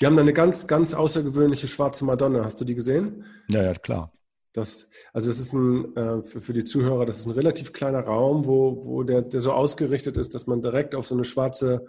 [0.00, 2.44] Die haben da eine ganz, ganz außergewöhnliche schwarze Madonna.
[2.44, 3.24] Hast du die gesehen?
[3.48, 4.12] Ja, ja, klar.
[4.52, 8.00] Das, also es ist ein, äh, für, für die Zuhörer, das ist ein relativ kleiner
[8.00, 11.86] Raum, wo, wo der, der so ausgerichtet ist, dass man direkt auf so eine schwarze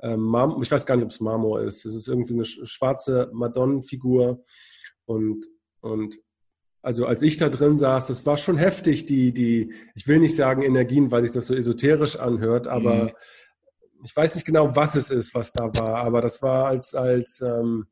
[0.00, 3.30] äh, Marmor, ich weiß gar nicht, ob es Marmor ist, es ist irgendwie eine schwarze
[3.34, 4.42] Madonnenfigur
[5.04, 5.46] und,
[5.80, 6.16] und
[6.86, 10.36] also als ich da drin saß, das war schon heftig, die, die, ich will nicht
[10.36, 13.10] sagen Energien, weil sich das so esoterisch anhört, aber mhm
[14.06, 17.40] ich weiß nicht genau, was es ist, was da war, aber das war als, als,
[17.40, 17.86] ähm,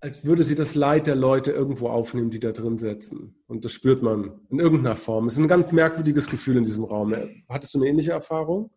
[0.00, 3.42] als würde sie das Leid der Leute irgendwo aufnehmen, die da drin sitzen.
[3.46, 5.26] Und das spürt man in irgendeiner Form.
[5.26, 7.14] Es ist ein ganz merkwürdiges Gefühl in diesem Raum.
[7.48, 8.70] Hattest du eine ähnliche Erfahrung?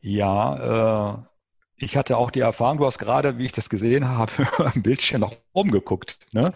[0.00, 1.22] Ja, äh,
[1.78, 5.20] ich hatte auch die Erfahrung, du hast gerade, wie ich das gesehen habe, am Bildschirm
[5.20, 6.18] nach oben geguckt.
[6.32, 6.52] Ne?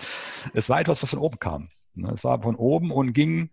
[0.53, 1.68] Es war etwas, was von oben kam.
[1.95, 2.11] Ne?
[2.12, 3.51] Es war von oben und ging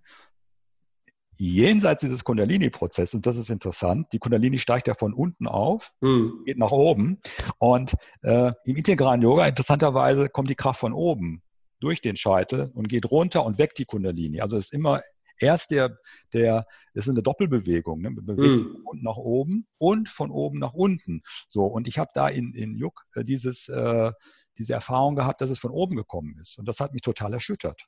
[1.38, 6.44] jenseits dieses Kundalini-Prozesses, und das ist interessant, die Kundalini steigt ja von unten auf, mhm.
[6.46, 7.22] geht nach oben.
[7.60, 11.42] Und äh, im integralen Yoga, interessanterweise, kommt die Kraft von oben
[11.80, 14.42] durch den Scheitel und geht runter und weg die Kundalini.
[14.42, 15.02] Also es ist immer
[15.40, 15.98] erst der,
[16.34, 18.12] der, ist eine Doppelbewegung, ne?
[18.12, 21.22] bewegt sich von unten nach oben und von oben nach unten.
[21.48, 24.12] So, und ich habe da in, in Juk äh, dieses, äh,
[24.58, 26.58] diese Erfahrung gehabt, dass es von oben gekommen ist.
[26.60, 27.88] Und das hat mich total erschüttert.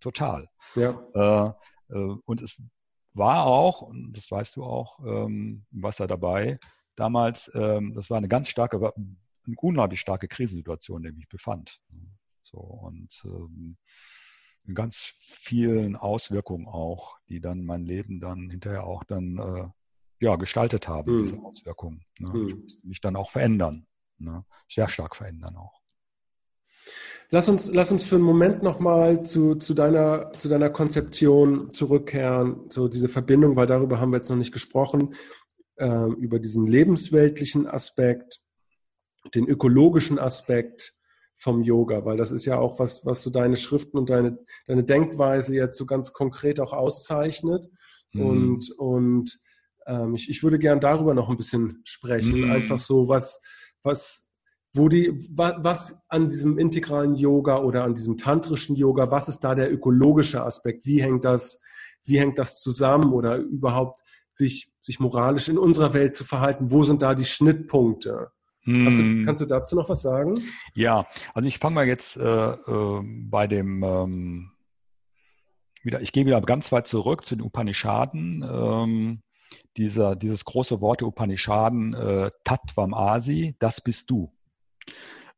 [0.00, 0.48] Total.
[0.74, 1.56] Ja.
[1.90, 2.62] Äh, äh und es
[3.14, 6.58] war auch, und das weißt du auch, ähm, Wasser dabei,
[6.96, 11.28] damals, ähm, das war eine ganz starke, eine unglaublich starke Krisensituation, in der ich mich
[11.28, 11.80] befand.
[12.42, 13.76] So, und ähm,
[14.74, 20.88] ganz vielen Auswirkungen auch, die dann mein Leben dann hinterher auch dann äh, ja, gestaltet
[20.88, 21.18] haben, mhm.
[21.24, 22.04] diese Auswirkungen.
[22.18, 22.30] Ne?
[22.32, 22.48] Mhm.
[22.48, 23.86] Ich musste mich dann auch verändern,
[24.18, 24.44] ne?
[24.68, 25.82] sehr stark verändern auch.
[27.30, 32.68] Lass uns, lass uns für einen Moment nochmal zu, zu, deiner, zu deiner Konzeption zurückkehren,
[32.68, 35.14] so diese Verbindung, weil darüber haben wir jetzt noch nicht gesprochen,
[35.76, 38.40] äh, über diesen lebensweltlichen Aspekt,
[39.34, 40.94] den ökologischen Aspekt
[41.42, 44.84] vom Yoga, weil das ist ja auch was, was so deine Schriften und deine, deine
[44.84, 47.68] Denkweise jetzt so ganz konkret auch auszeichnet.
[48.12, 48.26] Mhm.
[48.26, 49.40] Und, und
[49.86, 52.42] ähm, ich, ich würde gern darüber noch ein bisschen sprechen.
[52.42, 52.50] Mhm.
[52.52, 53.40] Einfach so, was,
[53.82, 54.30] was,
[54.72, 59.54] wo die, was an diesem integralen Yoga oder an diesem tantrischen Yoga, was ist da
[59.54, 60.86] der ökologische Aspekt?
[60.86, 61.60] Wie hängt das,
[62.04, 66.70] wie hängt das zusammen oder überhaupt sich, sich moralisch in unserer Welt zu verhalten?
[66.70, 68.30] Wo sind da die Schnittpunkte?
[68.64, 68.84] Hm.
[68.84, 70.34] Kannst, du, kannst, du, dazu noch was sagen?
[70.74, 74.52] Ja, also ich fange mal jetzt äh, äh, bei dem ähm,
[75.82, 78.42] wieder, ich gehe wieder ganz weit zurück zu den Upanishaden.
[78.48, 79.22] Ähm,
[79.76, 84.32] dieser, dieses große Wort der Upanishaden, äh, Tattvam Asi, das bist du.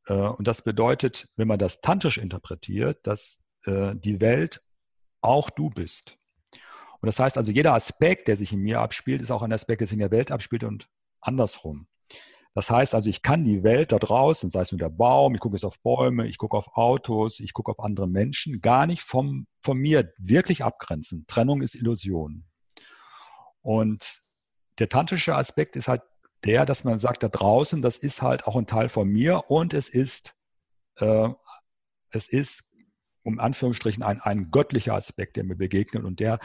[0.07, 4.63] Äh, und das bedeutet, wenn man das tantrisch interpretiert, dass äh, die Welt
[5.21, 6.19] auch du bist.
[7.01, 9.81] Und das heißt also, jeder Aspekt, der sich in mir abspielt, ist auch ein Aspekt,
[9.81, 10.89] der sich in der Welt abspielt und
[11.21, 11.87] andersrum.
[12.55, 15.41] Das heißt also, ich kann die Welt da draußen, sei es nur der Baum, ich
[15.41, 19.03] gucke jetzt auf Bäume, ich gucke auf Autos, ich gucke auf andere Menschen, gar nicht
[19.03, 21.27] vom, von mir wirklich abgrenzen.
[21.27, 22.45] Trennung ist Illusion.
[23.61, 24.21] Und
[24.79, 26.03] der tantrische Aspekt ist halt
[26.45, 29.75] der, dass man sagt, da draußen, das ist halt auch ein Teil von mir und
[29.75, 30.37] es ist,
[30.97, 31.31] äh,
[32.11, 32.65] es ist,
[33.23, 36.39] um Anführungsstrichen, ein, ein göttlicher Aspekt, der mir begegnet und der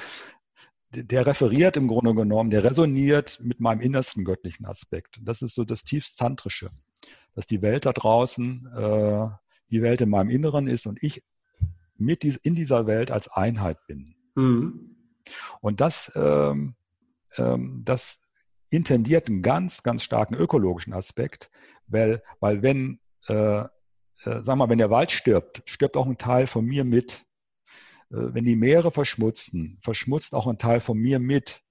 [0.91, 5.19] der referiert im Grunde genommen, der resoniert mit meinem innersten göttlichen Aspekt.
[5.23, 6.71] Das ist so das tiefst Tantrische,
[7.35, 9.27] dass die Welt da draußen äh,
[9.69, 11.23] die Welt in meinem Inneren ist und ich
[11.95, 14.15] mit dies, in dieser Welt als Einheit bin.
[14.35, 14.95] Mhm.
[15.61, 16.75] Und das, ähm,
[17.37, 18.31] ähm, das
[18.69, 21.49] intendiert einen ganz, ganz starken ökologischen Aspekt,
[21.87, 23.67] weil, weil wenn, äh, äh,
[24.23, 27.25] sag mal, wenn der Wald stirbt, stirbt auch ein Teil von mir mit.
[28.11, 31.61] Äh, wenn die Meere verschmutzen, verschmutzt auch ein Teil von mir mit.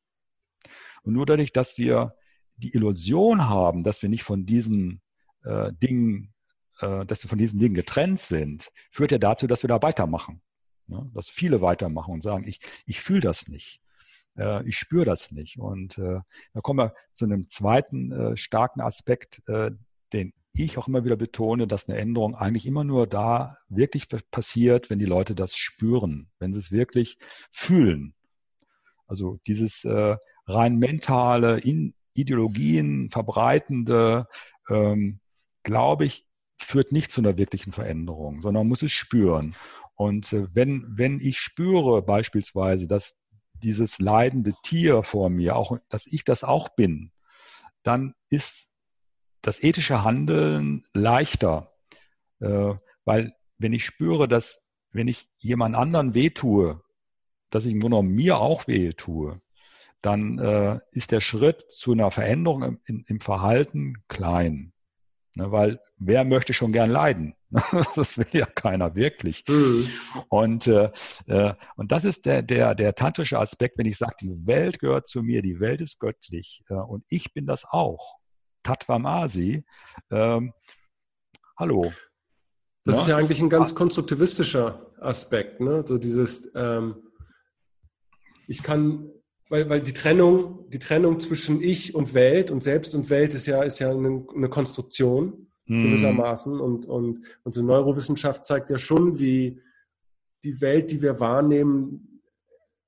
[1.02, 2.14] Und nur dadurch, dass wir
[2.56, 5.00] die Illusion haben, dass wir nicht von diesen
[5.44, 6.34] äh, Dingen,
[6.80, 10.42] äh, dass wir von diesen Dingen getrennt sind, führt ja dazu, dass wir da weitermachen.
[10.88, 13.82] Ja, dass viele weitermachen und sagen, ich, ich fühle das nicht.
[14.38, 15.58] Äh, ich spüre das nicht.
[15.58, 16.20] Und äh,
[16.54, 19.42] da kommen wir zu einem zweiten äh, starken Aspekt,
[20.12, 20.32] den
[20.64, 24.98] ich auch immer wieder betone, dass eine Änderung eigentlich immer nur da wirklich passiert, wenn
[24.98, 27.18] die Leute das spüren, wenn sie es wirklich
[27.50, 28.14] fühlen.
[29.06, 34.26] Also dieses äh, rein mentale, in Ideologien verbreitende,
[34.68, 35.20] ähm,
[35.62, 36.26] glaube ich,
[36.60, 39.54] führt nicht zu einer wirklichen Veränderung, sondern muss es spüren.
[39.94, 43.16] Und äh, wenn, wenn ich spüre beispielsweise, dass
[43.62, 47.12] dieses leidende Tier vor mir, auch, dass ich das auch bin,
[47.82, 48.67] dann ist
[49.42, 51.72] das ethische Handeln leichter,
[52.40, 52.74] äh,
[53.04, 56.82] weil wenn ich spüre, dass wenn ich jemand anderen wehtue,
[57.50, 59.40] dass ich im Grunde genommen mir auch weh tue,
[60.02, 64.72] dann äh, ist der Schritt zu einer Veränderung im, im, im Verhalten klein.
[65.34, 67.34] Ne, weil wer möchte schon gern leiden?
[67.94, 69.44] das will ja keiner wirklich.
[69.48, 69.88] Mhm.
[70.28, 70.90] Und, äh,
[71.26, 75.06] äh, und das ist der, der, der tantrische Aspekt, wenn ich sage, die Welt gehört
[75.06, 78.16] zu mir, die Welt ist göttlich äh, und ich bin das auch.
[78.62, 79.64] Tatvamasi.
[80.10, 80.52] Ähm,
[81.58, 81.92] hallo.
[82.84, 83.00] Das ja?
[83.00, 85.84] ist ja eigentlich ein ganz konstruktivistischer Aspekt, ne?
[85.86, 86.96] So dieses, ähm,
[88.46, 89.10] ich kann
[89.48, 93.46] weil, weil die Trennung, die Trennung zwischen Ich und Welt und Selbst und Welt ist
[93.46, 95.84] ja, ist ja eine, eine Konstruktion hm.
[95.84, 96.60] gewissermaßen.
[96.60, 99.60] Und, und unsere Neurowissenschaft zeigt ja schon, wie
[100.44, 102.17] die Welt, die wir wahrnehmen,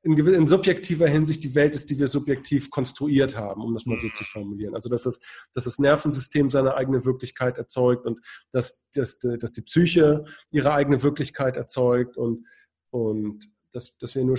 [0.03, 3.98] in, in, subjektiver Hinsicht die Welt ist, die wir subjektiv konstruiert haben, um das mal
[3.98, 4.74] so zu formulieren.
[4.74, 5.20] Also dass das,
[5.53, 8.20] dass das Nervensystem seine eigene Wirklichkeit erzeugt und
[8.51, 12.46] dass, dass, dass die Psyche ihre eigene Wirklichkeit erzeugt und,
[12.90, 14.38] und dass, dass wir nur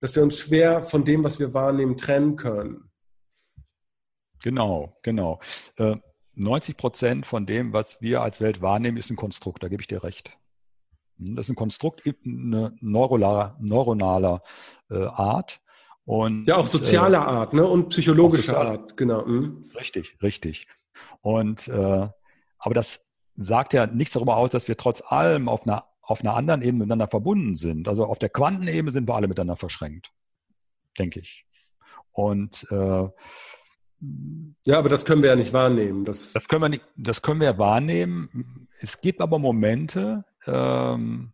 [0.00, 2.90] dass wir uns schwer von dem, was wir wahrnehmen, trennen können.
[4.42, 5.40] Genau, genau.
[6.34, 9.82] 90 äh, Prozent von dem, was wir als Welt wahrnehmen, ist ein Konstrukt, da gebe
[9.82, 10.32] ich dir recht.
[11.20, 14.42] Hm, das ist ein Konstrukt, eine neuronaler, neuronaler
[14.90, 15.60] äh, Art.
[16.04, 17.64] Und, ja, auch soziale äh, Art ne?
[17.64, 19.24] und psychologische Art, genau.
[19.24, 19.70] Mhm.
[19.78, 20.66] Richtig, richtig.
[21.20, 22.08] Und äh,
[22.58, 23.04] aber das
[23.36, 26.78] sagt ja nichts darüber aus, dass wir trotz allem auf einer auf einer anderen Ebene
[26.84, 27.86] miteinander verbunden sind.
[27.86, 30.10] Also auf der Quantenebene sind wir alle miteinander verschränkt,
[30.98, 31.46] denke ich.
[32.10, 33.08] Und äh,
[34.66, 36.04] ja, aber das können wir ja nicht wahrnehmen.
[36.04, 38.66] Das, das können wir nicht, das können wir wahrnehmen.
[38.80, 41.32] Es gibt aber Momente ähm,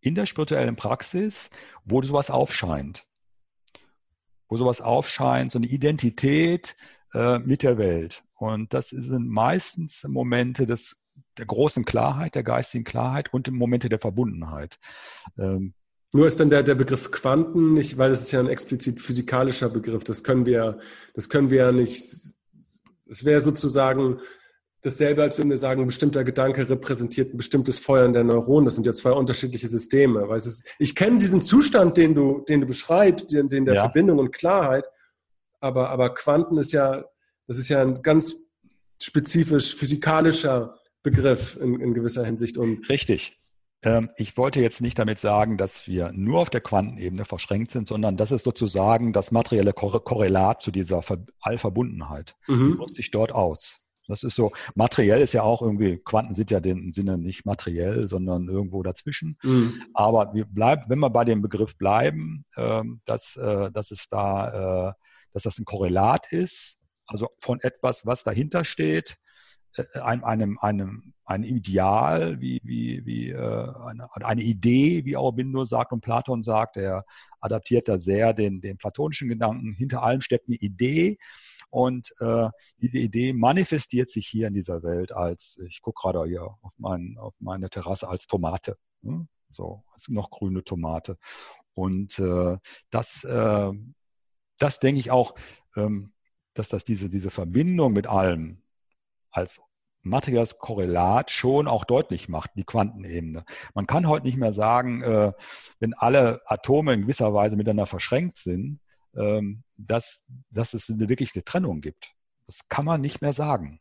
[0.00, 1.50] in der spirituellen Praxis,
[1.84, 3.04] wo sowas aufscheint.
[4.48, 6.76] Wo sowas aufscheint, so eine Identität
[7.14, 8.24] äh, mit der Welt.
[8.34, 10.96] Und das sind meistens Momente des
[11.36, 14.78] der großen Klarheit, der geistigen Klarheit und Momente der Verbundenheit.
[15.36, 15.74] Ähm,
[16.14, 19.68] nur ist dann der, der Begriff Quanten nicht, weil das ist ja ein explizit physikalischer
[19.68, 20.04] Begriff.
[20.04, 20.78] Das können wir,
[21.14, 22.02] das können wir ja nicht.
[23.06, 24.20] Es wäre sozusagen
[24.82, 28.64] dasselbe, als wenn wir sagen, ein bestimmter Gedanke repräsentiert ein bestimmtes Feuern der Neuronen.
[28.64, 30.28] Das sind ja zwei unterschiedliche Systeme.
[30.28, 33.80] Weißt du, ich kenne diesen Zustand, den du, den du beschreibst, den, den der ja.
[33.82, 34.84] Verbindung und Klarheit.
[35.60, 37.04] Aber, aber Quanten ist ja,
[37.46, 38.36] das ist ja ein ganz
[39.00, 42.58] spezifisch physikalischer Begriff in, in gewisser Hinsicht.
[42.58, 43.38] Und Richtig.
[43.82, 47.86] Ähm, ich wollte jetzt nicht damit sagen, dass wir nur auf der Quantenebene verschränkt sind,
[47.88, 51.02] sondern das ist sozusagen das materielle Korrelat zu dieser
[51.40, 52.36] Allverbundenheit.
[52.46, 52.78] Mhm.
[52.78, 53.87] Wirkt sich dort aus.
[54.08, 58.08] Das ist so, materiell ist ja auch irgendwie, Quanten sind ja im Sinne nicht materiell,
[58.08, 59.36] sondern irgendwo dazwischen.
[59.42, 59.82] Mhm.
[59.92, 64.88] Aber wir bleiben, wenn wir bei dem Begriff bleiben, ähm, dass, äh, dass es da,
[64.88, 64.92] äh,
[65.34, 69.18] dass das ein Korrelat ist, also von etwas, was dahinter steht,
[69.76, 75.92] äh, einem, einem, einem, einem Ideal, wie, wie, wie eine, eine Idee, wie Aurobindo sagt
[75.92, 77.04] und Platon sagt, er
[77.42, 79.74] adaptiert da sehr den, den platonischen Gedanken.
[79.74, 81.18] Hinter allem steckt eine Idee
[81.70, 82.48] und äh,
[82.78, 87.16] diese Idee manifestiert sich hier in dieser Welt als, ich gucke gerade hier auf, mein,
[87.18, 88.76] auf meine Terrasse, als Tomate.
[89.02, 89.28] Hm?
[89.50, 91.18] So, als noch grüne Tomate.
[91.74, 92.56] Und äh,
[92.90, 93.72] das, äh,
[94.58, 95.34] das denke ich auch,
[95.76, 96.12] ähm,
[96.54, 98.62] dass das diese, diese Verbindung mit allem,
[99.30, 99.60] als
[100.02, 103.44] materielles Korrelat schon auch deutlich macht, die Quantenebene.
[103.74, 105.32] Man kann heute nicht mehr sagen, äh,
[105.80, 108.80] wenn alle Atome in gewisser Weise miteinander verschränkt sind,
[109.76, 112.14] dass, dass es eine wirkliche Trennung gibt.
[112.46, 113.80] Das kann man nicht mehr sagen.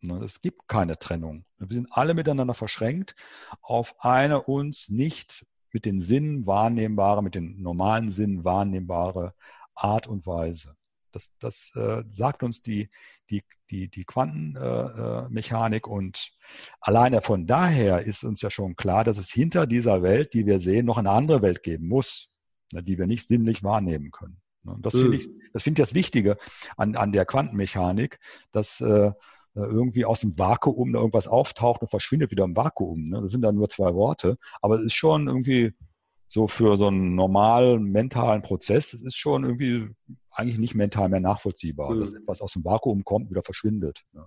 [0.00, 1.44] Ne, es gibt keine Trennung.
[1.58, 3.16] Wir sind alle miteinander verschränkt
[3.62, 9.34] auf eine uns nicht mit den Sinnen wahrnehmbare, mit den normalen Sinnen wahrnehmbare
[9.74, 10.76] Art und Weise.
[11.12, 12.90] Das, das äh, sagt uns die,
[13.30, 16.32] die, die, die Quantenmechanik äh, und
[16.80, 20.60] alleine von daher ist uns ja schon klar, dass es hinter dieser Welt, die wir
[20.60, 22.30] sehen, noch eine andere Welt geben muss,
[22.72, 24.40] ne, die wir nicht sinnlich wahrnehmen können.
[24.66, 26.36] Ne, das finde ich, das finde ich das Wichtige
[26.76, 28.18] an, an der Quantenmechanik,
[28.52, 29.12] dass äh,
[29.54, 33.08] irgendwie aus dem Vakuum irgendwas auftaucht und verschwindet wieder im Vakuum.
[33.08, 33.20] Ne?
[33.22, 35.72] Das sind dann nur zwei Worte, aber es ist schon irgendwie
[36.28, 39.88] so für so einen normalen mentalen Prozess, es ist schon irgendwie
[40.30, 42.00] eigentlich nicht mental mehr nachvollziehbar, mhm.
[42.00, 44.04] dass etwas aus dem Vakuum kommt, wieder verschwindet.
[44.12, 44.26] Ja.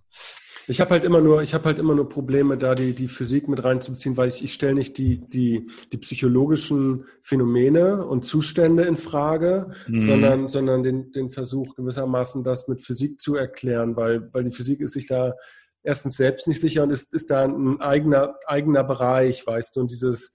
[0.69, 3.47] Ich habe halt immer nur, ich habe halt immer nur Probleme, da die, die Physik
[3.47, 8.95] mit reinzubeziehen, weil ich, ich stelle nicht die, die, die psychologischen Phänomene und Zustände in
[8.95, 10.03] Frage, mhm.
[10.03, 14.81] sondern, sondern den, den Versuch gewissermaßen das mit Physik zu erklären, weil, weil die Physik
[14.81, 15.33] ist sich da
[15.81, 19.89] erstens selbst nicht sicher und ist, ist da ein eigener, eigener Bereich, weißt du, und
[19.89, 20.33] dieses,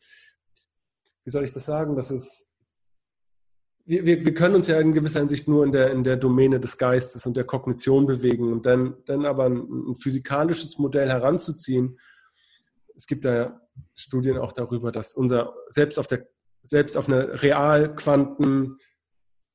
[1.24, 2.53] wie soll ich das sagen, das ist,
[3.87, 6.61] wir, wir, wir können uns ja in gewisser Hinsicht nur in der, in der Domäne
[6.61, 11.99] des Geistes und der Kognition bewegen und dann, dann aber ein, ein physikalisches Modell heranzuziehen.
[12.97, 13.61] Es gibt da
[13.95, 16.26] Studien auch darüber, dass unser, selbst auf der,
[16.62, 18.78] selbst auf einer real quanten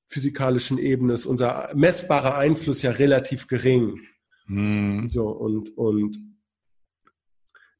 [0.08, 4.00] physikalischen Ebene ist unser messbarer Einfluss ja relativ gering.
[4.48, 5.08] Hm.
[5.08, 6.18] So, und, und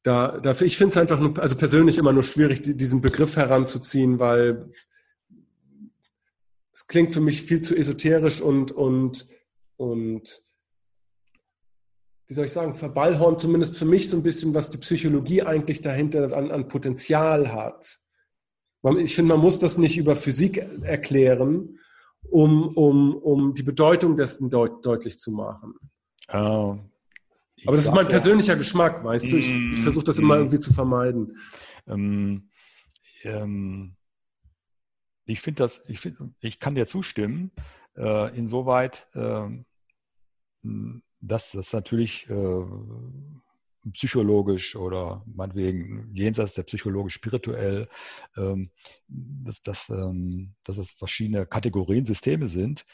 [0.02, 4.18] da, dafür, ich finde es einfach nur, also persönlich immer nur schwierig, diesen Begriff heranzuziehen,
[4.18, 4.70] weil
[6.72, 9.26] es klingt für mich viel zu esoterisch und, und,
[9.76, 10.42] und
[12.26, 15.80] wie soll ich sagen, verballhorn zumindest für mich so ein bisschen, was die Psychologie eigentlich
[15.80, 17.98] dahinter an, an Potenzial hat.
[18.98, 21.78] Ich finde, man muss das nicht über Physik erklären,
[22.30, 25.74] um, um, um die Bedeutung dessen deut deutlich zu machen.
[26.32, 26.78] Oh,
[27.66, 29.36] Aber das ist mein persönlicher Geschmack, weißt du?
[29.36, 30.38] Ich, ich versuche das immer mm.
[30.38, 31.36] irgendwie zu vermeiden.
[31.88, 32.48] Ähm,
[33.24, 33.96] ähm,
[35.30, 37.50] ich finde das, ich, find, ich kann dir zustimmen,
[37.96, 39.48] äh, insoweit, äh,
[41.20, 42.64] dass das natürlich äh,
[43.92, 47.88] psychologisch oder meinetwegen jenseits der psychologisch spirituell,
[48.36, 48.70] ähm,
[49.08, 52.84] dass, dass, ähm, dass es verschiedene Kategorien, Systeme sind.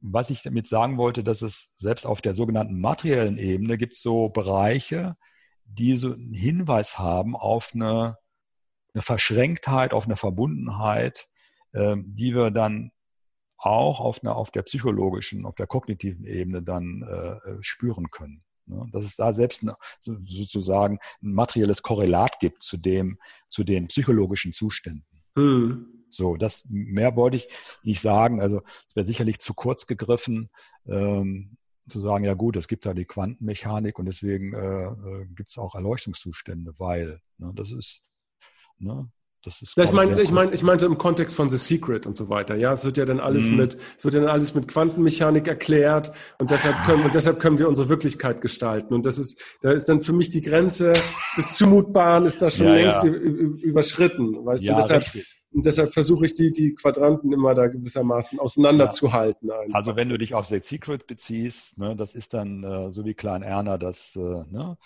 [0.00, 4.28] Was ich damit sagen wollte, dass es selbst auf der sogenannten materiellen Ebene gibt so
[4.28, 5.16] Bereiche,
[5.64, 8.16] die so einen Hinweis haben auf eine,
[8.94, 11.28] eine Verschränktheit, auf eine Verbundenheit,
[11.72, 12.90] die wir dann
[13.58, 18.44] auch auf, einer, auf der psychologischen, auf der kognitiven Ebene dann äh, äh spüren können.
[18.66, 18.86] Ne?
[18.92, 24.52] Dass es da selbst eine, sozusagen ein materielles Korrelat gibt zu dem, zu den psychologischen
[24.52, 25.04] Zuständen.
[25.36, 26.04] Hm.
[26.10, 27.48] So, das mehr wollte ich
[27.82, 28.40] nicht sagen.
[28.40, 30.50] Also es wäre sicherlich zu kurz gegriffen,
[30.86, 31.56] ähm,
[31.86, 35.58] zu sagen, ja gut, es gibt da die Quantenmechanik und deswegen äh, äh gibt es
[35.58, 38.08] auch Erleuchtungszustände, weil ne, das ist,
[38.78, 39.10] ne,
[39.48, 42.16] das ist ja, ich meine, ich meine, ich meinte im Kontext von The Secret und
[42.16, 42.54] so weiter.
[42.54, 43.56] Ja, es wird ja dann alles mm.
[43.56, 47.58] mit, es wird ja dann alles mit Quantenmechanik erklärt und deshalb können, und deshalb können
[47.58, 48.92] wir unsere Wirklichkeit gestalten.
[48.92, 50.92] Und das ist, da ist dann für mich die Grenze
[51.36, 53.08] des Zumutbaren ist da schon ja, längst ja.
[53.10, 54.80] überschritten, weißt ja, du?
[54.82, 55.04] Deshalb,
[55.50, 59.50] und deshalb versuche ich die, die Quadranten immer da gewissermaßen auseinanderzuhalten.
[59.72, 63.14] Also wenn du dich auf The Secret beziehst, ne, das ist dann äh, so wie
[63.14, 64.76] Klein Erna das, äh, ne,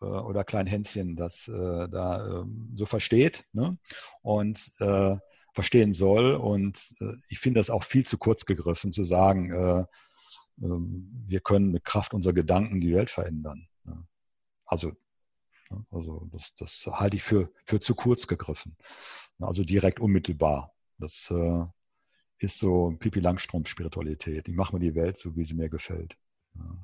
[0.00, 2.44] äh, oder Kleinhänschen das äh, da äh,
[2.74, 3.78] so versteht ne?
[4.22, 5.16] und äh,
[5.52, 6.34] verstehen soll.
[6.34, 9.84] Und äh, ich finde das auch viel zu kurz gegriffen, zu sagen, äh,
[10.62, 13.68] ähm, wir können mit Kraft unserer Gedanken die Welt verändern.
[13.84, 14.06] Ne?
[14.66, 14.92] Also,
[15.70, 15.84] ne?
[15.90, 18.76] also das, das halte ich für, für zu kurz gegriffen.
[19.38, 20.74] Also direkt unmittelbar.
[20.98, 21.32] Das
[22.38, 24.48] ist so Pipi Langstrumpf-Spiritualität.
[24.48, 26.18] Ich mache mir die Welt so, wie sie mir gefällt.
[26.54, 26.76] Ja.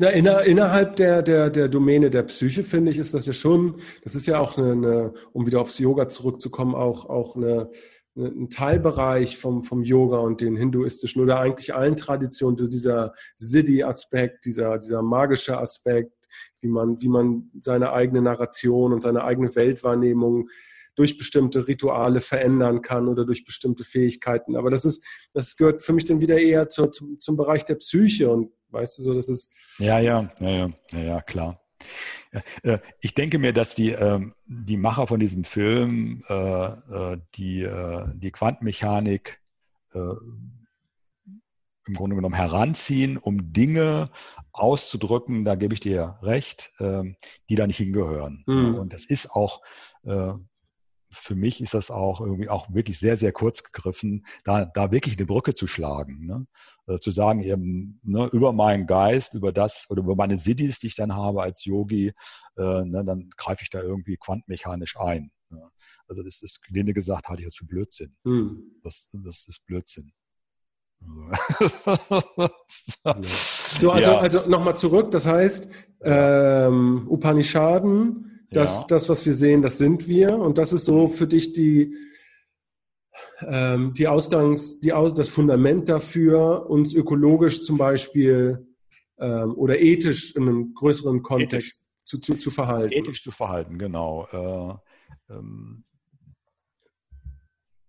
[0.00, 3.80] Na, inner, innerhalb der, der, der Domäne der Psyche, finde ich, ist das ja schon,
[4.04, 7.68] das ist ja auch eine, eine um wieder aufs Yoga zurückzukommen, auch, auch eine,
[8.14, 14.44] eine, ein Teilbereich vom, vom Yoga und den hinduistischen oder eigentlich allen Traditionen, dieser Siddhi-Aspekt,
[14.44, 16.12] dieser, dieser magische Aspekt,
[16.60, 20.48] wie man, wie man seine eigene Narration und seine eigene Weltwahrnehmung
[20.98, 24.56] durch bestimmte Rituale verändern kann oder durch bestimmte Fähigkeiten.
[24.56, 27.76] Aber das ist, das gehört für mich dann wieder eher zur, zum, zum Bereich der
[27.76, 29.52] Psyche und Weißt du so, das ist.
[29.78, 31.60] Ja, ja, ja, ja, ja, klar.
[32.62, 37.68] Äh, ich denke mir, dass die, ähm, die Macher von diesem Film äh, äh, die,
[38.14, 39.40] die Quantenmechanik
[39.94, 44.10] im Grunde genommen heranziehen, um Dinge
[44.52, 47.16] auszudrücken, da gebe ich dir recht, ähm,
[47.48, 48.44] die da nicht hingehören.
[48.46, 48.74] Mhm.
[48.74, 49.62] Und das ist auch,
[50.04, 50.34] äh,
[51.10, 55.16] für mich ist das auch irgendwie auch wirklich sehr, sehr kurz gegriffen, da, da wirklich
[55.16, 56.26] eine Brücke zu schlagen.
[56.26, 56.46] Ne?
[56.86, 60.88] Also zu sagen, eben ne, über meinen Geist, über das oder über meine Siddhis, die
[60.88, 62.12] ich dann habe als Yogi,
[62.56, 65.30] äh, ne, dann greife ich da irgendwie quantenmechanisch ein.
[65.50, 65.70] Ne?
[66.06, 68.16] Also das ist, gelinde gesagt, halte ich das für Blödsinn.
[68.24, 68.80] Mhm.
[68.82, 70.12] Das, das ist Blödsinn.
[72.68, 74.18] so, also, ja.
[74.18, 75.70] also nochmal zurück, das heißt,
[76.02, 78.86] ähm, Upanishaden, das, ja.
[78.88, 80.38] das, was wir sehen, das sind wir.
[80.38, 81.94] Und das ist so für dich die,
[83.46, 88.66] ähm, die Ausgangs-, die Aus das Fundament dafür, uns ökologisch zum Beispiel
[89.18, 92.92] ähm, oder ethisch in einem größeren Kontext zu, zu, zu, verhalten.
[92.94, 94.26] Ethisch zu verhalten, genau.
[94.32, 95.84] Äh, ähm,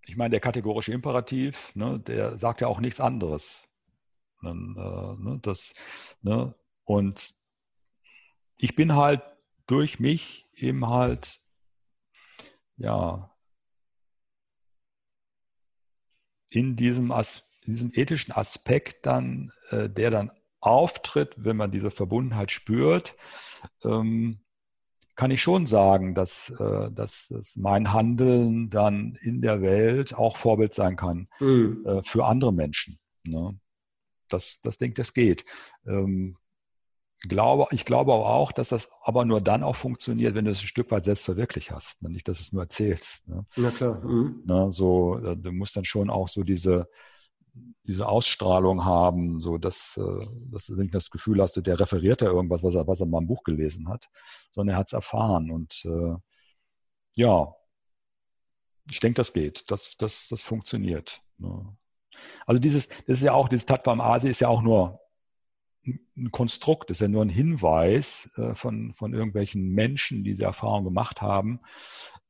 [0.06, 3.70] ich meine, der kategorische Imperativ, ne, der sagt ja auch nichts anderes.
[4.44, 5.74] Äh, ne, das,
[6.22, 7.34] ne, und
[8.58, 9.22] ich bin halt
[9.70, 11.40] durch mich eben halt,
[12.78, 13.32] ja,
[16.50, 22.52] in diesem, As diesem ethischen Aspekt dann, äh, der dann auftritt, wenn man diese Verbundenheit
[22.52, 23.16] spürt,
[23.84, 24.40] ähm,
[25.16, 30.38] kann ich schon sagen, dass, äh, dass, dass, mein Handeln dann in der Welt auch
[30.38, 31.86] Vorbild sein kann mhm.
[31.86, 32.98] äh, für andere Menschen.
[33.24, 33.60] Ne?
[34.30, 35.46] Das, das denke ich, das geht.
[35.86, 36.38] Ähm,
[37.22, 40.68] glaube, ich glaube auch, dass das aber nur dann auch funktioniert, wenn du es ein
[40.68, 42.10] Stück weit selbst verwirklicht hast, ne?
[42.10, 43.28] nicht, dass du es nur erzählst.
[43.28, 43.46] Ne?
[43.58, 44.00] Na klar.
[44.04, 44.44] Mhm.
[44.46, 44.72] Ne?
[44.72, 46.88] So, du musst dann schon auch so diese,
[47.84, 52.28] diese Ausstrahlung haben, so dass, äh, dass du nicht das Gefühl hast, der referiert da
[52.28, 54.08] irgendwas, was er, was er mal im Buch gelesen hat,
[54.52, 55.52] sondern er hat es erfahren.
[55.52, 56.16] Und äh,
[57.16, 57.54] ja,
[58.90, 59.70] ich denke, das geht.
[59.72, 61.22] Das, das, das funktioniert.
[61.38, 61.76] Ne?
[62.46, 65.00] Also dieses, das ist ja auch, dieses Tatvam Asi ist ja auch nur
[65.86, 70.84] ein Konstrukt, ist ja nur ein Hinweis äh, von, von irgendwelchen Menschen, die diese Erfahrung
[70.84, 71.62] gemacht haben.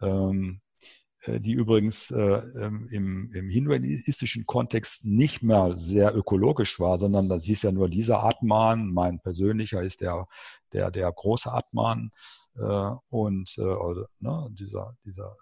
[0.02, 0.62] Ähm,
[1.24, 7.28] äh, die übrigens äh, ähm, im, im hinduistischen Kontext nicht mehr sehr ökologisch war, sondern
[7.28, 10.28] das hieß ja nur dieser Atman, mein persönlicher ist der,
[10.72, 12.12] der, der große Atman
[13.10, 15.38] und oder, ne, dieser, dieser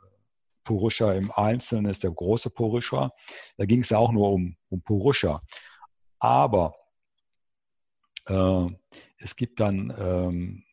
[0.64, 3.12] Purusha im Einzelnen ist der große Purusha.
[3.56, 5.42] Da ging es ja auch nur um, um Purusha.
[6.20, 6.76] Aber
[8.30, 10.64] es gibt dann ähm,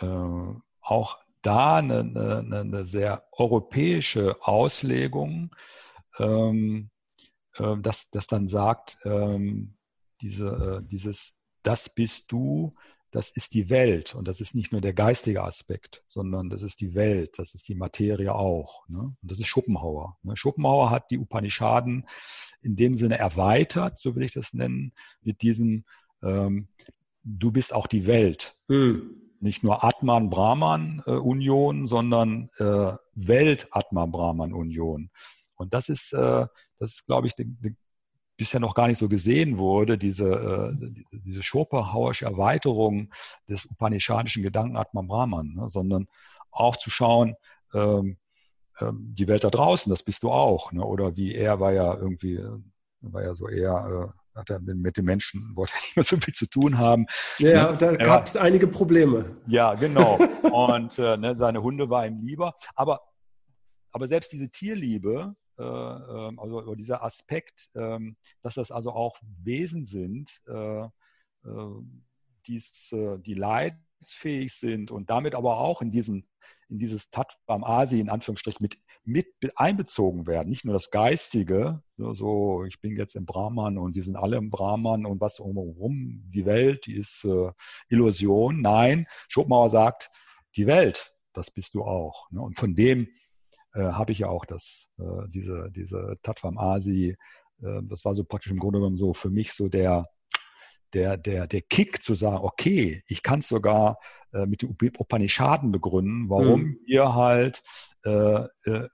[0.00, 5.54] äh, auch da eine, eine, eine sehr europäische Auslegung,
[6.18, 6.90] ähm,
[7.56, 9.76] äh, dass das dann sagt, ähm,
[10.20, 12.74] diese, äh, dieses Das bist du,
[13.10, 16.80] das ist die Welt und das ist nicht nur der geistige Aspekt, sondern das ist
[16.80, 18.88] die Welt, das ist die Materie auch.
[18.88, 18.98] Ne?
[18.98, 20.18] Und das ist Schopenhauer.
[20.22, 20.36] Ne?
[20.36, 22.08] Schopenhauer hat die Upanishaden
[22.60, 24.92] in dem Sinne erweitert, so will ich das nennen,
[25.22, 25.84] mit diesem
[26.22, 26.68] ähm,
[27.24, 28.56] Du bist auch die Welt.
[28.68, 35.10] Hm nicht nur Atman-Brahman-Union, sondern äh, Welt-Atman-Brahman-Union.
[35.56, 36.46] Und das ist, äh,
[36.78, 37.76] das ist, glaube ich, die, die
[38.36, 40.72] bisher noch gar nicht so gesehen wurde, diese, äh,
[41.12, 43.12] diese Schopenhauerische Erweiterung
[43.48, 46.08] des upanishadischen Gedanken Atman Brahman, ne, sondern
[46.50, 47.36] auch zu schauen,
[47.74, 48.16] ähm,
[48.80, 50.72] ähm, die Welt da draußen, das bist du auch.
[50.72, 52.58] Ne, oder wie er war ja irgendwie, äh,
[53.02, 56.34] war ja so eher äh, hat er mit den Menschen, wollte nicht mehr so viel
[56.34, 57.06] zu tun haben.
[57.38, 57.78] Ja, ne?
[57.78, 59.36] da gab es einige Probleme.
[59.46, 60.16] Ja, genau.
[60.52, 62.54] Und äh, ne, seine Hunde war ihm lieber.
[62.74, 63.00] Aber,
[63.92, 67.98] aber selbst diese Tierliebe, äh, ähm, also dieser Aspekt, äh,
[68.42, 70.88] dass das also auch Wesen sind, äh, äh,
[72.46, 76.26] die's, äh, die leidensfähig sind und damit aber auch in diesen
[76.68, 80.48] in dieses Tatvam Asi in Anführungsstrichen mit, mit einbezogen werden.
[80.48, 84.50] Nicht nur das Geistige, so ich bin jetzt im Brahman und die sind alle im
[84.50, 87.52] Brahman und was umherum, die Welt, die ist äh,
[87.88, 88.60] Illusion.
[88.60, 90.10] Nein, Schopenhauer sagt,
[90.56, 92.30] die Welt, das bist du auch.
[92.30, 92.40] Ne?
[92.40, 93.08] Und von dem
[93.74, 97.16] äh, habe ich ja auch das, äh, diese, diese Tatvam Asi,
[97.62, 100.08] äh, das war so praktisch im Grunde genommen so für mich so der,
[100.94, 103.98] der, der, der Kick zu sagen, okay, ich kann es sogar
[104.32, 106.78] äh, mit den Upanishaden begründen, warum mhm.
[106.86, 107.62] wir halt,
[108.04, 108.88] äh, äh,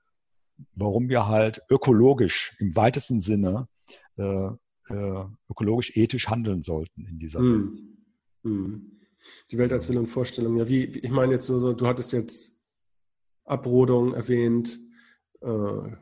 [0.74, 3.68] warum wir halt ökologisch im weitesten Sinne
[4.16, 4.51] äh,
[4.89, 7.72] äh, ökologisch ethisch handeln sollten in dieser mhm.
[7.72, 7.82] Welt.
[8.43, 9.01] Mhm.
[9.51, 10.56] Die Welt als Wille und Vorstellung.
[10.56, 12.59] Ja, wie, ich meine jetzt so, so du hattest jetzt
[13.44, 14.81] Abrodung erwähnt,
[15.40, 15.93] äh,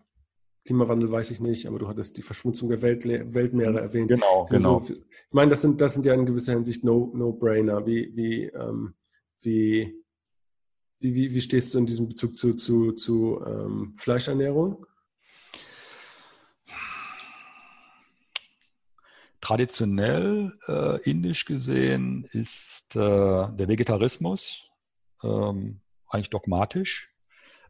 [0.69, 4.09] Klimawandel weiß ich nicht, aber du hattest die Verschmutzung der Welt, Weltmeere erwähnt.
[4.09, 4.83] Genau, genau.
[4.87, 7.81] ich meine, das sind, das sind ja in gewisser Hinsicht No-Brainer.
[7.81, 8.93] No wie, wie, ähm,
[9.41, 9.95] wie,
[11.01, 14.85] wie, wie, stehst du in diesem Bezug zu, zu, zu ähm, Fleischernährung?
[19.41, 24.65] traditionell äh, indisch gesehen ist äh, der Vegetarismus
[25.23, 25.81] ähm,
[26.11, 27.11] eigentlich dogmatisch.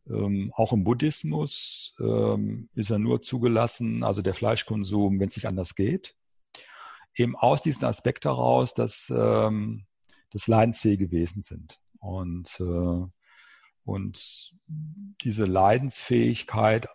[0.09, 5.47] Ähm, auch im Buddhismus ähm, ist er nur zugelassen, also der Fleischkonsum, wenn es nicht
[5.47, 6.15] anders geht.
[7.17, 9.87] Eben aus diesem Aspekt heraus, dass ähm,
[10.31, 11.81] das leidensfähige Wesen sind.
[11.99, 13.07] Und, äh,
[13.85, 14.55] und
[15.23, 16.89] diese Leidensfähigkeit,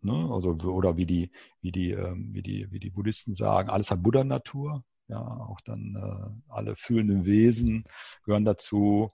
[0.00, 1.30] ne, also, oder wie die,
[1.60, 4.84] wie, die, ähm, wie, die, wie die Buddhisten sagen, alles hat Buddha-Natur.
[5.08, 7.84] Ja, auch dann äh, alle fühlenden Wesen
[8.24, 9.12] gehören dazu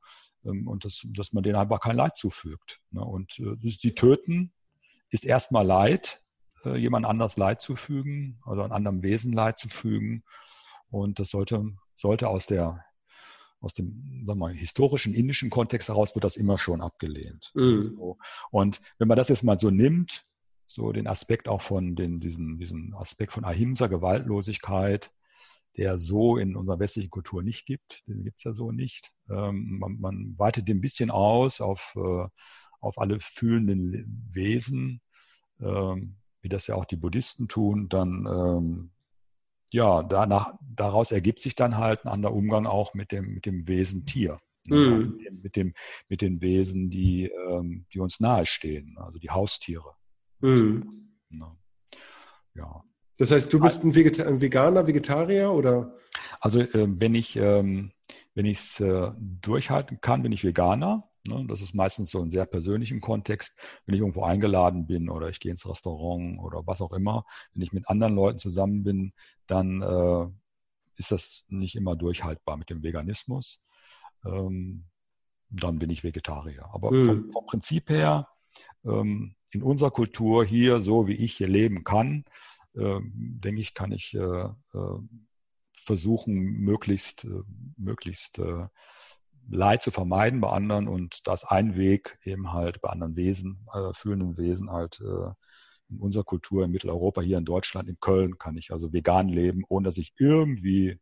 [0.50, 2.80] und das, dass man denen einfach kein Leid zufügt.
[2.90, 3.04] Ne?
[3.04, 4.52] Und äh, die töten
[5.10, 6.22] ist erstmal Leid,
[6.64, 10.24] äh, jemand anders Leid zufügen oder einem anderen Wesen Leid zufügen.
[10.90, 12.84] Und das sollte, sollte aus der
[13.60, 17.50] aus dem sagen wir mal, historischen indischen Kontext heraus wird das immer schon abgelehnt.
[17.54, 17.98] Mhm.
[18.50, 20.24] Und wenn man das jetzt mal so nimmt,
[20.66, 25.10] so den Aspekt auch von den, diesen, diesen Aspekt von Ahimsa, Gewaltlosigkeit,
[25.78, 28.02] der so in unserer westlichen Kultur nicht gibt.
[28.08, 29.12] Den gibt es ja so nicht.
[29.30, 32.26] Ähm, man, man, weitet den ein bisschen aus auf, äh,
[32.80, 35.00] auf alle fühlenden Wesen,
[35.60, 37.88] ähm, wie das ja auch die Buddhisten tun.
[37.88, 38.90] Dann, ähm,
[39.70, 43.68] ja, danach, daraus ergibt sich dann halt ein anderer Umgang auch mit dem, mit dem
[43.68, 44.40] Wesen Tier.
[44.68, 45.14] Mhm.
[45.16, 45.74] Mit, dem, mit, dem,
[46.08, 49.94] mit den Wesen, die, ähm, die uns nahestehen, also die Haustiere.
[50.40, 51.08] Mhm.
[52.58, 52.84] Ja.
[53.18, 55.94] Das heißt, du bist ein, Vegeta ein Veganer, Vegetarier oder?
[56.40, 57.90] Also äh, wenn ich ähm,
[58.38, 61.08] wenn ich es äh, durchhalten kann, bin ich Veganer.
[61.26, 61.44] Ne?
[61.48, 63.58] Das ist meistens so in sehr persönlichen Kontext.
[63.84, 67.62] Wenn ich irgendwo eingeladen bin oder ich gehe ins Restaurant oder was auch immer, wenn
[67.62, 69.12] ich mit anderen Leuten zusammen bin,
[69.48, 70.28] dann äh,
[70.96, 73.66] ist das nicht immer durchhaltbar mit dem Veganismus.
[74.24, 74.84] Ähm,
[75.50, 76.68] dann bin ich Vegetarier.
[76.72, 77.06] Aber mhm.
[77.06, 78.28] vom, vom, Prinzip her,
[78.84, 82.24] ähm, in unserer Kultur hier, so wie ich hier leben kann,
[82.80, 84.98] denke ich, kann ich äh, äh,
[85.76, 87.42] versuchen, möglichst, äh,
[87.76, 88.40] möglichst
[89.50, 93.92] Leid zu vermeiden bei anderen und das ein Weg eben halt bei anderen Wesen, äh,
[93.94, 95.32] fühlenden Wesen halt äh,
[95.90, 99.62] in unserer Kultur in Mitteleuropa, hier in Deutschland, in Köln kann ich also vegan leben,
[99.68, 101.00] ohne dass ich irgendwie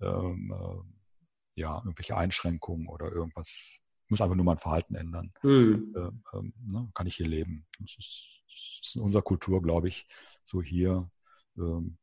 [0.00, 5.32] ähm, äh, ja, irgendwelche Einschränkungen oder irgendwas, muss einfach nur mein Verhalten ändern.
[5.42, 5.92] Mhm.
[5.96, 7.66] Ähm, ähm, ne, kann ich hier leben.
[7.80, 8.39] Das ist,
[8.82, 10.06] ist in unserer Kultur, glaube ich,
[10.44, 11.10] so hier
[11.56, 11.96] ähm,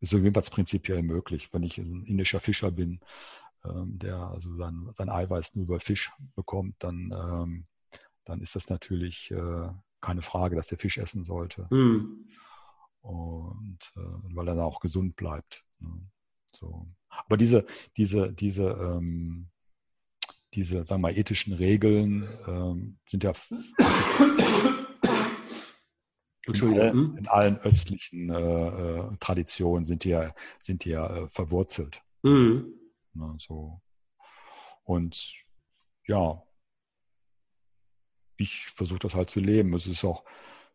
[0.00, 1.52] ist jedenfalls prinzipiell möglich.
[1.52, 3.00] Wenn ich ein indischer Fischer bin,
[3.64, 7.66] ähm, der also sein, sein Eiweiß nur über Fisch bekommt, dann, ähm,
[8.24, 9.68] dann ist das natürlich äh,
[10.00, 11.68] keine Frage, dass der Fisch essen sollte.
[11.70, 12.28] Mhm.
[13.00, 15.64] Und äh, weil er dann auch gesund bleibt.
[15.78, 15.90] Ne?
[16.54, 16.86] So.
[17.08, 17.64] Aber diese,
[17.96, 19.48] diese, diese, ähm,
[20.54, 23.32] diese, sagen wir mal, ethischen Regeln ähm, sind ja
[26.46, 31.28] in, allen, in allen östlichen äh, äh, Traditionen sind die ja, sind die ja äh,
[31.28, 32.02] verwurzelt.
[32.22, 32.74] Mhm.
[33.14, 33.80] Ne, so.
[34.84, 35.34] Und
[36.06, 36.42] ja,
[38.36, 39.72] ich versuche das halt zu leben.
[39.74, 40.24] Es ist auch,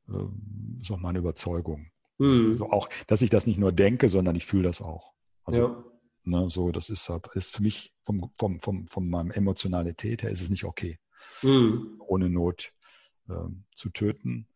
[0.08, 1.92] äh, ist auch meine Überzeugung.
[2.18, 2.52] Mhm.
[2.52, 5.14] Also auch, dass ich das nicht nur denke, sondern ich fühle das auch.
[5.44, 5.84] Also, ja.
[6.24, 10.42] ne, so, das ist, ist für mich vom, vom, vom, von meinem Emotionalität her ist
[10.42, 10.98] es nicht okay,
[11.42, 12.00] mhm.
[12.00, 12.72] ohne Not
[13.28, 13.34] äh,
[13.74, 14.48] zu töten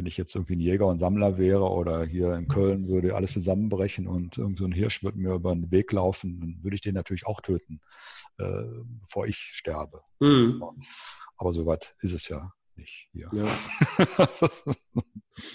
[0.00, 3.32] wenn ich jetzt irgendwie ein Jäger und Sammler wäre oder hier in Köln würde alles
[3.32, 6.80] zusammenbrechen und irgend so ein Hirsch würde mir über den Weg laufen, dann würde ich
[6.80, 7.82] den natürlich auch töten,
[8.38, 8.62] äh,
[9.02, 10.00] bevor ich sterbe.
[10.18, 10.64] Mhm.
[11.36, 13.28] Aber so weit ist es ja nicht hier.
[13.34, 13.44] Ja.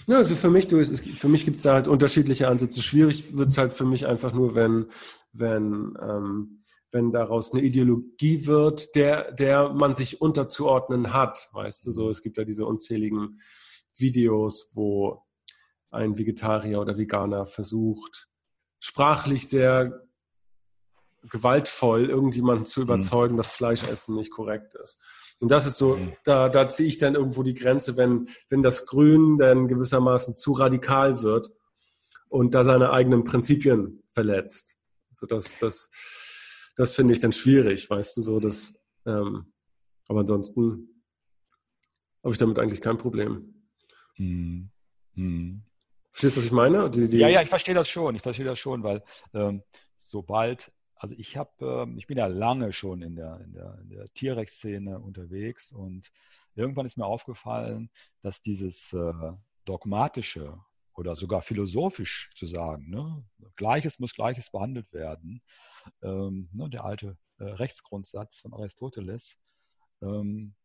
[0.06, 2.84] ja, also für mich, du, es, für mich gibt es da halt unterschiedliche Ansätze.
[2.84, 4.86] Schwierig wird es halt für mich einfach nur, wenn,
[5.34, 6.62] wenn, ähm,
[6.92, 11.50] wenn daraus eine Ideologie wird, der, der man sich unterzuordnen hat.
[11.54, 13.40] Weißt du, so, es gibt ja diese unzähligen
[13.98, 15.24] Videos, wo
[15.92, 18.28] ein Vegetarier oder Veganer versucht,
[18.80, 20.06] sprachlich sehr
[21.30, 22.86] gewaltvoll irgendjemanden zu mhm.
[22.86, 23.38] überzeugen, mhm.
[23.38, 25.00] dass Fleischessen nicht korrekt ist.
[25.40, 26.14] Und das ist so, mhm.
[26.24, 30.54] da, da ziehe ich dann irgendwo die Grenze, wenn, wenn das Grün dann gewissermaßen zu
[30.54, 31.52] radikal wird
[32.30, 34.78] und da seine eigenen Prinzipien verletzt.
[35.10, 35.90] Also das, das,
[36.76, 38.74] das finde ich dann schwierig, weißt du, so dass,
[39.06, 39.54] ähm,
[40.08, 41.04] aber ansonsten
[42.24, 43.55] habe ich damit eigentlich kein Problem.
[44.16, 44.70] Hm.
[45.16, 45.64] Hm.
[46.12, 46.90] Verstehst du, was ich meine?
[46.90, 48.16] Die, die ja, ja, ich verstehe das schon.
[48.16, 49.64] Ich verstehe das schon, weil ähm,
[49.96, 53.90] sobald, also ich habe, ähm, ich bin ja lange schon in der, in der, in
[53.90, 56.12] der Tierrechtsszene unterwegs und
[56.56, 57.90] irgendwann ist mir aufgefallen,
[58.22, 59.34] dass dieses äh,
[59.66, 60.58] dogmatische
[60.94, 63.24] oder sogar philosophisch zu sagen, ne,
[63.58, 65.42] Gleiches muss Gleiches behandelt werden,
[66.02, 69.38] ähm, ne, der alte äh, Rechtsgrundsatz von Aristoteles,
[70.02, 70.56] ähm,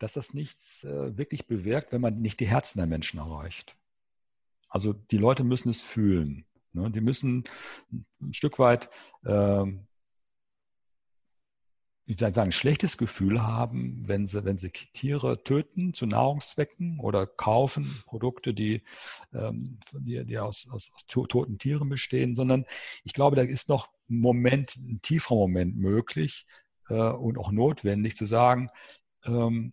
[0.00, 3.76] dass das nichts äh, wirklich bewirkt, wenn man nicht die Herzen der Menschen erreicht.
[4.68, 6.44] Also die Leute müssen es fühlen.
[6.72, 6.90] Ne?
[6.90, 7.44] Die müssen
[8.20, 8.90] ein Stück weit
[9.24, 9.86] ähm,
[12.10, 17.24] ich sagen, ein schlechtes Gefühl haben, wenn sie, wenn sie Tiere töten zu Nahrungszwecken oder
[17.26, 18.82] kaufen Produkte, die,
[19.32, 22.64] ähm, die, die aus, aus, aus, toten Tieren bestehen, sondern
[23.04, 26.46] ich glaube, da ist noch ein Moment, ein tieferer Moment möglich
[26.88, 28.70] äh, und auch notwendig zu sagen,
[29.24, 29.72] ähm,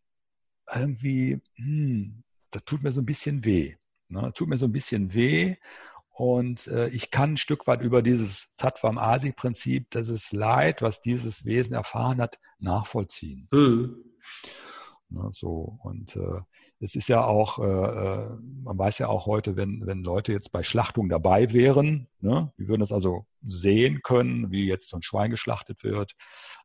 [0.73, 3.75] irgendwie, hm, das tut mir so ein bisschen weh.
[4.09, 4.31] Ne?
[4.33, 5.55] Tut mir so ein bisschen weh
[6.09, 11.75] und äh, ich kann ein Stück weit über dieses Tatvam-Asi-Prinzip, dieses Leid, was dieses Wesen
[11.75, 13.47] erfahren hat, nachvollziehen.
[13.51, 14.03] Mhm.
[15.09, 16.41] Na, so, und äh,
[16.79, 18.29] es ist ja auch, äh, äh,
[18.63, 22.67] man weiß ja auch heute, wenn, wenn Leute jetzt bei Schlachtung dabei wären, ne, die
[22.67, 26.13] würden das also sehen können, wie jetzt so ein Schwein geschlachtet wird,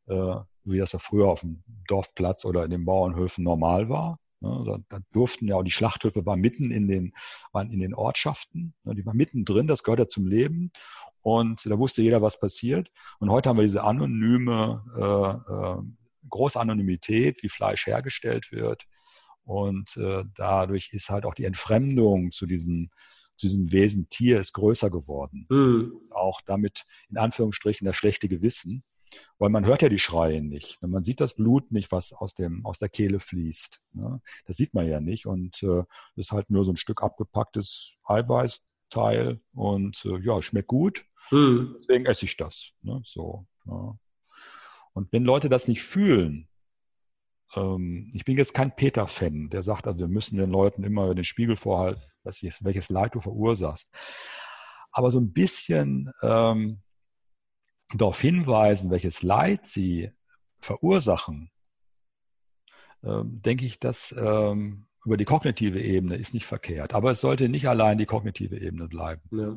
[0.07, 4.19] äh, wie das ja früher auf dem Dorfplatz oder in den Bauernhöfen normal war.
[4.41, 7.15] Ne, da, da, durften ja auch die Schlachthöfe waren mitten in den,
[7.53, 10.73] waren in den Ortschaften, ne, die waren mittendrin, das gehört ja zum Leben.
[11.21, 12.91] Und da wusste jeder, was passiert.
[13.21, 15.83] Und heute haben wir diese anonyme, äh, äh,
[16.29, 18.87] große Anonymität, wie Fleisch hergestellt wird.
[19.45, 22.91] Und äh, dadurch ist halt auch die Entfremdung zu diesem,
[23.37, 25.47] zu diesem Wesen Tier ist größer geworden.
[25.49, 25.93] Mhm.
[26.11, 28.83] Auch damit in Anführungsstrichen das schlechte Gewissen.
[29.39, 30.81] Weil man hört ja die Schreie nicht.
[30.83, 33.81] Man sieht das Blut nicht, was aus, dem, aus der Kehle fließt.
[33.93, 34.21] Ne?
[34.47, 35.27] Das sieht man ja nicht.
[35.27, 35.85] Und äh,
[36.17, 39.41] das ist halt nur so ein Stück abgepacktes Eiweißteil.
[39.53, 41.05] Und äh, ja, schmeckt gut.
[41.31, 41.73] Mhm.
[41.75, 42.73] Deswegen esse ich das.
[42.83, 43.01] Ne?
[43.05, 43.97] So, ja.
[44.95, 46.49] Und wenn Leute das nicht fühlen,
[47.55, 51.25] ähm, ich bin jetzt kein Peter-Fan, der sagt, also wir müssen den Leuten immer den
[51.25, 53.89] Spiegel vorhalten, welches Leid du verursachst.
[54.93, 56.83] Aber so ein bisschen ähm,
[57.99, 60.11] darauf hinweisen, welches Leid sie
[60.61, 61.51] verursachen,
[63.05, 66.95] ähm, denke ich, dass ähm, über die kognitive Ebene ist nicht verkehrt.
[66.95, 69.23] Aber es sollte nicht allein die kognitive Ebene bleiben.
[69.33, 69.57] Ja.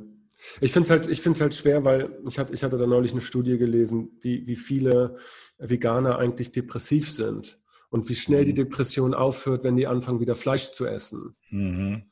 [0.60, 3.58] Ich finde es halt, halt schwer, weil ich, hab, ich hatte da neulich eine Studie
[3.58, 5.18] gelesen, wie, wie viele
[5.58, 7.60] Veganer eigentlich depressiv sind
[7.90, 8.58] und wie schnell die mhm.
[8.58, 11.36] Depression aufhört, wenn die anfangen, wieder Fleisch zu essen.
[11.50, 12.04] Mhm.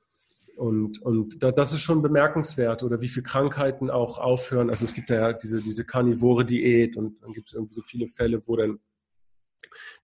[0.56, 4.70] Und, und da, das ist schon bemerkenswert, oder wie viele Krankheiten auch aufhören.
[4.70, 8.08] Also es gibt ja diese, diese karnivore Diät und dann gibt es irgendwie so viele
[8.08, 8.80] Fälle, wo dann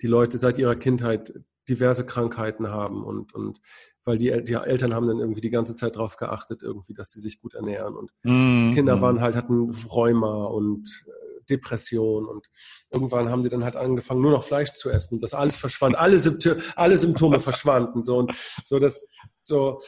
[0.01, 1.33] die Leute seit ihrer Kindheit
[1.69, 3.59] diverse Krankheiten haben und, und
[4.03, 7.19] weil die, die Eltern haben dann irgendwie die ganze Zeit darauf geachtet, irgendwie, dass sie
[7.19, 7.95] sich gut ernähren.
[7.95, 9.01] Und mm, Kinder mm.
[9.01, 12.47] waren halt, hatten Rheuma und äh, Depression und
[12.91, 15.15] irgendwann haben die dann halt angefangen, nur noch Fleisch zu essen.
[15.15, 18.01] Und das alles verschwand, alle, Symptome, alle Symptome verschwanden.
[18.01, 18.33] So und
[18.65, 19.07] so das,
[19.43, 19.79] so,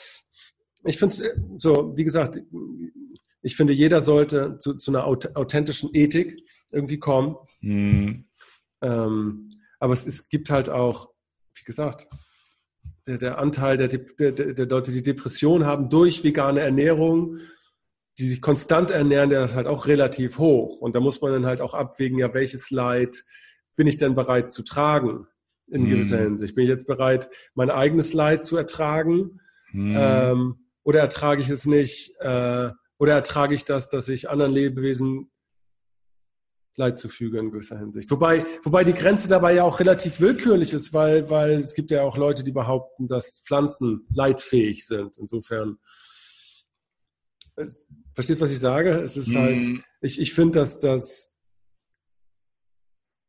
[0.84, 2.40] ich finde es so, wie gesagt,
[3.42, 7.36] ich finde, jeder sollte zu, zu einer authentischen Ethik irgendwie kommen.
[7.62, 8.26] Mm.
[8.82, 9.50] Ähm,
[9.80, 11.12] aber es, es gibt halt auch,
[11.56, 12.08] wie gesagt,
[13.08, 17.40] der, der Anteil der, der, der, Leute, die Depression haben durch vegane Ernährung,
[18.20, 20.82] die sich konstant ernähren, der ist halt auch relativ hoch.
[20.82, 23.24] Und da muss man dann halt auch abwägen, ja, welches Leid
[23.76, 25.28] bin ich denn bereit zu tragen
[25.70, 26.24] in gewisser mm.
[26.24, 26.56] Hinsicht?
[26.56, 29.40] Bin ich jetzt bereit, mein eigenes Leid zu ertragen?
[29.72, 29.96] Mm.
[29.98, 32.14] Ähm, oder ertrage ich es nicht?
[32.20, 35.32] Äh, oder ertrage ich das, dass ich anderen Lebewesen
[36.76, 38.10] Leid zufüge in gewisser Hinsicht.
[38.12, 42.04] Wobei, wobei die Grenze dabei ja auch relativ willkürlich ist, weil, weil es gibt ja
[42.04, 45.18] auch Leute, die behaupten, dass Pflanzen leidfähig sind.
[45.18, 45.78] Insofern,
[47.56, 48.92] es, versteht, was ich sage?
[49.02, 49.84] Es ist halt, mhm.
[50.00, 51.38] ich, ich finde, dass das,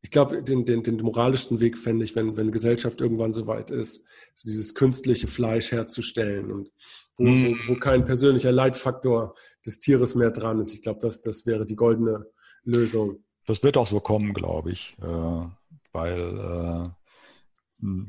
[0.01, 3.71] ich glaube, den, den, den moralischsten Weg fände ich, wenn, wenn Gesellschaft irgendwann so weit
[3.71, 4.05] ist,
[4.41, 6.71] dieses künstliche Fleisch herzustellen und
[7.17, 7.59] wo, wo, mhm.
[7.65, 9.35] wo, kein persönlicher Leitfaktor
[9.65, 10.73] des Tieres mehr dran ist.
[10.73, 12.25] Ich glaube, das, das wäre die goldene
[12.63, 13.23] Lösung.
[13.45, 15.47] Das wird auch so kommen, glaube ich, äh,
[15.91, 16.89] weil äh,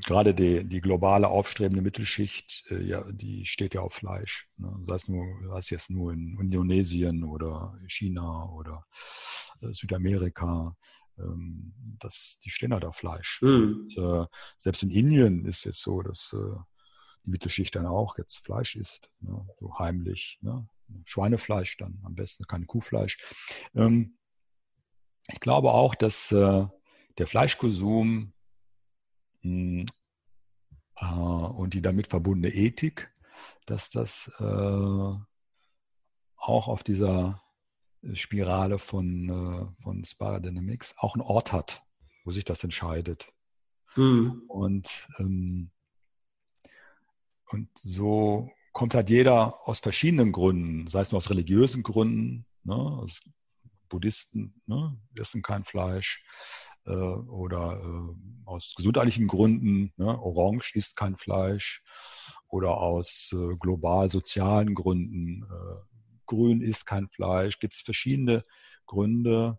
[0.07, 4.49] gerade die, die globale aufstrebende Mittelschicht, äh, ja, die steht ja auf Fleisch.
[4.57, 4.73] Ne?
[4.87, 8.87] Sei, es nur, sei es jetzt nur in Indonesien oder China oder
[9.61, 10.77] Südamerika.
[11.19, 13.41] Ähm, das, die stehen halt auf Fleisch.
[13.43, 13.89] Mhm.
[13.89, 14.27] Und, äh,
[14.57, 16.57] selbst in Indien ist jetzt so, dass äh,
[17.25, 19.47] die Mittelschicht dann auch jetzt Fleisch isst, ne?
[19.59, 20.39] so heimlich.
[20.43, 20.69] Ne?
[21.05, 23.19] Schweinefleisch dann am besten, kein Kuhfleisch.
[23.75, 24.19] Ähm,
[25.29, 26.67] ich glaube auch, dass äh,
[27.19, 28.33] der Fleischkonsum
[29.43, 29.87] mh, hm,
[30.97, 33.11] äh, und die damit verbundene Ethik,
[33.67, 35.15] dass das äh,
[36.37, 37.43] auch auf dieser
[38.13, 41.83] Spirale von, äh, von Spara Dynamics auch einen Ort hat,
[42.25, 43.29] wo sich das entscheidet.
[43.97, 44.43] Mhm.
[44.49, 45.71] Und, ähm,
[47.51, 52.75] und so kommt halt jeder aus verschiedenen Gründen, sei es nur aus religiösen Gründen, ne,
[52.75, 53.23] aus
[53.89, 56.25] Buddhisten ne, essen kein Fleisch
[56.87, 61.83] äh, oder äh, aus gesundheitlichen Gründen, ne, Orange isst kein Fleisch
[62.49, 65.94] oder aus äh, global sozialen Gründen, äh,
[66.27, 68.45] grün isst kein Fleisch, gibt es verschiedene
[68.87, 69.59] Gründe,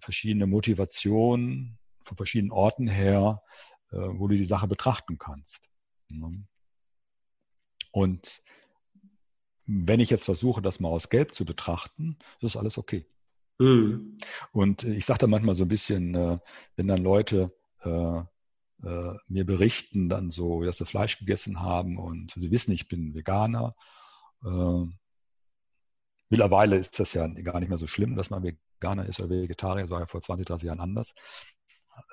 [0.00, 3.42] verschiedene Motivationen von verschiedenen Orten her,
[3.90, 5.68] äh, wo du die Sache betrachten kannst.
[6.08, 6.44] Ne?
[7.90, 8.42] Und
[9.66, 13.06] wenn ich jetzt versuche, das mal aus Gelb zu betrachten, ist alles okay.
[13.58, 14.18] Mhm.
[14.50, 16.38] Und ich sage da manchmal so ein bisschen, äh,
[16.76, 18.22] wenn dann Leute äh,
[19.28, 23.76] mir berichten dann so, dass sie Fleisch gegessen haben und sie wissen, ich bin Veganer.
[24.44, 24.84] Äh,
[26.32, 29.82] mittlerweile ist das ja gar nicht mehr so schlimm, dass man Veganer ist oder Vegetarier,
[29.82, 31.14] das war ja vor 20, 30 Jahren anders.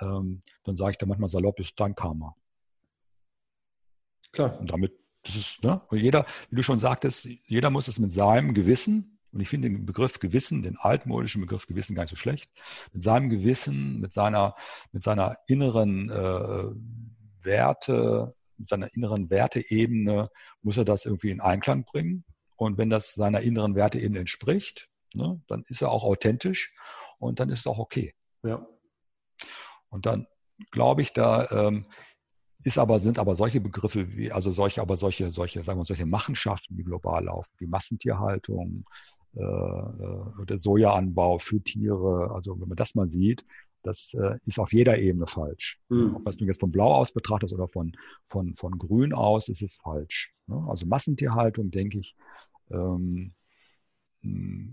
[0.02, 2.36] Ähm, dann sage ich da manchmal salopp, ist dein Karma.
[4.34, 4.60] Klar.
[4.60, 4.94] Und damit,
[5.24, 5.82] das ist, ne?
[5.88, 9.70] Und jeder, wie du schon sagtest, jeder muss es mit seinem Gewissen und ich finde
[9.70, 12.52] den Begriff Gewissen, den altmodischen Begriff Gewissen gar nicht so schlecht.
[12.92, 14.54] Mit seinem Gewissen, mit seiner,
[14.92, 20.30] mit seiner inneren äh, Werte, mit seiner inneren Werteebene
[20.62, 22.26] muss er das irgendwie in Einklang bringen.
[22.60, 26.74] Und wenn das seiner inneren Werteebene entspricht, ne, dann ist er auch authentisch
[27.18, 28.14] und dann ist es auch okay.
[28.44, 28.68] Ja.
[29.88, 30.28] Und dann
[30.72, 31.86] glaube ich, da ähm,
[32.66, 36.06] ist aber, sind aber solche Begriffe wie, also solche, aber solche, solche, sagen wir, solche
[36.06, 38.84] Machenschaften, die global laufen, wie Massentierhaltung,
[39.38, 42.32] äh, äh, der Sojaanbau für Tiere.
[42.36, 43.46] Also wenn man das mal sieht,
[43.84, 45.80] das äh, ist auf jeder Ebene falsch.
[45.88, 46.18] Mhm.
[46.18, 47.94] Ob man es nun jetzt von Blau aus betrachtet oder von,
[48.28, 50.34] von, von Grün aus, ist es falsch.
[50.48, 50.62] Ne?
[50.68, 52.18] Also Massentierhaltung, denke ich,
[52.72, 53.34] ähm,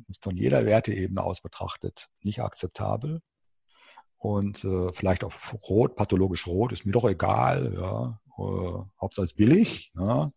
[0.09, 3.23] ist von jeder Werteebene aus betrachtet nicht akzeptabel.
[4.19, 5.35] Und äh, vielleicht auch
[5.69, 7.75] rot, pathologisch rot, ist mir doch egal.
[7.75, 8.21] Ja.
[8.39, 10.33] Äh, Hauptsache billig ja,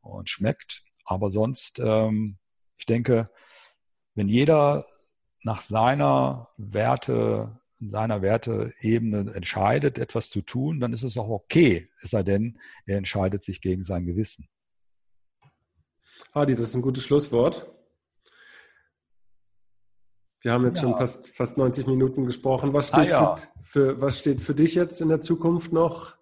[0.00, 0.84] und schmeckt.
[1.04, 2.38] Aber sonst ähm,
[2.80, 3.30] ich denke,
[4.14, 4.84] wenn jeder
[5.42, 12.10] nach seiner Werte, seiner Werteebene entscheidet, etwas zu tun, dann ist es auch okay, es
[12.10, 14.48] sei denn, er entscheidet sich gegen sein Gewissen.
[16.34, 17.70] Hadi, das ist ein gutes Schlusswort.
[20.42, 20.88] Wir haben jetzt ja.
[20.88, 22.72] schon fast, fast 90 Minuten gesprochen.
[22.72, 23.36] Was steht, ah, ja.
[23.62, 26.16] für, für, was steht für dich jetzt in der Zukunft noch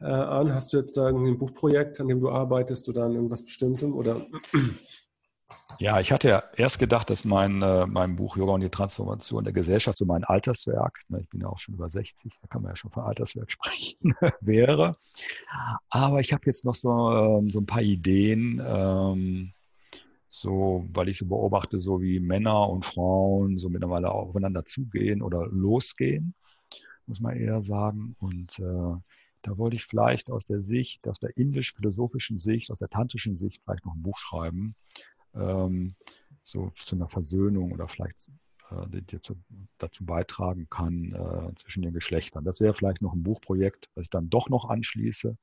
[0.00, 0.54] äh, an?
[0.54, 3.94] Hast du jetzt da ein Buchprojekt, an dem du arbeitest oder an irgendwas Bestimmtem?
[3.94, 4.26] Oder?
[5.78, 9.44] Ja, ich hatte ja erst gedacht, dass mein, äh, mein Buch Yoga und die Transformation
[9.44, 12.62] der Gesellschaft so mein Alterswerk, ne, ich bin ja auch schon über 60, da kann
[12.62, 14.96] man ja schon von Alterswerk sprechen, wäre.
[15.90, 19.52] Aber ich habe jetzt noch so, ähm, so ein paar Ideen, ähm,
[20.28, 25.46] so, weil ich so beobachte, so wie Männer und Frauen so mittlerweile aufeinander zugehen oder
[25.46, 26.34] losgehen,
[27.06, 28.16] muss man eher sagen.
[28.20, 28.96] Und äh,
[29.42, 33.60] da wollte ich vielleicht aus der Sicht, aus der indisch-philosophischen Sicht, aus der tantrischen Sicht
[33.62, 34.74] vielleicht noch ein Buch schreiben,
[35.34, 35.94] ähm,
[36.42, 38.30] so zu einer Versöhnung oder vielleicht
[38.70, 39.36] äh, die, die zu,
[39.78, 42.44] dazu beitragen kann äh, zwischen den Geschlechtern.
[42.44, 45.36] Das wäre vielleicht noch ein Buchprojekt, was ich dann doch noch anschließe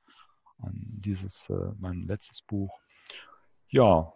[0.58, 2.78] an dieses, äh, mein letztes Buch.
[3.68, 4.12] Ja,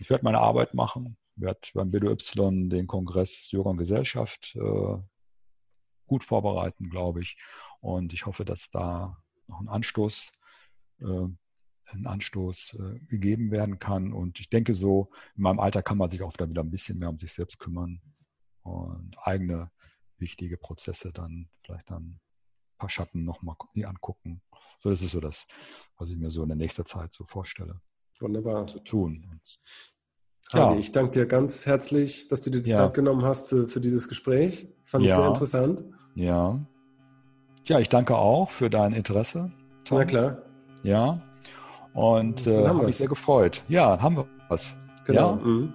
[0.00, 4.96] ich werde meine Arbeit machen, werde beim BDY den Kongress Yoga und Gesellschaft äh,
[6.06, 7.36] gut vorbereiten, glaube ich.
[7.80, 10.32] Und ich hoffe, dass da noch ein Anstoß
[11.00, 11.28] äh,
[11.92, 14.12] ein Anstoß äh, gegeben werden kann.
[14.12, 17.08] Und ich denke so, in meinem Alter kann man sich auch wieder ein bisschen mehr
[17.08, 18.00] um sich selbst kümmern
[18.62, 19.70] und eigene
[20.18, 22.20] wichtige Prozesse dann vielleicht dann ein
[22.78, 24.40] paar Schatten nochmal angucken.
[24.78, 25.46] So, das ist so das,
[25.98, 27.80] was ich mir so in der nächsten Zeit so vorstelle.
[28.20, 28.66] Wunderbar.
[28.66, 29.26] Zu tun.
[29.30, 29.60] Und,
[30.52, 30.76] ja.
[30.76, 32.76] ich danke dir ganz herzlich, dass du dir die ja.
[32.76, 34.68] Zeit genommen hast für, für dieses Gespräch.
[34.80, 35.10] Das fand ja.
[35.10, 35.84] ich sehr interessant.
[36.14, 36.64] Ja.
[37.66, 39.52] Ja, ich danke auch für dein Interesse.
[39.84, 39.98] Tom.
[39.98, 40.42] Na klar.
[40.82, 41.22] Ja,
[41.94, 43.62] und äh, habe mich sehr gefreut.
[43.68, 44.76] Ja, haben wir was.
[45.06, 45.38] Genau.
[45.42, 45.46] Ja?
[45.46, 45.72] Mhm.